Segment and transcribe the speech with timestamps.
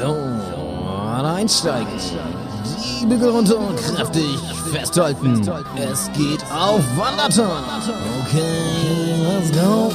[0.00, 0.16] So,
[1.22, 1.86] einsteigen.
[3.00, 4.38] Die Bügel runter und kräftig
[4.72, 5.46] festhalten.
[5.76, 7.62] Es geht auf Wanderton.
[8.24, 9.92] Okay, let's go.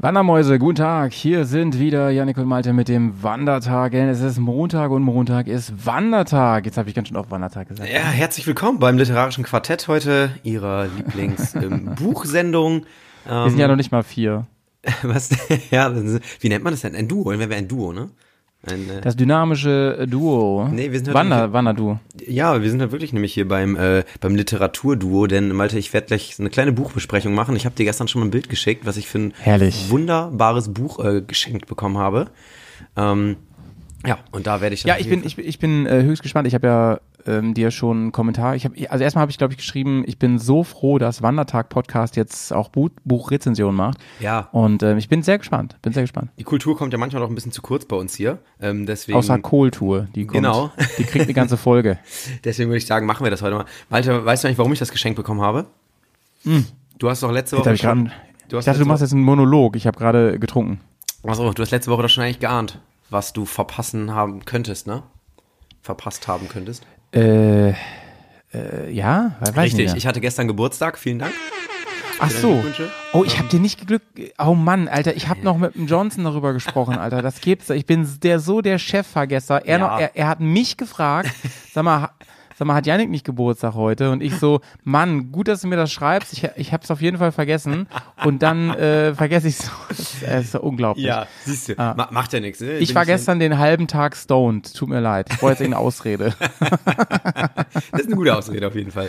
[0.00, 1.12] Wandermäuse, guten Tag.
[1.12, 3.94] Hier sind wieder Janik und Malte mit dem Wandertag.
[3.94, 6.66] Es ist Montag und Montag ist Wandertag.
[6.66, 7.90] Jetzt habe ich ganz schön auf Wandertag gesagt.
[7.90, 12.86] Ja, herzlich willkommen beim literarischen Quartett heute, Ihrer Lieblingsbuchsendung.
[13.26, 14.46] Wir sind ja noch nicht mal vier.
[15.02, 15.30] Was?
[15.72, 16.94] Ja, wie nennt man das denn?
[16.94, 17.36] Ein Duo?
[17.36, 18.10] Wenn wir ein Duo, ne?
[18.66, 20.68] Ein, äh, Das dynamische Duo.
[20.70, 22.00] Nee, wir sind heute Wander, Wanderduo.
[22.26, 26.08] ja, wir sind halt wirklich nämlich hier beim, äh, beim Literaturduo, denn Malte, ich werde
[26.08, 27.54] gleich so eine kleine Buchbesprechung machen.
[27.54, 29.86] Ich habe dir gestern schon mal ein Bild geschickt, was ich für ein Herrlich.
[29.90, 32.26] wunderbares Buch äh, geschenkt bekommen habe.
[32.96, 33.36] Ähm,
[34.06, 36.22] ja, und da werde ich dann Ja, ich bin, ich, bin- ich bin äh, höchst
[36.22, 36.46] gespannt.
[36.48, 38.56] Ich habe ja ähm, dir schon einen Kommentar.
[38.56, 41.68] Ich hab, also erstmal habe ich, glaube ich, geschrieben, ich bin so froh, dass Wandertag
[41.68, 43.98] Podcast jetzt auch Buch, Buchrezension macht.
[44.18, 44.48] Ja.
[44.52, 45.76] Und ähm, ich bin sehr gespannt.
[45.82, 46.30] Bin sehr gespannt.
[46.38, 48.38] Die Kultur kommt ja manchmal noch ein bisschen zu kurz bei uns hier.
[48.60, 50.36] Ähm, deswegen, Außer Kohltour, die kommt.
[50.36, 50.72] Genau.
[50.96, 51.98] Die kriegt eine ganze Folge.
[52.44, 53.66] deswegen würde ich sagen, machen wir das heute mal.
[53.90, 55.66] Malte, weißt du eigentlich, warum ich das Geschenk bekommen habe?
[56.98, 59.12] Du hast doch letzte Woche ich grad, schon, ich du hast dachte, du machst jetzt
[59.12, 59.76] einen Monolog.
[59.76, 60.80] Ich habe gerade getrunken.
[61.26, 65.02] Achso, du hast letzte Woche doch schon eigentlich geahnt, was du verpassen haben könntest, ne?
[65.82, 66.86] Verpasst haben könntest.
[67.12, 67.74] Äh, äh,
[68.90, 71.32] ja, Richtig, ich hatte gestern Geburtstag, vielen Dank.
[72.20, 72.64] Ach so.
[73.12, 74.04] Oh, ich habe dir nicht geglückt.
[74.38, 77.22] Oh Mann, Alter, ich habe noch mit dem Johnson darüber gesprochen, Alter.
[77.22, 77.70] Das gibt's.
[77.70, 79.64] Ich bin der so der Chefvergesser.
[79.64, 79.86] Er Ja.
[79.86, 81.30] noch, er, er hat mich gefragt.
[81.72, 82.10] Sag mal,
[82.58, 84.10] sag mal, hat Janik nicht Geburtstag heute?
[84.10, 86.32] Und ich so, Mann, gut, dass du mir das schreibst.
[86.32, 87.86] Ich, ich habe es auf jeden Fall vergessen.
[88.24, 89.70] Und dann äh, vergesse ich so.
[89.88, 91.10] Das ist, unglaublich.
[91.44, 91.74] siehst du.
[91.76, 92.60] Ma macht ja nichts.
[92.60, 92.78] Ne?
[92.78, 94.74] Ich Bin war gestern den halben Tag stoned.
[94.74, 95.28] Tut mir leid.
[95.30, 96.34] Ich brauche jetzt irgendeine Ausrede.
[97.92, 99.08] Das ist eine gute Ausrede auf jeden Fall.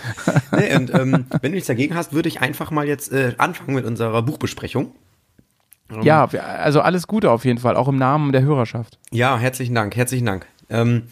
[0.52, 3.74] Nee, und ähm, wenn du nichts dagegen hast, würde ich einfach mal jetzt äh, anfangen
[3.76, 4.92] mit unserer Buchbesprechung.
[6.02, 9.00] Ja, wir- also alles Gute auf jeden Fall, auch im Namen der Hörerschaft.
[9.12, 10.46] Ja, herzlichen Dank, herzlichen Dank.
[10.70, 11.04] Ähm,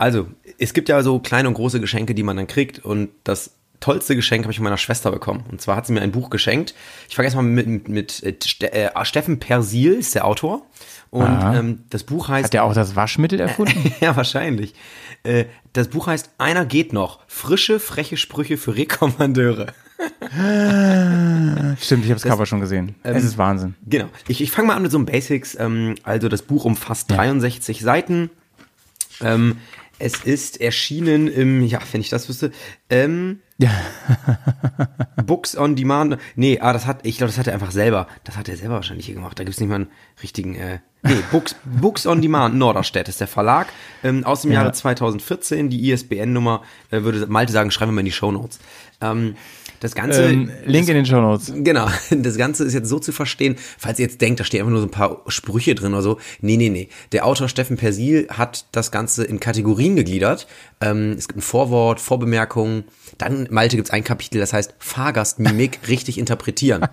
[0.00, 0.28] also,
[0.58, 3.50] es gibt ja so kleine und große Geschenke, die man dann kriegt und das
[3.80, 5.44] tollste Geschenk habe ich von meiner Schwester bekommen.
[5.50, 6.74] Und zwar hat sie mir ein Buch geschenkt.
[7.08, 10.62] Ich vergesse mal mit, mit, mit äh, Ste äh, Steffen Persil ist der Autor.
[11.10, 13.92] Und ähm, das Buch heißt Hat der auch das Waschmittel erfunden?
[14.00, 14.74] ja, wahrscheinlich.
[15.22, 15.44] Äh,
[15.74, 17.20] das Buch heißt Einer geht noch.
[17.26, 19.66] Frische, freche Sprüche für Rekommandeure.
[21.78, 22.94] Stimmt, ich habe das Cover schon gesehen.
[23.02, 23.74] es ist Wahnsinn.
[23.86, 24.06] Genau.
[24.28, 25.58] Ich, ich fange mal an mit so einem Basics.
[25.58, 28.30] Ähm, also das Buch umfasst 63 Seiten.
[29.20, 29.58] Ähm,
[30.00, 32.50] es ist erschienen im, ja, wenn ich das wüsste,
[32.88, 33.40] ähm,
[35.26, 36.16] Books on Demand.
[36.34, 38.06] Nee, ah, das hat, ich glaube, das hat er einfach selber.
[38.24, 39.38] Das hat er selber wahrscheinlich hier gemacht.
[39.38, 39.90] Da gibt's nicht mal einen
[40.22, 43.68] richtigen, äh, nee, Books, Books on Demand, Norderstedt ist der Verlag.
[44.02, 44.60] Ähm, aus dem Ja.
[44.60, 45.68] Jahre 2014.
[45.68, 48.58] Die ISBN-Nummer, äh, würde Malte sagen, schreiben wir mal in die Shownotes.
[49.02, 49.36] Ähm,
[49.80, 50.24] das Ganze.
[50.24, 51.52] Ähm, Link in den Show Notes.
[51.56, 54.70] Genau, das Ganze ist jetzt so zu verstehen, falls ihr jetzt denkt, da steht einfach
[54.70, 56.18] nur so ein paar Sprüche drin oder so.
[56.40, 56.88] Nee, nee, nee.
[57.12, 60.46] Der Autor Steffen Persil hat das Ganze in Kategorien gegliedert.
[60.80, 62.84] Ähm, es gibt ein Vorwort, Vorbemerkungen.
[63.20, 66.86] Dann, Malte, gibt's ein Kapitel, das heißt Fahrgastmimik richtig interpretieren.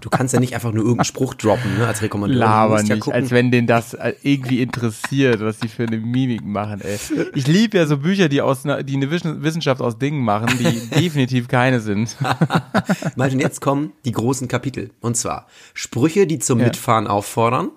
[0.00, 2.36] Du kannst ja nicht einfach nur irgendeinen Spruch droppen, ne, als Rekommandeur.
[2.38, 3.20] Du Laber ja nicht, gucken.
[3.20, 6.98] als wenn den das äh, irgendwie interessiert, was die für eine Mimik machen, ey.
[7.34, 10.88] Ich liebe ja so Bücher, die aus die eine Wissen- Wissenschaft aus Dingen machen, die
[11.00, 12.16] definitiv keine sind.
[13.16, 14.90] Malte, und jetzt kommen die großen Kapitel.
[15.00, 16.66] Und zwar Sprüche, die zum Ja.
[16.66, 17.70] Mitfahren auffordern,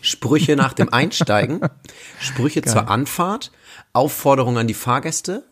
[0.00, 1.60] Sprüche nach dem Einsteigen,
[2.18, 3.52] Sprüche zur Anfahrt,
[3.92, 5.44] Aufforderung an die Fahrgäste,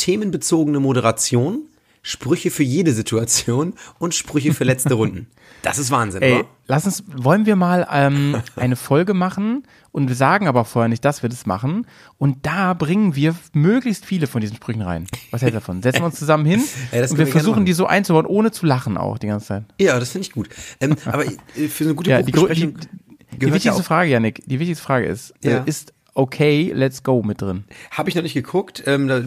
[0.00, 1.62] themenbezogene Moderation,
[2.02, 5.26] Sprüche für jede Situation und Sprüche für letzte Runden.
[5.62, 6.44] Das ist Wahnsinn, Ey, oder?
[6.68, 11.04] lass uns, wollen wir mal ähm, eine Folge machen und wir sagen aber vorher nicht,
[11.04, 15.06] dass wir das machen und da bringen wir möglichst viele von diesen Sprüchen rein.
[15.32, 15.82] Was hältst du davon?
[15.82, 16.62] Setzen wir uns zusammen hin
[16.92, 19.64] Ey, und wir versuchen die so einzubauen, ohne zu lachen auch die ganze Zeit.
[19.78, 20.48] Ja, das finde ich gut.
[20.80, 24.08] Ähm, aber äh, für so eine gute Ja, die, die, die ja wichtigste auch Frage,
[24.12, 25.58] Janik, die wichtigste Frage ist, Ja.
[25.58, 27.64] äh, ist okay, let's go mit drin.
[27.90, 28.82] Habe ich noch nicht geguckt.
[28.86, 29.22] Ähm, da,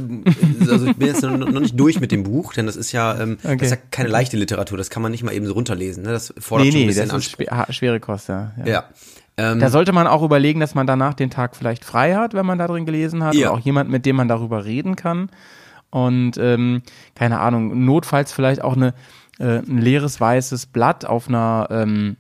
[0.71, 3.19] also ich bin jetzt noch, noch nicht durch mit dem Buch, denn das ist ja,
[3.19, 3.85] ähm, das ist ja Okay.
[3.91, 4.77] keine leichte Literatur.
[4.77, 6.03] Das kann man nicht mal eben so runterlesen.
[6.03, 6.11] Ne?
[6.11, 8.51] Das fordert Nee, schon ein nee, bisschen das ist ha- schwere Kost, ja.
[8.59, 8.65] ja.
[8.65, 8.83] Ja.
[9.35, 12.45] Ähm, Da sollte man auch überlegen, dass man danach den Tag vielleicht frei hat, wenn
[12.45, 13.33] man da drin gelesen hat.
[13.33, 13.49] Ja.
[13.49, 15.29] Oder auch jemand, mit dem man darüber reden kann.
[15.89, 16.81] Und ähm,
[17.15, 18.93] keine Ahnung, notfalls vielleicht auch eine,
[19.39, 22.17] äh, ein leeres weißes Blatt auf einer ähm,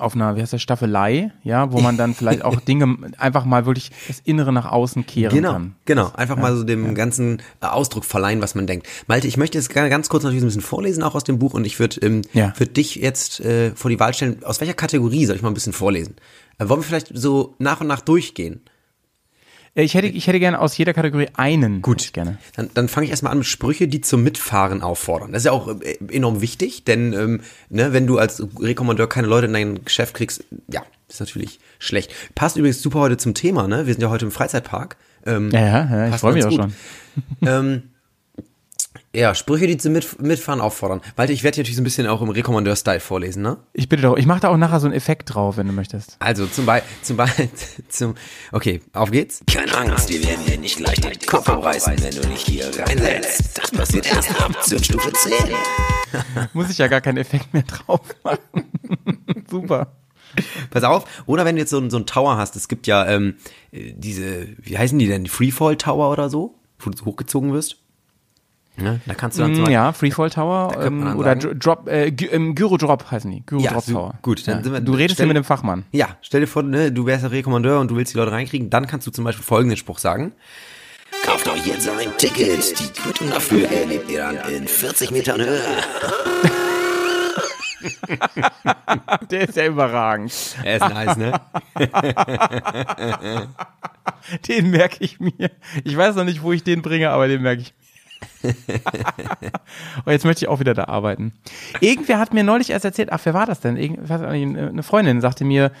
[0.00, 3.66] auf einer, wie heißt das, Staffelei, ja, wo man dann vielleicht auch Dinge einfach mal
[3.66, 5.74] wirklich das Innere nach außen kehren Genau, kann.
[5.84, 6.10] genau.
[6.14, 8.86] Einfach mal so dem ganzen äh, Ausdruck verleihen, was man denkt.
[9.06, 11.54] Malte, ich möchte jetzt ganz kurz natürlich ein bisschen vorlesen, auch aus dem Buch.
[11.54, 12.52] Und ich würde ähm, Ja.
[12.56, 15.54] würd dich jetzt äh, vor die Wahl stellen, aus welcher Kategorie soll ich mal ein
[15.54, 16.16] bisschen vorlesen?
[16.58, 18.60] Äh, wollen wir vielleicht so nach und nach durchgehen?
[19.74, 21.82] Äh, Ich hätte, ich hätte gerne aus jeder Kategorie einen.
[21.82, 22.12] Gut.
[22.12, 22.38] Gerne.
[22.56, 25.32] Dann, dann fange ich erstmal an mit Sprüche, die zum Mitfahren auffordern.
[25.32, 27.40] Das ist ja auch äh, enorm wichtig, denn ähm,
[27.70, 32.12] ne, wenn du als Rekommandeur keine Leute in dein Geschäft kriegst, ja, ist natürlich schlecht.
[32.34, 33.86] Passt übrigens super heute zum Thema, ne?
[33.86, 34.96] Wir sind ja heute im Freizeitpark.
[35.26, 36.72] Ähm, Ja, ja, ja ich freue mich auch schon.
[37.42, 37.82] ähm,
[39.14, 41.00] ja, Sprüche, die zum Mit Mitfahren auffordern.
[41.16, 43.58] Walter, ich werde dir natürlich so ein bisschen auch im Rekommandeur-Style vorlesen, ne?
[43.72, 46.16] Ich bitte doch, ich mache da auch nachher so einen Effekt drauf, wenn du möchtest.
[46.18, 47.48] Also zum Beispiel, zum Beispiel,
[47.88, 48.14] zum,
[48.52, 49.42] okay, auf geht's.
[49.52, 53.58] Keine Angst, wir werden dir nicht gleich den Kopf abreißen, wenn du dich hier reinsetzt.
[53.58, 55.32] Das passiert erst ab Zündstufe 10.
[56.52, 58.38] Muss ich ja gar keinen Effekt mehr drauf machen.
[59.50, 59.92] Super.
[60.70, 63.36] Pass auf, oder wenn du jetzt so, so einen Tower hast, es gibt ja ähm,
[63.70, 67.52] äh, diese, wie heißen die denn, die Freefall Tower oder so, wo du so hochgezogen
[67.52, 67.83] wirst.
[68.76, 72.08] Ja, da kannst du dann Mm, Ja, Freefall Tower ähm, oder sagen- Dro- Drop, äh,
[72.08, 73.44] ähm, Gyro Drop heißen die.
[73.46, 74.14] Gyro Ja, Drop so- Tower.
[74.22, 74.64] gut, dann ja.
[74.64, 75.84] sind wir- Du redest stell- hier mit dem Fachmann.
[75.92, 78.70] Ja, stell dir vor, ne, du wärst der Rekommandeur und du willst die Leute reinkriegen,
[78.70, 80.32] dann kannst du zum Beispiel folgenden Spruch sagen.
[81.24, 82.78] Kauft euch jetzt ein Ticket.
[82.80, 85.60] Die Quittung dafür erlebt ihr dann in 40 Metern Höhe.
[89.30, 90.32] Der ist ja überragend.
[90.64, 91.32] Er ist nice, ne?
[94.48, 95.50] Den merke ich mir.
[95.84, 97.83] Ich weiß noch nicht, wo ich den bringe, aber den merke ich mir.
[100.04, 101.32] Und jetzt möchte ich auch wieder da arbeiten.
[101.80, 103.76] Irgendwer hat mir neulich erst erzählt, ach, wer war das denn?
[103.76, 105.72] Eine Freundin sagte mir,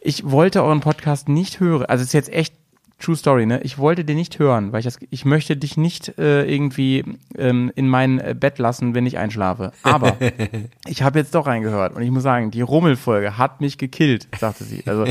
[0.00, 1.86] ich wollte euren Podcast nicht hören.
[1.86, 2.54] Also es ist jetzt echt
[2.98, 3.60] True Story, ne?
[3.62, 7.04] Ich wollte den nicht hören, weil ich das, ich möchte dich nicht äh, irgendwie
[7.36, 9.72] ähm, in mein äh, Bett lassen, wenn ich einschlafe.
[9.82, 10.16] Aber
[10.86, 14.64] ich habe jetzt doch reingehört und ich muss sagen, die Rummelfolge hat mich gekillt, sagte
[14.64, 14.82] sie.
[14.86, 15.04] Also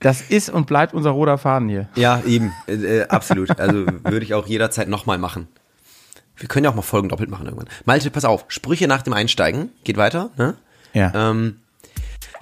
[0.00, 1.88] das ist und bleibt unser roter Faden hier.
[1.94, 3.56] Ja, eben, äh, äh, absolut.
[3.60, 5.46] Also würde ich auch jederzeit nochmal machen.
[6.42, 7.68] Wir können ja auch mal Folgen doppelt machen irgendwann.
[7.84, 9.70] Malte, pass auf, Sprüche nach dem Einsteigen.
[9.84, 10.56] Geht weiter, ne?
[10.92, 11.30] Ja.
[11.30, 11.60] Ähm,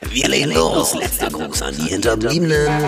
[0.09, 0.95] Wir legen los.
[0.95, 2.67] Letzter Gruß an die Hinterbliebenen.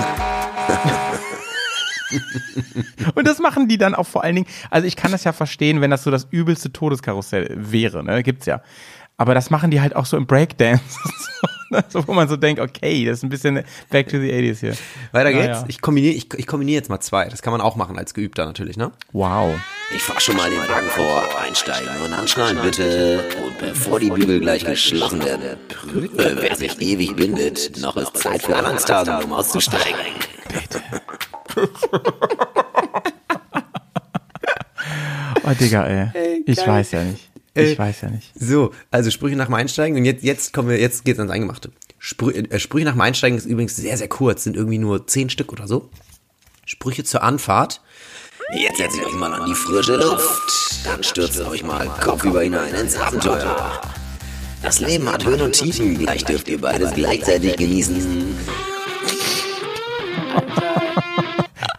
[3.14, 5.82] Und das machen die dann auch vor allen Dingen, also ich kann das ja verstehen,
[5.82, 8.62] wenn das so das übelste Todeskarussell wäre, ne, gibt's ja.
[9.18, 10.82] Aber das machen die halt auch so im Breakdance,
[11.72, 11.84] so, ne?
[11.88, 14.74] so, wo man so denkt, okay, das ist ein bisschen back to the 80s hier.
[15.12, 15.46] weiter geht's.
[15.46, 15.64] Naja.
[15.68, 17.28] Ich kombiniere ich, ich kombiniere jetzt mal zwei.
[17.28, 18.92] Das kann man auch machen als Geübter natürlich, ne?
[19.12, 19.54] Wow.
[19.94, 21.24] Ich fahr schon mal den Wagen vor.
[21.40, 23.24] Einsteigen und anschnallen bitte.
[23.44, 27.78] Und bevor die Bügel gleich geschlossen werden, prüfe, wer sich ewig bindet.
[27.80, 29.96] Noch ist Zeit für Angsthase, um auszusteigen.
[35.44, 36.44] Oh, Digga, ey.
[36.46, 37.31] ich weiß ja nicht.
[37.54, 38.32] Ich weiß ja nicht.
[38.34, 41.70] So, also Sprüche nach dem Einsteigen und jetzt, jetzt kommen wir, jetzt geht's ans Eingemachte.
[41.98, 45.28] Sprü äh, Sprüche nach dem Einsteigen ist übrigens sehr, sehr kurz, sind irgendwie nur zehn
[45.28, 45.90] Stück oder so.
[46.64, 47.82] Sprüche zur Anfahrt.
[48.54, 50.84] Jetzt setzt euch mal an die frische Luft.
[50.84, 53.80] Dann stürzt euch mal kopfüber hinein ins Abenteuer.
[54.62, 55.98] Das Leben hat Höhen und Tiefen.
[55.98, 58.36] Gleich dürft ihr beides gleichzeitig genießen.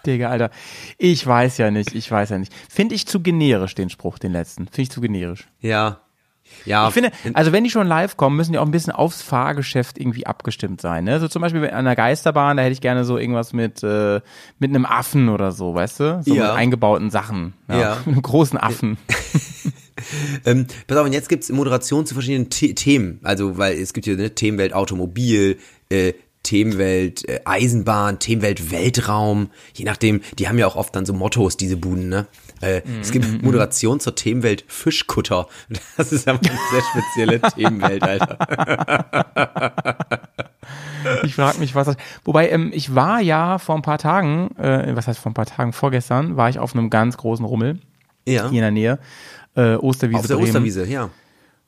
[0.06, 0.50] Digga, Alter.
[0.98, 2.54] Ich weiß ja nicht, ich weiß ja nicht.
[2.70, 4.66] Finde ich zu generisch, den Spruch, den letzten.
[4.66, 5.48] Finde ich zu generisch.
[5.62, 6.00] Ja.
[6.66, 6.88] Ja.
[6.88, 9.98] Ich finde, also wenn die schon live kommen, müssen die auch ein bisschen aufs Fahrgeschäft
[9.98, 11.04] irgendwie abgestimmt sein.
[11.06, 11.20] Ne?
[11.20, 14.22] So zum Beispiel an der Geisterbahn, da hätte ich gerne so irgendwas mit, äh,
[14.60, 16.22] mit einem Affen oder so, weißt du?
[16.24, 16.48] So Ja.
[16.50, 17.54] mit eingebauten Sachen.
[17.70, 17.80] Ja.
[17.80, 17.98] Ja.
[18.06, 18.98] Mit einem großen Affen.
[20.46, 23.20] Ähm, pass auf, und jetzt gibt's Moderation zu verschiedenen The Themen.
[23.24, 25.60] Also, weil es gibt hier ne, Themenwelt Automobil,
[25.90, 29.50] äh, Themenwelt äh, Eisenbahn, Themenwelt Weltraum.
[29.74, 32.28] Je nachdem, die haben ja auch oft dann so Mottos, diese Buden, ne?
[32.62, 35.48] Äh, es gibt Moderation zur Themenwelt Fischkutter.
[35.98, 38.38] Das ist aber eine sehr spezielle Themenwelt, Alter.
[41.24, 41.98] Ich frage mich, was das.
[42.24, 45.46] Wobei, ähm, ich war ja vor ein paar Tagen, äh, was heißt vor ein paar
[45.46, 47.80] Tagen, vorgestern, war ich auf einem ganz großen Rummel
[48.28, 48.44] Ja.
[48.50, 49.00] hier in der Nähe.
[49.56, 50.20] Äh, Osterwiese.
[50.20, 50.48] Auf der Bremen.
[50.48, 51.10] Osterwiese, ja.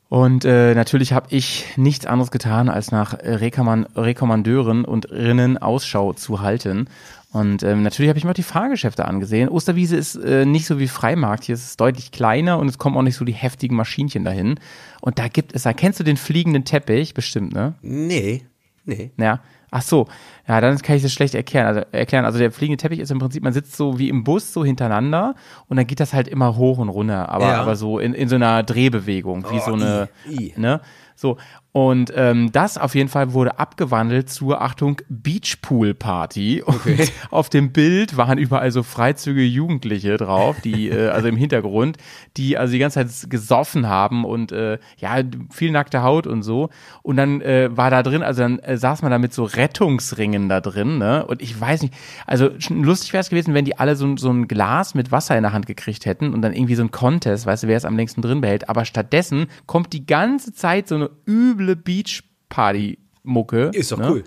[0.07, 5.57] Und äh, natürlich habe ich nichts anderes getan, als nach äh, Rekommand Rekommandeuren und Rinnen
[5.57, 6.87] Ausschau zu halten.
[7.31, 9.49] Und ähm, natürlich habe ich mir auch die Fahrgeschäfte angesehen.
[9.49, 12.95] Osterwiese ist äh, nicht so wie Freimarkt, hier ist es deutlich kleiner und es kommen
[12.95, 14.59] auch nicht so die heftigen Maschinchen dahin.
[15.01, 17.73] Und da gibt es, da kennst du den fliegenden Teppich, bestimmt, ne?
[17.81, 18.45] Nee,
[18.85, 19.11] nee.
[19.17, 19.41] Ja.
[19.71, 20.07] Ach so,
[20.47, 21.65] ja, dann kann ich das schlecht erklären.
[21.67, 22.25] Also, erklären.
[22.25, 25.35] also der fliegende Teppich ist im Prinzip, man sitzt so wie im Bus so hintereinander
[25.67, 27.61] und dann geht das halt immer hoch und runter, aber, Ja.
[27.61, 30.53] aber so in, in so einer Drehbewegung, wie Oh, so eine, i, i.
[30.59, 30.81] ne?
[31.15, 31.37] So.
[31.71, 36.61] Und ähm, das auf jeden Fall wurde abgewandelt zur Achtung Beachpool Party.
[36.61, 36.79] Und
[37.31, 41.97] auf dem Bild waren überall so freizügige Jugendliche drauf, die äh, also im Hintergrund,
[42.37, 45.17] die also die ganze Zeit gesoffen haben und äh, ja
[45.51, 46.69] viel nackte Haut und so.
[47.01, 50.47] Und dann äh, war da drin, also dann äh, saß man da mit so Rettungsringen
[50.47, 51.25] da drin, ne?
[51.25, 51.93] Und ich weiß nicht,
[52.25, 55.35] also lustig wäre es gewesen, wenn die alle so, ein- so ein Glas mit Wasser
[55.35, 57.83] in der Hand gekriegt hätten und dann irgendwie so ein Contest, weißt du, wer es
[57.85, 58.69] am längsten drin behält.
[58.69, 63.71] Aber stattdessen kommt die ganze Zeit so eine üble Beachparty Mucke.
[63.73, 64.11] Ist doch ne?
[64.11, 64.23] cool.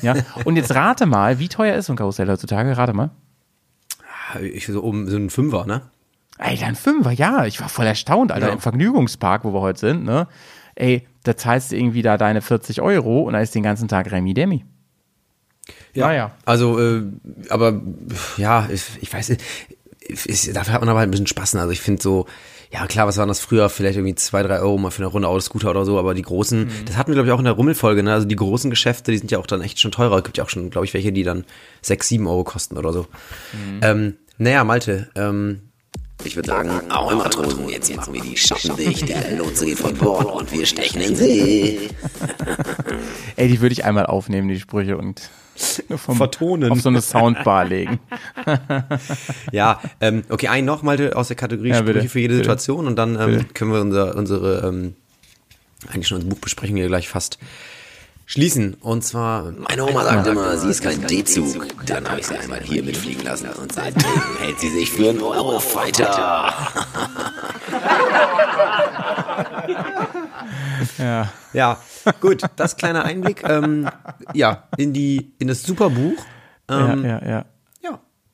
[0.00, 0.14] Ja.
[0.44, 2.76] Und jetzt rate mal, wie teuer ist so ein Karussell heutzutage?
[2.76, 3.10] Rate mal.
[4.40, 5.82] Ich so um so ein Fünfer, ne?
[6.38, 7.44] Alter, ein Fünfer, ja.
[7.44, 8.48] Ich war voll erstaunt, Alter.
[8.48, 8.52] Ja.
[8.54, 10.28] Im Vergnügungspark, wo wir heute sind, ne?
[10.74, 14.10] Ey, da zahlst du irgendwie da deine 40 Euro und da ist den ganzen Tag
[14.10, 14.64] Remi Demi.
[15.94, 16.32] Ja, ja.
[16.44, 17.02] Also, äh,
[17.50, 17.80] aber
[18.38, 19.42] ja, ich, ich weiß nicht,
[20.08, 21.56] ist, dafür hat man aber halt ein bisschen Spaß.
[21.56, 22.26] Also ich finde so,
[22.70, 23.68] ja klar, was waren das früher?
[23.68, 26.70] Vielleicht irgendwie zwei, drei Euro mal für eine Runde Autoscooter oder so, aber die großen,
[26.86, 28.12] das hatten wir glaube ich auch in der Rummelfolge, ne?
[28.12, 30.18] Also die großen Geschäfte, die sind ja auch dann echt schon teurer.
[30.18, 31.44] Es gibt ja auch schon, glaube ich, welche, die dann
[31.82, 33.06] sechs, sieben Euro kosten oder so.
[33.82, 35.71] Ähm, naja, Malte, ähm,
[36.24, 39.78] Ich würde sagen, auch immer Matrosen, jetzt machen wir die Schatten dicht, der Lotse geht
[39.78, 41.88] von Bord und wir stechen in den See.
[43.36, 45.30] Ey, die würde ich einmal aufnehmen, die Sprüche und
[45.96, 46.70] vom, Vertonen.
[46.70, 48.00] auf so eine Soundbar legen.
[49.52, 52.44] ja, ähm, okay, einen noch, Malte, aus der Kategorie Ja, bitte, Sprüche für jede bitte.
[52.44, 54.94] Situation und dann ähm, können wir unser, unsere, ähm,
[55.88, 57.38] eigentlich schon unsere Buchbesprechung hier gleich fast
[58.32, 58.74] schließen.
[58.80, 61.66] Und zwar, Meine Oma sagt immer, sie ist kein D-Zug.
[61.84, 64.04] Dann habe ich sie einmal hier mitfliegen lassen und seitdem
[64.40, 66.54] hält sie sich für einen Eurofighter.
[70.98, 71.32] Ja.
[71.52, 71.78] ja,
[72.20, 73.88] gut, das kleiner Einblick, ähm,
[74.34, 76.14] ja, in die, in das Superbuch.
[76.68, 77.44] Ähm, ja, ja, ja.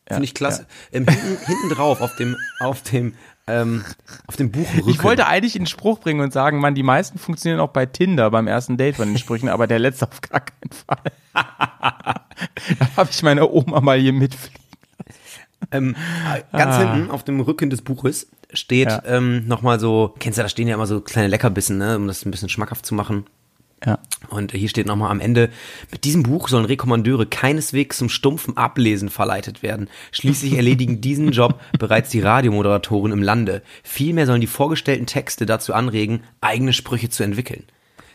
[0.09, 0.67] Ja, finde ich klasse.
[0.91, 3.15] Ähm, hinten, hinten drauf auf dem, auf dem,
[3.49, 3.85] ähm,
[4.27, 4.89] auf dem Buchrücken.
[4.91, 8.31] Ich wollte eigentlich einen Spruch bringen und sagen, man, die meisten funktionieren auch bei Tinder
[8.31, 11.13] beim ersten Date von den Sprüchen, aber der letzte auf gar keinen Fall.
[11.35, 14.59] da habe ich meine Oma mal hier mitfliegen.
[15.71, 15.97] Ähm,
[16.53, 19.03] ganz hinten auf dem Rücken des Buches steht Ja.
[19.05, 22.25] ähm, nochmal so, kennst du, da stehen ja immer so kleine Leckerbissen, ne, um das
[22.25, 23.27] ein bisschen schmackhaft zu machen.
[24.31, 25.51] Und hier steht nochmal am Ende,
[25.91, 29.89] mit diesem Buch sollen Rekommandeure keineswegs zum stumpfen Ablesen verleitet werden.
[30.13, 33.63] Schließlich erledigen diesen Job bereits die Radiomoderatoren im Lande.
[33.83, 37.65] Vielmehr sollen die vorgestellten Texte dazu anregen, eigene Sprüche zu entwickeln.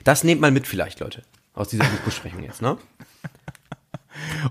[0.04, 2.78] Das nehmt mal mit vielleicht, Leute, aus dieser Buchbesprechung jetzt, ne?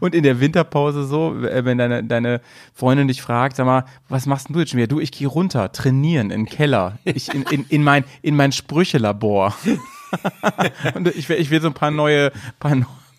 [0.00, 2.40] Und in der Winterpause so, äh, wenn deine, deine
[2.74, 4.88] Freundin dich fragt, sag mal, was machst denn du jetzt schon wieder?
[4.88, 8.50] Du, ich gehe runter, trainieren in den Keller, ich in, in, in mein, in mein
[8.50, 9.54] Sprüchelabor.
[10.94, 12.76] Und ich will, ich will so ein paar neue, paar,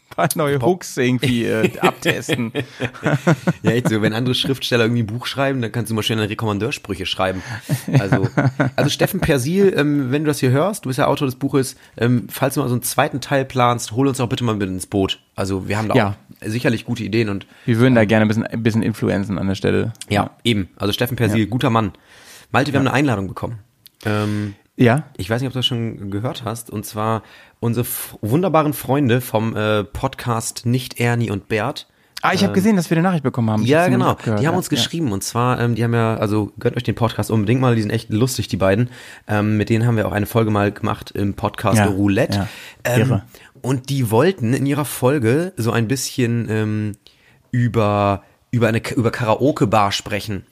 [0.09, 2.51] paar neue Hooks irgendwie äh, abtesten.
[3.63, 6.19] Ja, echt so, wenn andere Schriftsteller irgendwie ein Buch schreiben, dann kannst du mal schön
[6.19, 7.41] eine Rekommandeursprüche schreiben.
[7.97, 8.27] Also,
[8.75, 11.75] also Steffen Persil, ähm, wenn du das hier hörst, du bist ja Autor des Buches,
[11.97, 14.67] ähm, falls du mal so einen zweiten Teil planst, hol uns auch bitte mal mit
[14.67, 15.19] ins Boot.
[15.35, 16.09] Also wir haben da Ja.
[16.09, 16.13] auch
[16.45, 19.55] sicherlich gute Ideen und Wir würden da gerne ein bisschen, ein bisschen influenzen an der
[19.55, 19.93] Stelle.
[20.09, 20.67] ja, eben.
[20.75, 21.93] Also Steffen Persil, guter Mann.
[22.51, 23.59] Malte, wir haben eine Einladung bekommen.
[24.05, 25.03] Ähm, Ja?
[25.17, 27.21] ich weiß nicht, ob du das schon gehört hast, und zwar
[27.59, 27.85] unsere
[28.21, 31.87] wunderbaren Freunde vom äh, Podcast Nicht Ernie und Bert.
[32.25, 33.63] Ah, ich habe gesehen, dass wir eine Nachricht bekommen haben.
[33.63, 34.11] Ich Ja, genau.
[34.11, 34.39] abgehört.
[34.39, 36.95] Die haben Ja, uns geschrieben und zwar, ähm, die haben ja, also gönnt euch den
[36.95, 38.89] Podcast unbedingt mal, die sind echt lustig, die beiden.
[39.27, 42.37] Ähm, mit denen haben wir auch eine Folge mal gemacht im Podcast Ja, Roulette.
[42.37, 42.47] ja.
[42.85, 43.23] Ähm, Irre.
[43.61, 46.91] und die wollten in ihrer Folge so ein bisschen ähm,
[47.51, 50.45] über, über eine über Karaoke-Bar sprechen.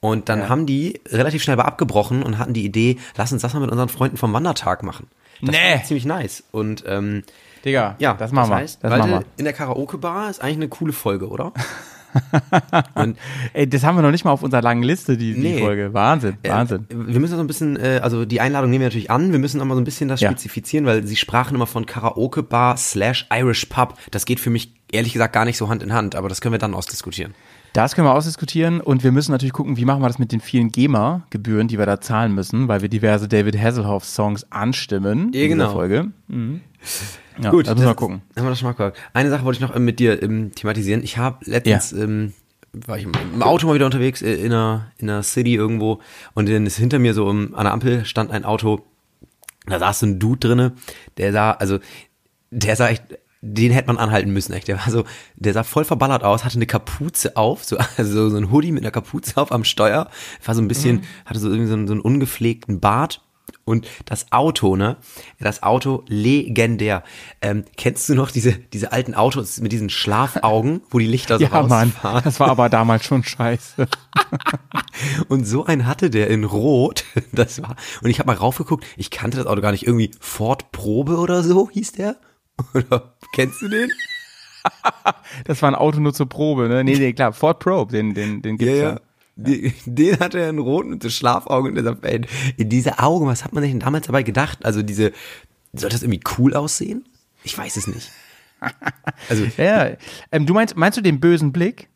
[0.00, 3.54] Und dann haben die relativ schnell aber abgebrochen und hatten die Idee, lass uns das
[3.54, 5.08] mal mit unseren Freunden vom Wandertag machen.
[5.42, 5.82] Das Nee.
[5.84, 6.44] ziemlich nice.
[6.52, 7.22] Und ähm,
[7.64, 8.56] Digga, ja, das machen wir.
[8.56, 9.24] heißt, das machen wir.
[9.36, 11.52] in der Karaoke-Bar ist eigentlich eine coole Folge, oder?
[12.94, 13.18] und
[13.52, 15.58] Ey, das haben wir noch nicht mal auf unserer langen Liste, die, die Nee.
[15.58, 15.92] Folge.
[15.92, 16.86] Wahnsinn, Äh, Wahnsinn.
[16.88, 19.60] Wir müssen so ein bisschen, äh, also die Einladung nehmen wir natürlich an, wir müssen
[19.60, 20.30] aber so ein bisschen das Ja.
[20.30, 23.98] spezifizieren, weil sie sprachen immer von Karaoke Bar slash Irish Pub.
[24.10, 26.52] Das geht für mich ehrlich gesagt gar nicht so Hand in Hand, aber das können
[26.52, 27.34] wir dann ausdiskutieren.
[27.76, 30.40] Das können wir ausdiskutieren und wir müssen natürlich gucken, wie machen wir das mit den
[30.40, 35.48] vielen GEMA-Gebühren, die wir da zahlen müssen, weil wir diverse David Hasselhoff-Songs anstimmen Ja, in
[35.50, 35.64] genau.
[35.64, 36.06] dieser Folge.
[36.28, 36.62] Mhm.
[37.38, 38.22] Ja, Gut, das müssen wir gucken.
[38.34, 38.96] Haben wir das schon mal gehört.
[39.12, 41.02] Eine Sache wollte ich noch äh, mit dir ähm, thematisieren.
[41.04, 42.32] Ich habe letztens, ähm,
[42.72, 46.00] war ich im, im Auto mal wieder unterwegs, äh, in einer, in einer City irgendwo
[46.32, 48.86] und dann ist hinter mir so um, an der Ampel stand ein Auto,
[49.66, 50.72] da saß so ein Dude drinne,
[51.18, 51.78] der sah, also
[52.50, 53.02] der sah echt,
[53.54, 54.68] den hätte man anhalten müssen, echt.
[54.68, 55.04] Der war so,
[55.36, 58.82] der sah voll verballert aus, hatte eine Kapuze auf, so, also so ein Hoodie mit
[58.82, 60.08] einer Kapuze auf am Steuer,
[60.44, 63.22] war so ein bisschen, hatte so irgendwie so einen, so einen ungepflegten Bart.
[63.64, 64.96] Und das Auto, ne?
[65.40, 67.02] Das Auto legendär.
[67.40, 71.44] Ähm, kennst du noch diese, diese alten Autos mit diesen Schlafaugen, wo die Lichter so
[71.44, 72.22] Ja, Mann, rausfahren?
[72.24, 73.88] das war aber damals schon scheiße.
[75.28, 77.04] Und so einen hatte der in Rot.
[77.32, 77.74] Das war.
[78.02, 78.84] Und ich habe mal raufgeguckt.
[78.96, 79.86] Ich kannte das Auto gar nicht.
[79.86, 82.16] Irgendwie Ford Probe oder so hieß der.
[82.74, 83.90] Oder kennst du den?
[85.44, 86.82] Das war ein Auto nur zur Probe, ne?
[86.82, 89.00] Nee, nee, klar, Ford Probe, den, den, den gibt's ja.
[89.36, 92.22] Die, den hatte er in Rot mit so Schlafaugen und der sagt, ey,
[92.56, 94.64] diese Augen, was hat man sich denn damals dabei gedacht?
[94.64, 95.12] Also diese,
[95.72, 97.04] soll das irgendwie cool aussehen?
[97.44, 98.10] Ich weiß es nicht.
[99.28, 99.90] Also, Ja,
[100.32, 101.88] ähm, du meinst, meinst du den bösen Blick?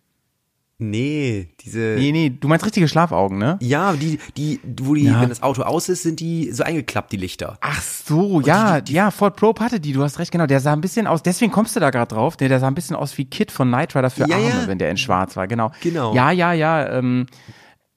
[0.81, 1.95] Nee, diese.
[1.99, 3.59] Nee, nee, du meinst richtige Schlafaugen, ne?
[3.61, 5.21] Ja, die, die, wo die, Ja.
[5.21, 7.59] wenn das Auto aus ist, sind die so eingeklappt, die Lichter.
[7.61, 10.47] Ach so, ja, ja, Ford Probe hatte die, du hast recht, genau.
[10.47, 12.75] Der sah ein bisschen aus, deswegen kommst du da gerade drauf, der, der sah ein
[12.75, 14.67] bisschen aus wie Kid von Knight Rider für Ja, Arme, ja.
[14.67, 15.71] wenn der in schwarz war, genau.
[15.83, 16.15] Genau.
[16.15, 17.27] Ja, ja, ja, ähm,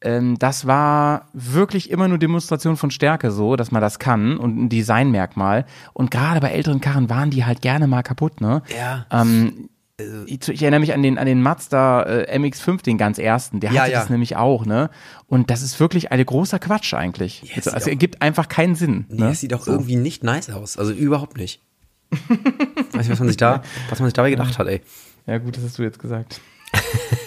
[0.02, 4.58] ähm, das war wirklich immer nur Demonstration von Stärke so, dass man das kann und
[4.64, 5.66] ein Designmerkmal.
[5.94, 8.62] Und gerade bei älteren Karren waren die halt gerne mal kaputt, ne?
[8.78, 9.06] Ja.
[9.12, 9.70] Ähm,
[10.26, 13.60] ich, ich erinnere mich an den, an den Mazda äh, MX5, den ganz ersten.
[13.60, 14.00] Der Ja, hatte ja.
[14.00, 14.90] das nämlich auch, ne?
[15.28, 17.42] Und das ist wirklich ein großer Quatsch eigentlich.
[17.44, 19.06] Ja, es also, also auch- ergibt einfach keinen Sinn.
[19.10, 19.28] Nee, ne?
[19.30, 20.78] das sieht auch irgendwie nicht nice aus.
[20.78, 21.62] Also überhaupt nicht.
[22.12, 24.82] Weiß nicht, was man sich da, was man sich dabei gedacht hat, ey.
[25.28, 26.42] Ja, gut, das hast du jetzt gesagt.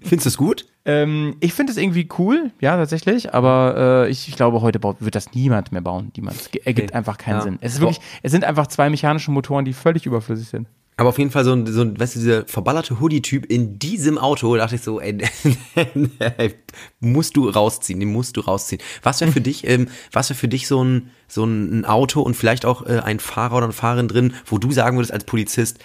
[0.00, 0.66] Findest du es gut?
[0.84, 4.96] Ähm, ich finde es irgendwie cool, ja, tatsächlich, aber äh, ich, ich glaube, heute baut,
[5.00, 6.10] wird das niemand mehr bauen.
[6.16, 6.36] Niemand.
[6.40, 6.96] Es ergibt Okay.
[6.96, 7.42] einfach keinen Ja.
[7.42, 7.58] Sinn.
[7.60, 10.68] Es ist wirklich, es sind einfach zwei mechanische Motoren, die völlig überflüssig sind.
[11.00, 14.18] Aber auf jeden Fall so ein, so ein weißt du, dieser verballerte Hoodie-Typ in diesem
[14.18, 15.16] Auto, da dachte ich so, ey,
[17.00, 18.82] musst du rausziehen, den musst du rausziehen.
[19.02, 22.36] Was wäre für dich, ähm, was wäre für dich so ein, so ein Auto und
[22.36, 25.78] vielleicht auch äh, ein Fahrer oder eine Fahrerin drin, wo du sagen würdest als Polizist,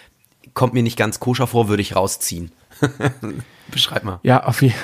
[0.54, 2.52] kommt mir nicht ganz koscher vor, würde ich rausziehen.
[3.72, 4.20] Beschreib mal.
[4.22, 4.76] Ja, auf jeden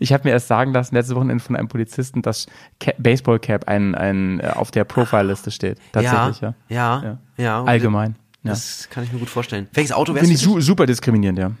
[0.00, 2.46] Ich habe mir erst sagen lassen, letzte Wochenende von einem Polizisten, dass
[2.78, 5.78] Ca Baseball Cap ein, ein, äh, auf der Profile-Liste steht.
[5.92, 6.54] Tatsächlich, ja.
[6.68, 7.18] Ja, ja.
[7.38, 7.64] ja.
[7.64, 8.14] Allgemein.
[8.42, 8.50] Ja.
[8.50, 9.68] Das kann ich mir gut vorstellen.
[9.72, 10.54] Welches Auto wärst Finde ich du?
[10.54, 11.52] su super diskriminierend, ja.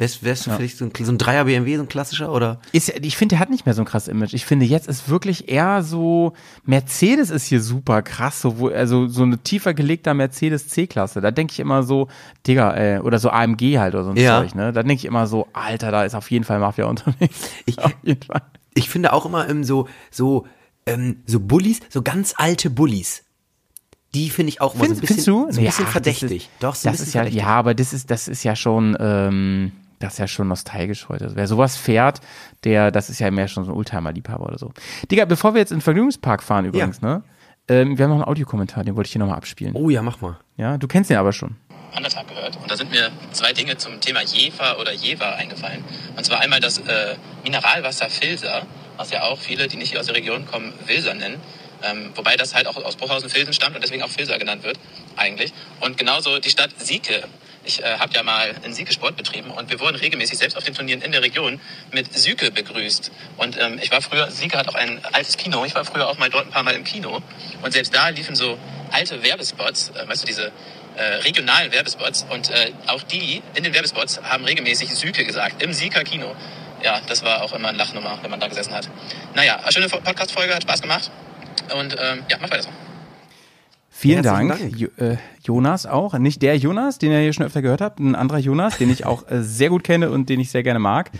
[0.00, 2.60] Wärst, wärst du vielleicht so ein, so ein Dreier BMW, so ein klassischer, oder?
[2.70, 4.32] Ist, ich finde, der hat nicht mehr so ein krasses Image.
[4.32, 9.08] Ich finde, jetzt ist wirklich eher so, Mercedes ist hier super krass, so, wo, also
[9.08, 11.20] so eine tiefer gelegter Mercedes C-Klasse.
[11.20, 12.06] Da denke ich immer so,
[12.46, 14.40] Digga, äh, oder so AMG halt oder so ein Ja.
[14.40, 14.72] Zeug, ne?
[14.72, 17.50] Da denke ich immer so, Alter, da ist auf jeden Fall Mafia unterwegs.
[17.66, 17.76] Ich-.
[18.74, 20.46] Ich finde auch immer ähm, so, so,
[20.86, 23.24] ähm, so Bullies, so ganz alte Bullies.
[24.14, 25.52] Die finde ich auch immer so ein Find, bisschen, du?
[25.52, 26.44] so ein bisschen ach, verdächtig.
[26.44, 27.42] Ist, Doch, so ein das bisschen ist ja, verdächtig.
[27.42, 31.30] ja, aber das ist, das ist ja schon, ähm, das ist ja schon nostalgisch heute.
[31.34, 32.20] Wer sowas fährt,
[32.64, 34.72] der, das ist ja mehr schon so ein Oldtimer-Liebhaber oder so.
[35.10, 37.22] Digga, bevor wir jetzt in den Vergnügungspark fahren übrigens, ne?
[37.68, 39.74] Ähm, wir haben noch einen Audiokommentar, den wollte ich hier nochmal abspielen.
[39.74, 40.38] Oh ja, mach mal.
[40.56, 41.56] Ja, du kennst den aber schon.
[41.94, 42.56] Andertag gehört.
[42.56, 45.84] Und da sind mir zwei Dinge zum Thema Jever oder Jever eingefallen.
[46.16, 48.62] Und zwar einmal das äh, Mineralwasser Filser,
[48.96, 51.36] was ja auch viele, die nicht hier aus der Region kommen, Wilser nennen.
[51.82, 54.78] Ähm, wobei das halt auch aus Bruchhausen-Filsen stammt und deswegen auch Filser genannt wird,
[55.16, 55.52] eigentlich.
[55.80, 57.24] Und genauso die Stadt Sieke.
[57.64, 60.64] Ich äh, habe ja mal in Sieke Sport betrieben und wir wurden regelmäßig selbst auf
[60.64, 61.60] den Turnieren in der Region
[61.92, 63.10] mit Süke begrüßt.
[63.36, 66.18] Und ähm, ich war früher, Sieke hat auch ein altes Kino, ich war früher auch
[66.18, 67.20] mal dort ein paar Mal im Kino.
[67.62, 68.58] Und selbst da liefen so
[68.90, 70.50] alte Werbespots, äh, weißt du, diese
[70.96, 75.72] äh, regionalen Werbespots und äh, auch die in den Werbespots haben regelmäßig Süke gesagt, im
[75.72, 76.34] Sieker Kino.
[76.82, 78.88] Ja, das war auch immer eine Lachnummer, wenn man da gesessen hat.
[79.34, 81.10] Naja, eine schöne Podcast-Folge, hat Spaß gemacht
[81.78, 82.70] und ähm, ja, macht weiter so.
[83.90, 84.76] Vielen Dank, Dank.
[84.76, 86.16] Jo, äh, Jonas auch.
[86.18, 89.04] Nicht der Jonas, den ihr hier schon öfter gehört habt, ein anderer Jonas, den ich
[89.04, 91.10] auch äh, sehr gut kenne und den ich sehr gerne mag.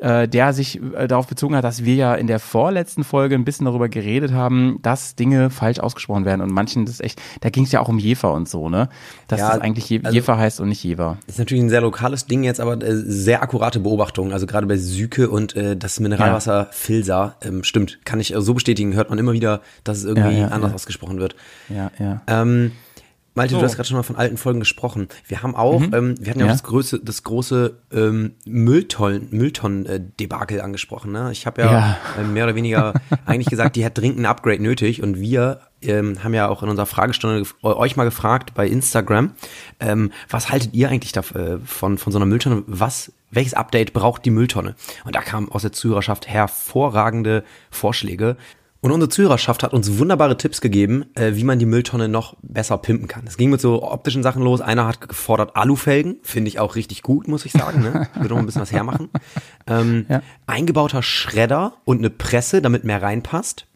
[0.00, 3.44] Äh, der sich äh, darauf bezogen hat, dass wir ja in der vorletzten Folge ein
[3.44, 7.62] bisschen darüber geredet haben, dass Dinge falsch ausgesprochen werden und manchen das echt, da ging
[7.62, 8.88] es ja auch um Jefer und so, ne?
[9.28, 11.18] Dass Ja, das eigentlich Je also- Jefer heißt und nicht Jever.
[11.26, 14.32] Das ist natürlich ein sehr lokales Ding jetzt, aber äh, sehr akkurate Beobachtung.
[14.32, 18.94] Also gerade bei Süke und äh, das Mineralwasser Filsa, ähm, stimmt, kann ich so bestätigen,
[18.94, 20.74] hört man immer wieder, dass es irgendwie Ja, ja, anders ja.
[20.74, 21.36] ausgesprochen wird.
[21.68, 22.20] Ja, ja.
[22.26, 22.72] Ähm,
[23.36, 23.58] Malte, So.
[23.60, 25.08] du hast gerade schon mal von alten Folgen gesprochen.
[25.26, 26.52] Wir haben auch, ähm, wir hatten ja, Ja.
[26.52, 31.12] auch das große, das große ähm, Mülltonnen, Mülltonnen-Debakel angesprochen.
[31.12, 31.30] Ne?
[31.32, 31.96] Ich habe ja, Ja.
[32.20, 32.94] äh, mehr oder weniger
[33.26, 35.02] eigentlich gesagt, die hat dringend ein Upgrade nötig.
[35.02, 39.32] Und wir ähm, haben ja auch in unserer Fragestunde euch mal gefragt bei Instagram,
[39.80, 42.62] ähm, was haltet ihr eigentlich davon, von, von so einer Mülltonne?
[42.68, 44.76] Was, welches Update braucht die Mülltonne?
[45.04, 48.36] Und da kamen aus der Zuhörerschaft hervorragende Vorschläge.
[48.84, 52.76] Und unsere Zuhörerschaft hat uns wunderbare Tipps gegeben, äh, wie man die Mülltonne noch besser
[52.76, 53.26] pimpen kann.
[53.26, 54.60] Es ging mit so optischen Sachen los.
[54.60, 57.80] Einer hat gefordert Alufelgen, finde ich auch richtig gut, muss ich sagen.
[57.80, 58.08] Ne?
[58.14, 59.08] Würde noch ein bisschen was hermachen.
[59.66, 60.20] Ähm, Ja.
[60.46, 63.66] Eingebauter Schredder und eine Presse, damit mehr reinpasst.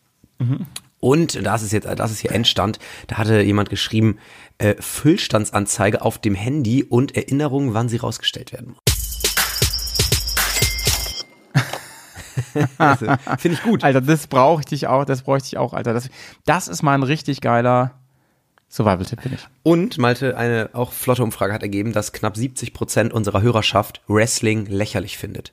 [1.00, 2.78] Und das ist jetzt, das ist hier Endstand.
[3.06, 4.18] Da hatte jemand geschrieben,
[4.58, 8.76] äh, Füllstandsanzeige auf dem Handy und Erinnerungen, wann sie rausgestellt werden.
[12.78, 13.06] also,
[13.38, 13.84] Finde ich gut.
[13.84, 15.92] Alter, das brauche ich auch, das bräuchte ich auch, Alter.
[15.92, 16.08] Das,
[16.44, 17.92] das ist mal ein richtig geiler
[18.70, 19.48] Survival-Tipp, finde ich.
[19.62, 24.66] Und Malte, eine auch flotte Umfrage hat ergeben, dass knapp 70 Prozent unserer Hörerschaft Wrestling
[24.66, 25.52] lächerlich findet.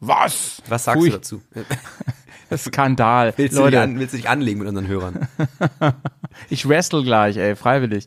[0.00, 0.62] Was?
[0.68, 1.42] Was sagst Pui, du dazu?
[2.56, 3.34] Skandal.
[3.36, 5.28] Willst du, dich Leute, an, willst du dich anlegen mit unseren Hörern?
[6.48, 8.06] ich wrestle gleich, ey, freiwillig.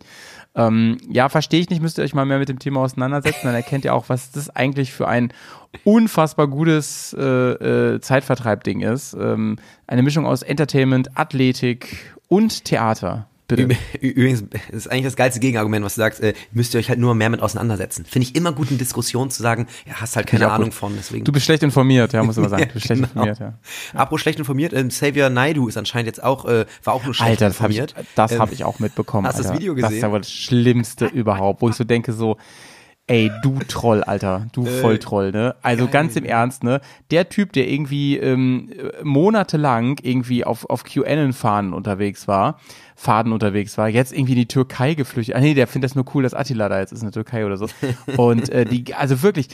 [0.53, 3.55] Ähm, ja, verstehe ich nicht, müsst ihr euch mal mehr mit dem Thema auseinandersetzen, dann
[3.55, 5.31] erkennt ihr auch, was das eigentlich für ein
[5.85, 9.13] unfassbar gutes äh, äh, Zeitvertreibding ist.
[9.13, 13.27] Ähm, eine Mischung aus Entertainment, Athletik und Theater.
[13.55, 13.77] Bitte.
[13.99, 16.99] Übrigens, das ist eigentlich das geilste Gegenargument, was du sagst, äh, müsst ihr euch halt
[16.99, 18.05] nur mehr mit auseinandersetzen.
[18.05, 20.73] Finde ich immer gut in Diskussionen zu sagen, ja, hast halt keine ich Ahnung gut.
[20.73, 21.25] von, deswegen.
[21.25, 22.63] Du bist schlecht informiert, ja, muss man sagen.
[22.67, 23.25] Du bist schlecht genau.
[23.25, 23.53] informiert, ja.
[23.93, 27.29] Apropos schlecht informiert, ähm, Xavier Naidu ist anscheinend jetzt auch, äh, war auch nur schlecht
[27.41, 28.07] Alter, das habe ich, informiert.
[28.15, 29.27] das Ähm, hab ich auch mitbekommen.
[29.27, 29.53] hast du das.
[29.53, 30.05] Video Das ist gesehen?
[30.05, 32.37] aber das Schlimmste überhaupt, wo ich so denke, so,
[33.07, 35.55] ey, du Troll, Alter, du Äh, Volltroll, ne?
[35.61, 36.79] Also ganz im Ernst, ne?
[37.09, 38.71] Der Typ, der irgendwie ähm,
[39.03, 42.59] monatelang irgendwie auf, auf QAnon-Fahnen unterwegs war,
[43.01, 45.35] Faden unterwegs war, jetzt irgendwie in die Türkei geflüchtet.
[45.35, 47.47] Ah nee, der findet das nur cool, dass Attila da jetzt ist in der Türkei
[47.47, 47.65] oder so.
[48.15, 49.47] Und äh, die, also wirklich,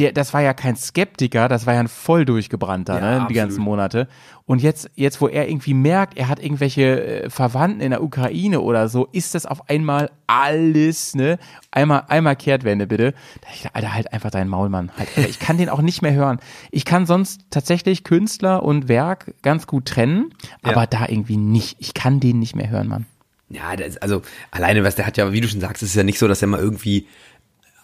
[0.00, 3.06] der, das war ja kein Skeptiker, das war ja ein voll durchgebrannter, Ja, ne?
[3.10, 3.36] Die absolut.
[3.36, 4.08] ganzen Monate.
[4.46, 8.60] Und jetzt, jetzt, wo er irgendwie merkt, er hat irgendwelche äh, Verwandten in der Ukraine
[8.60, 11.38] oder so, ist das auf einmal alles, ne?
[11.70, 13.12] Einmal, einmal Kehrtwende, bitte.
[13.40, 14.90] Da ich, Alter, halt einfach deinen Maul, Mann.
[14.98, 16.40] Halt, Alter, ich kann den auch nicht mehr hören.
[16.70, 21.76] Ich kann sonst tatsächlich Künstler und Werk ganz gut trennen, aber da irgendwie nicht.
[21.78, 23.06] Ich kann den nicht mehr hören, Mann.
[23.48, 26.02] Ja, das, also alleine, was der hat ja, wie du schon sagst, es ist ja
[26.02, 27.06] nicht so, dass er mal irgendwie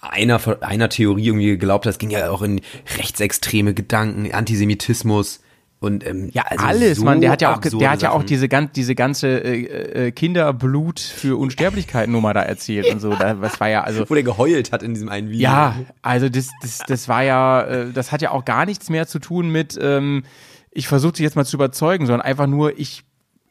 [0.03, 1.93] einer von einer Theorie irgendwie geglaubt hat.
[1.93, 2.61] Es ging ja auch in
[2.99, 5.41] rechtsextreme Gedanken, Antisemitismus
[5.81, 7.23] und ähm, Ja, also alles, so Mann.
[7.23, 11.01] Der hat ja auch, der hat ja auch diese, gan diese ganze äh, äh, Kinderblut
[11.01, 13.15] für Unsterblichkeit Nummer da erzählt und so.
[13.15, 15.43] Da, das war ja, also wo der geheult hat in diesem einen Video.
[15.43, 19.07] Ja, also das, das, das war ja, äh, das hat ja auch gar nichts mehr
[19.07, 20.25] zu tun mit, ähm,
[20.71, 23.05] ich versuche dich jetzt mal zu überzeugen, sondern einfach nur, ich,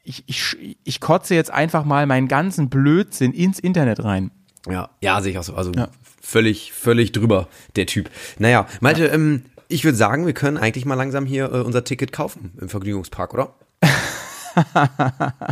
[0.04, 4.30] ich, ich, ich kotze jetzt einfach mal meinen ganzen Blödsinn ins Internet rein.
[4.70, 5.56] Ja, ja, sehe ich auch so.
[5.56, 5.72] Also
[6.22, 8.10] völlig, völlig drüber, der Typ.
[8.38, 12.12] Naja, Malte, ähm, ich würde sagen, wir können eigentlich mal langsam hier äh, unser Ticket
[12.12, 13.54] kaufen im Vergnügungspark, oder?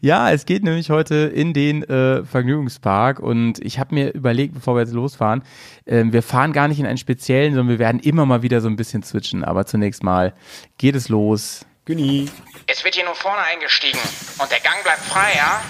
[0.00, 4.74] Ja, es geht nämlich heute in den äh, Vergnügungspark und ich habe mir überlegt, bevor
[4.74, 5.42] wir jetzt losfahren,
[5.86, 8.68] ähm, wir fahren gar nicht in einen speziellen, sondern wir werden immer mal wieder so
[8.68, 9.44] ein bisschen switchen.
[9.44, 10.32] Aber zunächst mal
[10.78, 11.66] geht es los.
[11.84, 12.30] Günni.
[12.66, 14.00] Es wird hier nur vorne eingestiegen
[14.38, 15.62] und der Gang bleibt frei, ja?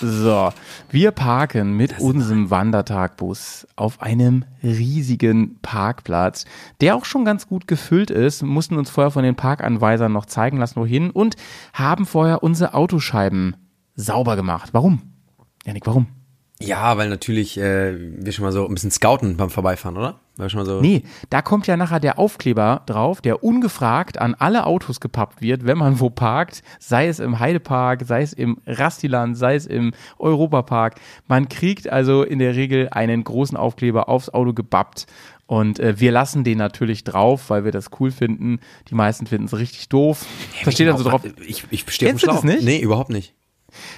[0.00, 0.52] So,
[0.90, 6.44] wir parken mit unserem Wandertagbus auf einem riesigen Parkplatz,
[6.80, 10.58] der auch schon ganz gut gefüllt ist, mussten uns vorher von den Parkanweisern noch zeigen
[10.58, 11.36] lassen, wohin und
[11.72, 13.56] haben vorher unsere Autoscheiben
[13.94, 14.70] sauber gemacht.
[14.72, 15.02] Warum?
[15.64, 16.06] Janik, warum?
[16.58, 20.20] Ja, weil natürlich äh, wir schon mal so ein bisschen scouten beim Vorbeifahren, oder?
[20.36, 20.80] Weil schon mal so.
[20.80, 25.66] Nee, da kommt ja nachher der Aufkleber drauf, der ungefragt an alle Autos gepappt wird,
[25.66, 29.92] wenn man wo parkt, sei es im Heidepark, sei es im Rastiland, sei es im
[30.18, 30.94] Europapark.
[31.26, 35.06] Man kriegt also in der Regel einen großen Aufkleber aufs Auto gebappt.
[35.46, 38.60] Und äh, wir lassen den natürlich drauf, weil wir das cool finden.
[38.88, 40.24] Die meisten finden es richtig doof.
[40.64, 42.44] Da steht dann so drauf, Ich, ich stehe auf dem du das Schlauch.
[42.44, 42.64] nicht?
[42.64, 43.34] Nee, überhaupt nicht.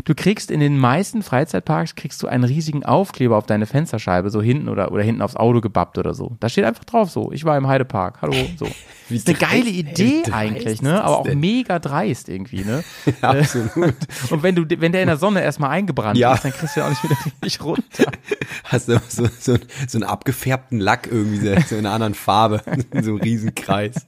[0.05, 4.41] Du kriegst in den meisten Freizeitparks kriegst du einen riesigen Aufkleber auf deine Fensterscheibe, so
[4.43, 6.37] hinten oder, oder hinten aufs Auto gebappt oder so.
[6.41, 8.67] Da steht einfach drauf so, ich war im Heidepark, hallo, so.
[9.09, 11.03] Wie ist eine geile Idee eigentlich, ne?
[11.03, 11.41] Aber auch denn?
[11.41, 12.85] mega dreist irgendwie, ne?
[13.23, 13.95] Absolut.
[14.31, 16.35] Und wenn du, wenn der in der Sonne erstmal eingebrannt Ja.
[16.35, 18.13] ist, dann kriegst du ja auch nicht wieder richtig runter.
[18.65, 22.61] Hast du so, so, so einen abgefärbten Lack irgendwie, so in einer anderen Farbe,
[22.93, 24.07] so einem Riesenkreis.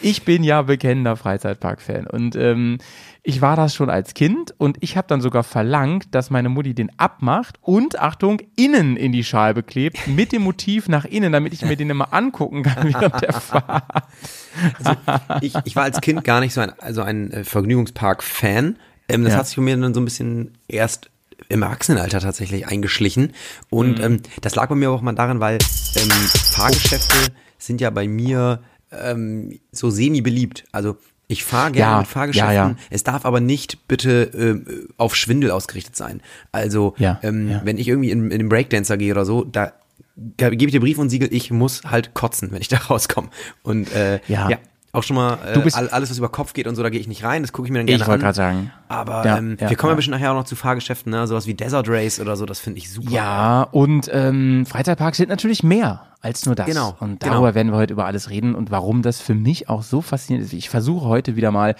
[0.00, 2.78] Ich bin ja bekennender Freizeitpark-Fan und ähm,
[3.22, 6.74] ich war das schon als Kind und ich habe dann sogar verlangt, dass meine Mutti
[6.74, 11.52] den abmacht und Achtung innen in die Scheibe klebt mit dem Motiv nach innen, damit
[11.52, 13.84] ich mir den immer angucken kann während der Fahrt.
[15.40, 18.76] Ich, ich war als Kind gar nicht so ein, also ein äh, Vergnügungspark-Fan.
[19.08, 19.38] Ähm, das Ja.
[19.40, 21.10] hat sich bei mir dann so ein bisschen erst
[21.48, 23.32] im Erwachsenenalter tatsächlich eingeschlichen.
[23.70, 25.58] Und ähm, das lag bei mir auch mal daran, weil
[25.96, 28.60] ähm, Fahrgeschäfte sind ja bei mir
[29.02, 30.64] ähm, so semi-beliebt.
[30.72, 30.96] Also
[31.28, 32.54] ich fahre gerne Ja, mit Fahrgeschäften.
[32.54, 32.76] ja, ja.
[32.90, 36.20] Es darf aber nicht bitte ähm, auf Schwindel ausgerichtet sein.
[36.52, 39.72] Also Ja, ähm, wenn ich irgendwie in, in den Breakdancer gehe oder so, da
[40.36, 43.28] gebe ich dir Brief und Siegel, ich muss halt kotzen, wenn ich da rauskomme.
[43.62, 44.48] Und äh, Ja.
[44.96, 46.90] Auch schon mal äh, Du bist- all- alles, was über Kopf geht und so, da
[46.90, 48.08] gehe ich nicht rein, das gucke ich mir dann Ich gerne an.
[48.10, 48.72] wollte gerade sagen.
[48.88, 49.96] Aber Ja, ähm, ja, wir kommen ja, ja.
[49.96, 51.26] bestimmt nachher auch noch zu Fahrgeschäften, ne?
[51.26, 53.10] sowas wie Desert Race oder so, das finde ich super.
[53.10, 56.66] Ja, und ähm, Freizeitparks sind natürlich mehr als nur das.
[56.66, 57.32] Genau, Und genau.
[57.34, 60.46] darüber werden wir heute über alles reden und warum das für mich auch so faszinierend
[60.46, 60.52] ist.
[60.54, 61.76] Ich versuche heute wieder mal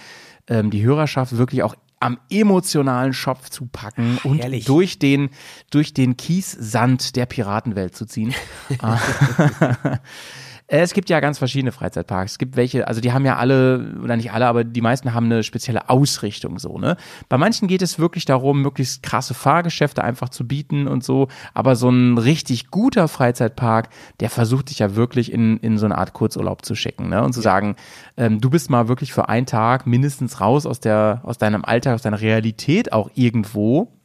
[0.49, 4.67] ähm, die Hörerschaft wirklich auch am emotionalen Schopf zu packen und Herrlich.
[4.67, 5.31] durch den
[5.71, 8.35] durch den Kiessand der Piratenwelt zu ziehen.
[10.69, 12.33] Äh, Es gibt ja ganz verschiedene Freizeitparks.
[12.33, 15.27] Es gibt welche, also die haben ja alle, oder nicht alle, aber die meisten haben
[15.27, 16.97] eine spezielle Ausrichtung so, ne?
[17.29, 21.29] Bei manchen geht es wirklich darum, möglichst krasse Fahrgeschäfte einfach zu bieten und so.
[21.55, 23.89] Aber so ein richtig guter Freizeitpark,
[24.21, 27.23] der versucht sich ja wirklich in, in so eine Art Kurzurlaub zu schicken, ne?
[27.23, 27.77] Und zu sagen,
[28.17, 31.95] ähm, du bist mal wirklich für einen Tag mindestens raus aus der, aus deinem Alltag,
[31.95, 33.96] aus deiner Realität auch irgendwo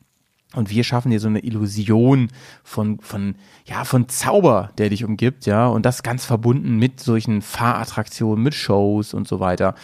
[0.54, 2.30] Und wir schaffen dir so eine Illusion
[2.64, 3.36] von, von,
[3.66, 5.68] ja, von Zauber, der dich umgibt, ja.
[5.68, 9.76] Und das ganz verbunden mit solchen Fahrattraktionen, mit Shows und so weiter.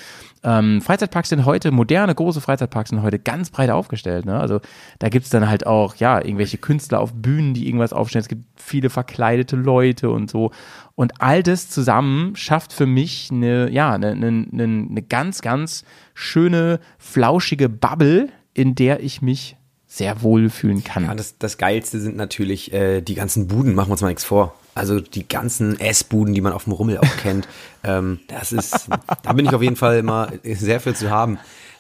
[0.44, 4.26] Ähm, Freizeitparks sind heute, moderne, große Freizeitparks sind heute ganz breit aufgestellt.
[4.26, 4.40] Ne?
[4.40, 4.62] Also
[5.00, 8.22] da gibt's dann halt auch, ja, irgendwelche Künstler auf Bühnen, die irgendwas aufstellen.
[8.22, 10.52] Es gibt viele verkleidete Leute und so.
[10.96, 16.80] Und all das zusammen schafft für mich eine, ja, eine, eine, eine, ganz, ganz schöne,
[16.98, 19.57] flauschige Bubble, in der ich mich
[19.88, 21.06] sehr wohl fühlen kann.
[21.06, 24.26] Ja, das, das Geilste sind natürlich äh, die ganzen Buden, machen wir uns mal nichts
[24.26, 24.54] vor.
[24.76, 27.48] Also die ganzen Essbuden, die man auf dem Rummel auch kennt.
[27.84, 28.90] Ähm, das ist,
[29.24, 31.38] da bin ich auf jeden Fall immer sehr viel zu haben.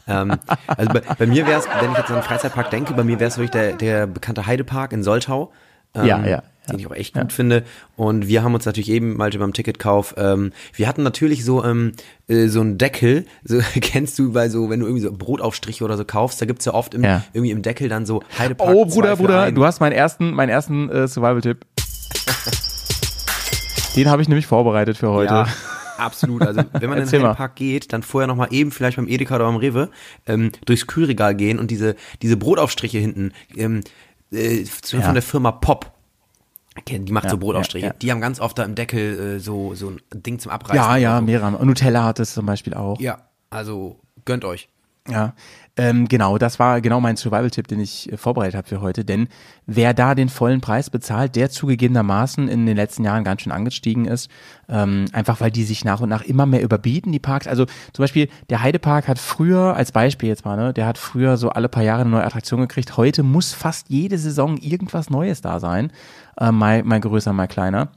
[0.08, 3.04] Ähm, also bei, bei mir wäre es, wenn ich jetzt an einen Freizeitpark denke, bei
[3.04, 5.52] mir wäre es wirklich der, der bekannte Heidepark in Soltau.
[5.94, 6.74] Ähm, Ja, ja, ja.
[6.74, 7.64] Den ich auch echt gut finde.
[7.96, 11.94] Und wir haben uns natürlich eben mal beim Ticketkauf, ähm, wir hatten natürlich so, ähm,
[12.28, 15.98] äh, so einen Deckel, so kennst du bei so, wenn du irgendwie so Brotaufstriche oder
[15.98, 17.24] so kaufst, da gibt's ja oft im, Ja.
[17.34, 18.74] irgendwie im Deckel dann so Heidepark.
[18.76, 19.56] Oh, Bruder, Bruder, einen.
[19.56, 21.66] du hast meinen ersten, meinen ersten äh, Survival-Tipp.
[23.96, 25.34] Den habe ich nämlich vorbereitet für heute.
[25.34, 25.48] Ja,
[25.98, 26.44] absolut.
[26.44, 27.24] Also wenn man in den.
[27.24, 29.90] Heidepark geht, dann vorher nochmal eben vielleicht beim Edeka oder beim Rewe
[30.28, 33.82] ähm, durchs Kühlregal gehen und diese, diese Brotaufstriche hinten ähm,
[34.32, 35.04] äh, zu- Ja.
[35.04, 35.92] von der Firma Pop.
[36.86, 37.86] Kennen, Die macht Ja, so Brotaufstriche.
[37.88, 37.98] ja, ja.
[38.00, 40.76] Die haben ganz oft da im Deckel äh, so, so ein Ding zum Abreißen.
[40.76, 41.24] Ja, ja, so.
[41.26, 41.66] mehrere.
[41.66, 43.00] Nutella hat es zum Beispiel auch.
[43.00, 44.70] Ja, also gönnt euch.
[45.10, 45.34] Ja,
[45.78, 49.06] ähm, genau, das war genau mein Survival-Tipp, den ich äh, vorbereitet habe für heute.
[49.06, 49.30] Denn
[49.66, 54.04] wer da den vollen Preis bezahlt, der zugegebenermaßen in den letzten Jahren ganz schön angestiegen
[54.04, 54.30] ist,
[54.68, 57.48] ähm, einfach weil die sich nach und nach immer mehr überbieten, die Parks.
[57.48, 61.38] Also zum Beispiel der Heidepark hat früher, als Beispiel jetzt mal, ne, der hat früher
[61.38, 62.98] so alle paar Jahre eine neue Attraktion gekriegt.
[62.98, 65.92] Heute muss fast jede Saison irgendwas Neues da sein.
[66.40, 67.90] Äh, mal, mal größer, mal kleiner.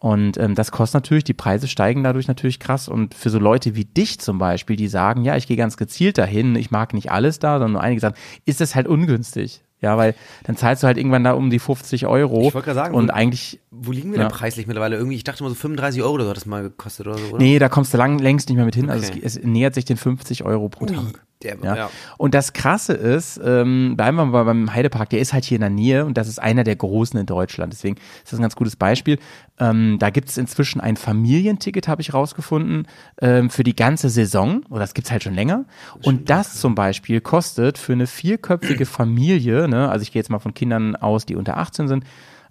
[0.00, 2.88] Und ähm, das kostet natürlich, die Preise steigen dadurch natürlich krass.
[2.88, 6.18] Und für so Leute wie dich zum Beispiel, die sagen, ja, ich gehe ganz gezielt
[6.18, 9.62] dahin, ich mag nicht alles da, sondern nur einige sagen, ist das halt ungünstig.
[9.80, 12.48] Ja, weil dann zahlst du halt irgendwann da um die 50 Euro.
[12.48, 14.24] Ich wollte gerade sagen, Und wo- eigentlich, Wo liegen wir Ja.
[14.28, 14.96] denn preislich mittlerweile?
[14.96, 17.26] Irgendwie, ich dachte mal so 35 Euro oder so hat das mal gekostet oder so,
[17.28, 17.38] oder?
[17.38, 18.90] nee, da kommst du lang, längst nicht mehr mit hin.
[18.90, 19.20] Also Okay.
[19.22, 21.24] es, es nähert sich den 50 Euro pro Tag.
[21.42, 21.76] Der, Ja.
[21.76, 21.90] ja.
[22.16, 25.60] Und das Krasse ist, ähm, bleiben wir mal beim Heidepark, der ist halt hier in
[25.60, 27.72] der Nähe und das ist einer der großen in Deutschland.
[27.72, 29.18] Deswegen ist das ein ganz gutes Beispiel.
[29.60, 32.88] Ähm, da gibt es inzwischen ein Familienticket, habe ich rausgefunden,
[33.20, 34.62] ähm, für die ganze Saison.
[34.68, 35.64] Oder das gibt's halt schon länger.
[36.02, 40.38] Und das zum Beispiel kostet für eine vierköpfige Familie, ne, also ich gehe jetzt mal
[40.40, 42.04] von Kindern aus, die unter 18 sind,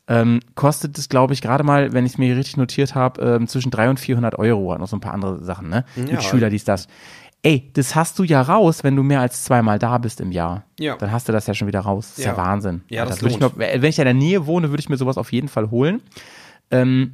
[0.07, 3.47] ähm, kostet es, glaube ich, gerade mal, wenn ich es mir richtig notiert habe, ähm,
[3.47, 4.77] zwischen 300 und 400 Euro.
[4.77, 5.83] Noch so ein paar andere Sachen, ne?
[5.97, 6.03] Ja.
[6.03, 6.87] Mit Schüler, dies, das.
[7.43, 10.63] Ey, das hast du ja raus, wenn du mehr als zweimal da bist im Jahr.
[10.79, 10.95] Ja.
[10.97, 12.09] Dann hast du das ja schon wieder raus.
[12.09, 12.37] Das ist ja, Ja.
[12.37, 12.81] Wahnsinn.
[12.89, 15.17] Ja, das würde ich mir, wenn ich in der Nähe wohne, würde ich mir sowas
[15.17, 16.01] auf jeden Fall holen.
[16.71, 17.13] Ähm,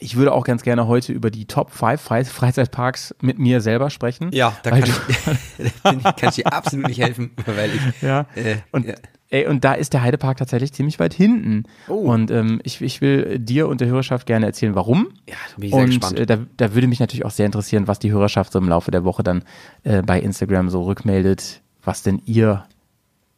[0.00, 3.90] ich würde auch ganz gerne heute über die Top 5 Fre Freizeitparks mit mir selber
[3.90, 4.30] sprechen.
[4.32, 4.82] Ja, da kann
[5.58, 8.26] ich- kann ich dir absolut nicht helfen, weil ich, Ja.
[8.34, 8.94] äh, Und, ja.
[9.30, 11.64] Ey, und da ist der Heidepark tatsächlich ziemlich weit hinten.
[11.88, 11.94] Oh.
[11.94, 15.08] Und ähm, ich, ich will dir und der Hörerschaft gerne erzählen, warum.
[15.28, 16.18] Ja, bin ich sehr und gespannt.
[16.18, 18.90] äh, da, da würde mich natürlich auch sehr interessieren, was die Hörerschaft so im Laufe
[18.90, 19.44] der Woche dann
[19.84, 22.64] äh, bei Instagram so rückmeldet, was denn ihr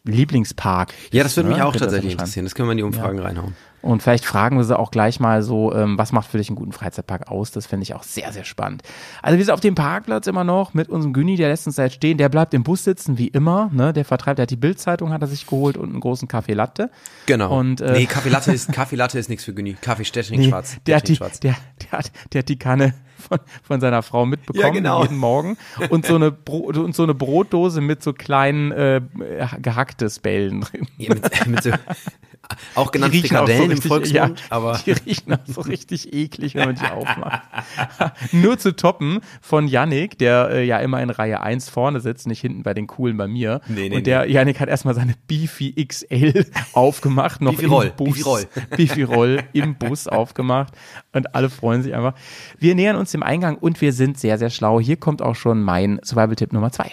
[0.05, 1.67] Lieblingspark ja, das würde mich ne?
[1.67, 2.45] auch tatsächlich interessieren.
[2.45, 3.55] Das können wir in die Umfragen reinhauen.
[3.83, 6.57] Und vielleicht fragen wir sie auch gleich mal so, ähm, was macht für dich einen
[6.57, 7.51] guten Freizeitpark aus?
[7.51, 8.83] Das finde ich auch sehr, sehr spannend.
[9.23, 11.85] Also wir sind auf dem Parkplatz immer noch mit unserem Günni, der lässt uns da
[11.85, 12.17] jetzt stehen.
[12.17, 13.71] Der bleibt im Bus sitzen, wie immer.
[13.73, 13.93] Ne?
[13.93, 16.91] Der vertreibt, der hat die Bildzeitung, hat er sich geholt und einen großen Kaffee Latte.
[17.27, 17.59] Genau.
[17.59, 19.77] Und, äh, nee, Kaffee Latte ist, Kaffee Latte ist nichts für Günni.
[19.81, 20.77] Kaffee Stettring Nee, schwarz.
[20.87, 24.63] der, hat die, der, der, hat, der hat die Kanne von, von seiner Frau mitbekommen
[24.63, 25.03] Ja, genau.
[25.03, 25.57] jeden Morgen
[25.91, 29.01] und so eine Bro und so eine Brotdose mit so kleinen äh,
[29.61, 30.87] gehacktes Bällen drin.
[30.99, 31.71] Ja, mit, mit so,
[32.75, 36.67] auch genannt Frikadellen im richtig- Volksmund, ja, aber die riechen auch so richtig eklig, wenn
[36.67, 37.43] man die aufmacht.
[38.33, 42.41] Nur zu toppen von Yannick, der äh, ja immer in Reihe 1 vorne sitzt, nicht
[42.41, 43.61] hinten bei den Coolen bei mir.
[43.69, 47.93] Nee, nee, und der Yannick hat erstmal seine Beefy XL aufgemacht, noch Beefy im Roll,
[47.97, 48.09] Bus.
[48.15, 48.47] Beefy Roll.
[48.77, 50.75] Beefy Roll im Bus aufgemacht
[51.13, 52.15] und alle freuen sich einfach.
[52.59, 54.81] Wir nähern uns dem Eingang und wir sind sehr, sehr schlau.
[54.81, 56.91] Hier kommt auch schon mein Survival-Tipp Nummer 2.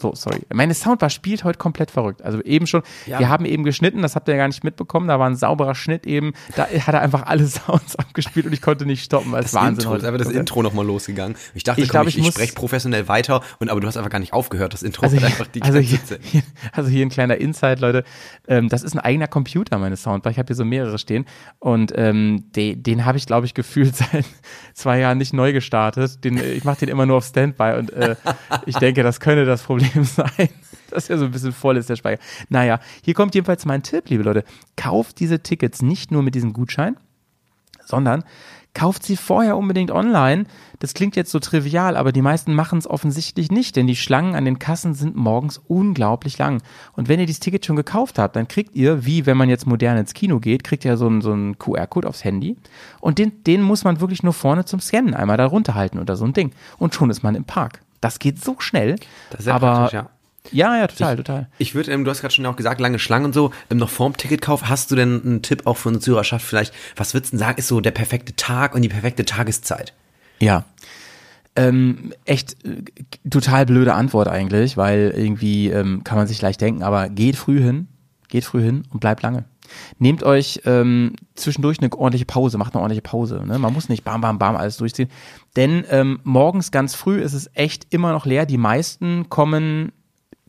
[0.00, 0.40] So, sorry.
[0.52, 2.22] Meine Soundbar spielt heute komplett verrückt.
[2.22, 3.18] Also eben schon, Ja.
[3.18, 5.74] wir haben eben geschnitten, das habt ihr ja gar nicht mitbekommen, da war ein sauberer
[5.74, 9.44] Schnitt eben, da hat er einfach alle Sounds abgespielt und ich konnte nicht stoppen, weil
[9.44, 10.08] es Wahnsinn Intro, ist heute.
[10.08, 11.36] aber das Intro nochmal losgegangen.
[11.54, 13.96] Ich dachte, Ich komm, glaub, ich, ich ich, spreche professionell weiter, und aber du hast
[13.96, 14.72] einfach gar nicht aufgehört.
[14.72, 17.80] Das Intro Also hat hier, einfach die also, hier, hier, also hier ein kleiner Insight,
[17.80, 18.04] Leute.
[18.48, 20.30] Ähm, das ist ein eigener Computer, meine Soundbar.
[20.30, 21.26] Ich habe hier so mehrere stehen.
[21.58, 24.24] Und ähm, de, den habe ich, glaube ich, gefühlt seit
[24.74, 26.24] zwei Jahren nicht neu gestartet.
[26.24, 28.16] Den, äh, ich mache den immer nur auf Standby und äh,
[28.66, 30.48] ich denke, das könnte das Problem sein.
[30.90, 32.20] Dass er so ein bisschen voll ist, der Speicher.
[32.48, 34.44] Naja, hier kommt jedenfalls mein Tipp, liebe Leute.
[34.76, 36.96] Kauft diese Tickets nicht nur mit diesem Gutschein,
[37.84, 38.24] sondern
[38.74, 40.44] kauft sie vorher unbedingt online.
[40.78, 44.34] Das klingt jetzt so trivial, aber die meisten machen es offensichtlich nicht, denn die Schlangen
[44.34, 46.62] an den Kassen sind morgens unglaublich lang.
[46.92, 49.66] Und wenn ihr dieses Ticket schon gekauft habt, dann kriegt ihr, wie wenn man jetzt
[49.66, 52.56] modern ins Kino geht, kriegt ihr so einen, so einen QR-Code aufs Handy.
[53.00, 56.24] Und den, den muss man wirklich nur vorne zum Scannen einmal da runterhalten oder so
[56.24, 56.52] ein Ding.
[56.78, 57.80] Und schon ist man im Park.
[58.00, 58.96] Das geht so schnell.
[59.30, 60.10] Das ist sehr aber praktisch, ja.
[60.52, 61.48] ja, ja, total, total.
[61.58, 63.90] Ich würde, ähm, du hast gerade schon auch gesagt, lange Schlangen und so, ähm, noch
[63.90, 67.36] vorm Ticketkauf, hast du denn einen Tipp auch für unsere Zuhörerschaft vielleicht, was würdest du
[67.36, 69.92] denn sagen, ist so der perfekte Tag und die perfekte Tageszeit?
[70.38, 70.64] Ja.
[71.56, 72.82] Ähm, echt äh,
[73.28, 77.60] total blöde Antwort eigentlich, weil irgendwie ähm, kann man sich leicht denken, aber geht früh
[77.60, 77.88] hin,
[78.28, 79.44] geht früh hin und bleibt lange.
[79.98, 83.42] Nehmt euch ähm, zwischendurch eine ordentliche Pause, macht eine ordentliche Pause.
[83.46, 83.58] Ne?
[83.58, 85.10] Man muss nicht bam, bam, bam alles durchziehen.
[85.56, 88.46] Denn ähm, morgens ganz früh ist es echt immer noch leer.
[88.46, 89.92] Die meisten kommen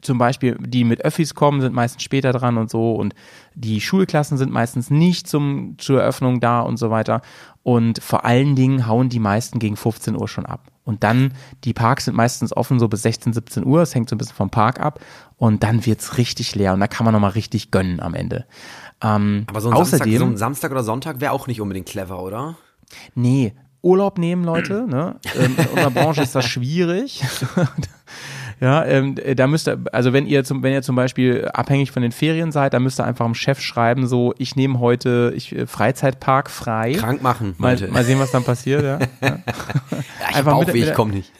[0.01, 3.13] zum Beispiel, die mit Öffis kommen, sind meistens später dran und so und
[3.53, 7.21] die Schulklassen sind meistens nicht zum, zur Eröffnung da und so weiter.
[7.63, 10.71] Und vor allen Dingen hauen die meisten gegen 15 Uhr schon ab.
[10.83, 14.15] Und dann, die Parks sind meistens offen so bis 16, 17 Uhr, es hängt so
[14.15, 14.99] ein bisschen vom Park ab
[15.37, 18.45] und dann wird's richtig leer und da kann man nochmal richtig gönnen am Ende.
[19.03, 21.87] Ähm, Aber so ein, außerdem, Samstag, so ein Samstag oder Sonntag wäre auch nicht unbedingt
[21.87, 22.55] clever, oder?
[23.15, 24.85] Nee, Urlaub nehmen, Leute.
[24.87, 25.15] Ne?
[25.39, 27.23] Ähm, in unserer Branche ist das schwierig.
[28.59, 32.03] ja, ähm, da müsst ihr, also wenn ihr zum, wenn ihr zum Beispiel abhängig von
[32.03, 35.55] den Ferien seid, dann müsst ihr einfach dem Chef schreiben, so, ich nehme heute ich,
[35.55, 36.93] äh, Freizeitpark frei.
[36.93, 38.83] Krank machen, Mal, mal sehen, was dann passiert.
[38.83, 38.99] Ja.
[39.21, 39.39] Ja.
[40.29, 41.31] Ich Einfach Bauchweh, mit- ich komm nicht.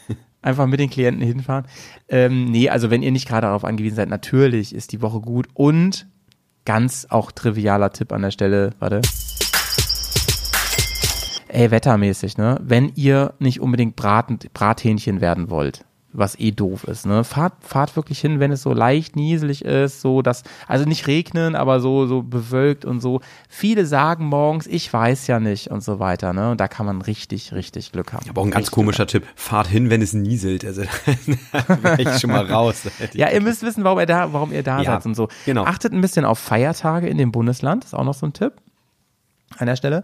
[0.42, 1.66] Einfach mit den Klienten hinfahren.
[2.10, 5.48] Ähm, nee, also wenn ihr nicht gerade darauf angewiesen seid, natürlich ist die Woche gut
[5.54, 6.08] und
[6.66, 9.02] ganz auch trivialer Tipp an der Stelle, warte.
[11.48, 12.58] Ey, wettermäßig, ne?
[12.62, 17.24] Wenn ihr nicht unbedingt Braten, Brathähnchen werden wollt, was eh doof ist, ne?
[17.24, 21.56] Fahrt, fahrt wirklich hin, wenn es so leicht nieselig ist, so dass, also nicht regnen,
[21.56, 23.22] aber so, so bewölkt und so.
[23.48, 26.52] Viele sagen morgens, ich weiß ja nicht und so weiter, ne?
[26.52, 28.30] Und da kann man richtig, richtig Glück haben.
[28.30, 29.26] Aber auch ein ganz Richtig komischer Tipp.
[29.36, 30.66] Fahrt hin, wenn es nieselt.
[30.66, 30.84] Also,
[31.54, 32.84] da wäre ich schon mal raus.
[33.14, 35.28] Ja, ihr müsst wissen, warum ihr da, warum ihr da Ja, seid und so.
[35.46, 35.64] genau.
[35.66, 38.54] Achtet ein bisschen auf Feiertage in dem Bundesland, ist auch noch so ein Tipp
[39.58, 40.04] an der Stelle.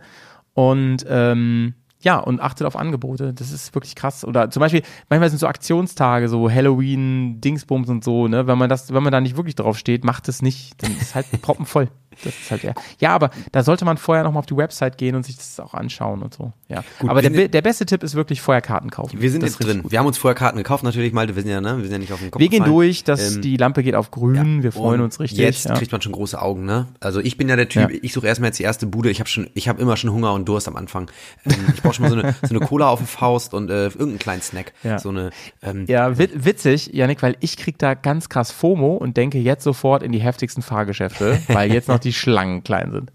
[0.54, 3.34] Und ähm, ja, und achtet auf Angebote.
[3.34, 4.24] Das ist wirklich krass.
[4.24, 8.46] Oder zum Beispiel, manchmal sind so Aktionstage, so Halloween, Dingsbums und so, ne?
[8.48, 10.82] Wenn man das, wenn man da nicht wirklich drauf steht, macht es nicht.
[10.84, 11.90] Dann ist es halt proppenvoll.
[12.24, 12.74] Das ist halt ja.
[13.00, 15.74] Ja, aber da sollte man vorher nochmal auf die Website gehen und sich das auch
[15.74, 16.52] anschauen und so.
[16.70, 16.84] Ja.
[17.08, 19.22] aber der, der beste Tipp ist wirklich vorher Karten kaufen.
[19.22, 19.84] Wir sind Das jetzt drin.
[19.84, 19.92] gut.
[19.92, 21.36] Wir haben uns vorher Karten gekauft, natürlich, Malte.
[21.36, 21.78] Wir sind ja, ne?
[21.78, 22.76] Wir sind ja nicht auf den Kopf Wir gehen gefallen.
[22.76, 24.64] durch, dass Ähm, die Lampe geht auf grün.
[24.64, 25.40] Wir freuen Und uns richtig.
[25.40, 25.76] Jetzt ja.
[25.76, 26.88] kriegt man schon große Augen, ne?
[27.00, 27.98] Also ich bin ja der Typ, Ja.
[28.02, 29.10] ich suche erstmal jetzt die erste Bude.
[29.10, 31.10] Ich habe schon, ich habe immer schon Hunger und Durst am Anfang.
[31.46, 33.86] Ähm, ich brauche schon mal so eine, so eine Cola auf der Faust und äh,
[33.86, 34.74] irgendeinen kleinen Snack.
[34.84, 35.00] Ja.
[35.00, 35.30] So eine.
[35.62, 39.64] Ähm, Ja, wit witzig, Janik, weil ich krieg da ganz krass FOMO und denke jetzt
[39.64, 43.12] sofort in die heftigsten Fahrgeschäfte, weil jetzt noch die Schlangen klein sind.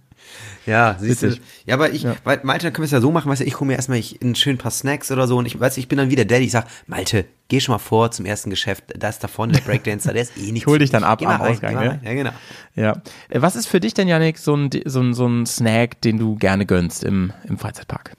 [0.67, 1.37] Ja, siehst du.
[1.67, 3.59] Ja, aber ich, weil, Malte, dann können wir es ja so machen, weißt du, ich
[3.59, 5.99] hole mir erstmal ich, ein schön paar Snacks oder so und ich, weiß, ich bin
[5.99, 9.25] dann wieder der, ich sag, Malte, geh schon mal vor zum ersten Geschäft, da ist
[9.25, 10.67] da vorne der Breakdancer, der ist eh nicht.
[10.67, 12.01] hol dich dann ab Geh am rein, Ausgang, mal ne?
[12.05, 12.31] Ja, genau.
[12.77, 13.03] Ja.
[13.29, 16.19] Äh, Was ist für dich denn, Janik, so ein, so ein, so ein Snack, den
[16.19, 18.17] du gerne gönnst im, im Freizeitpark?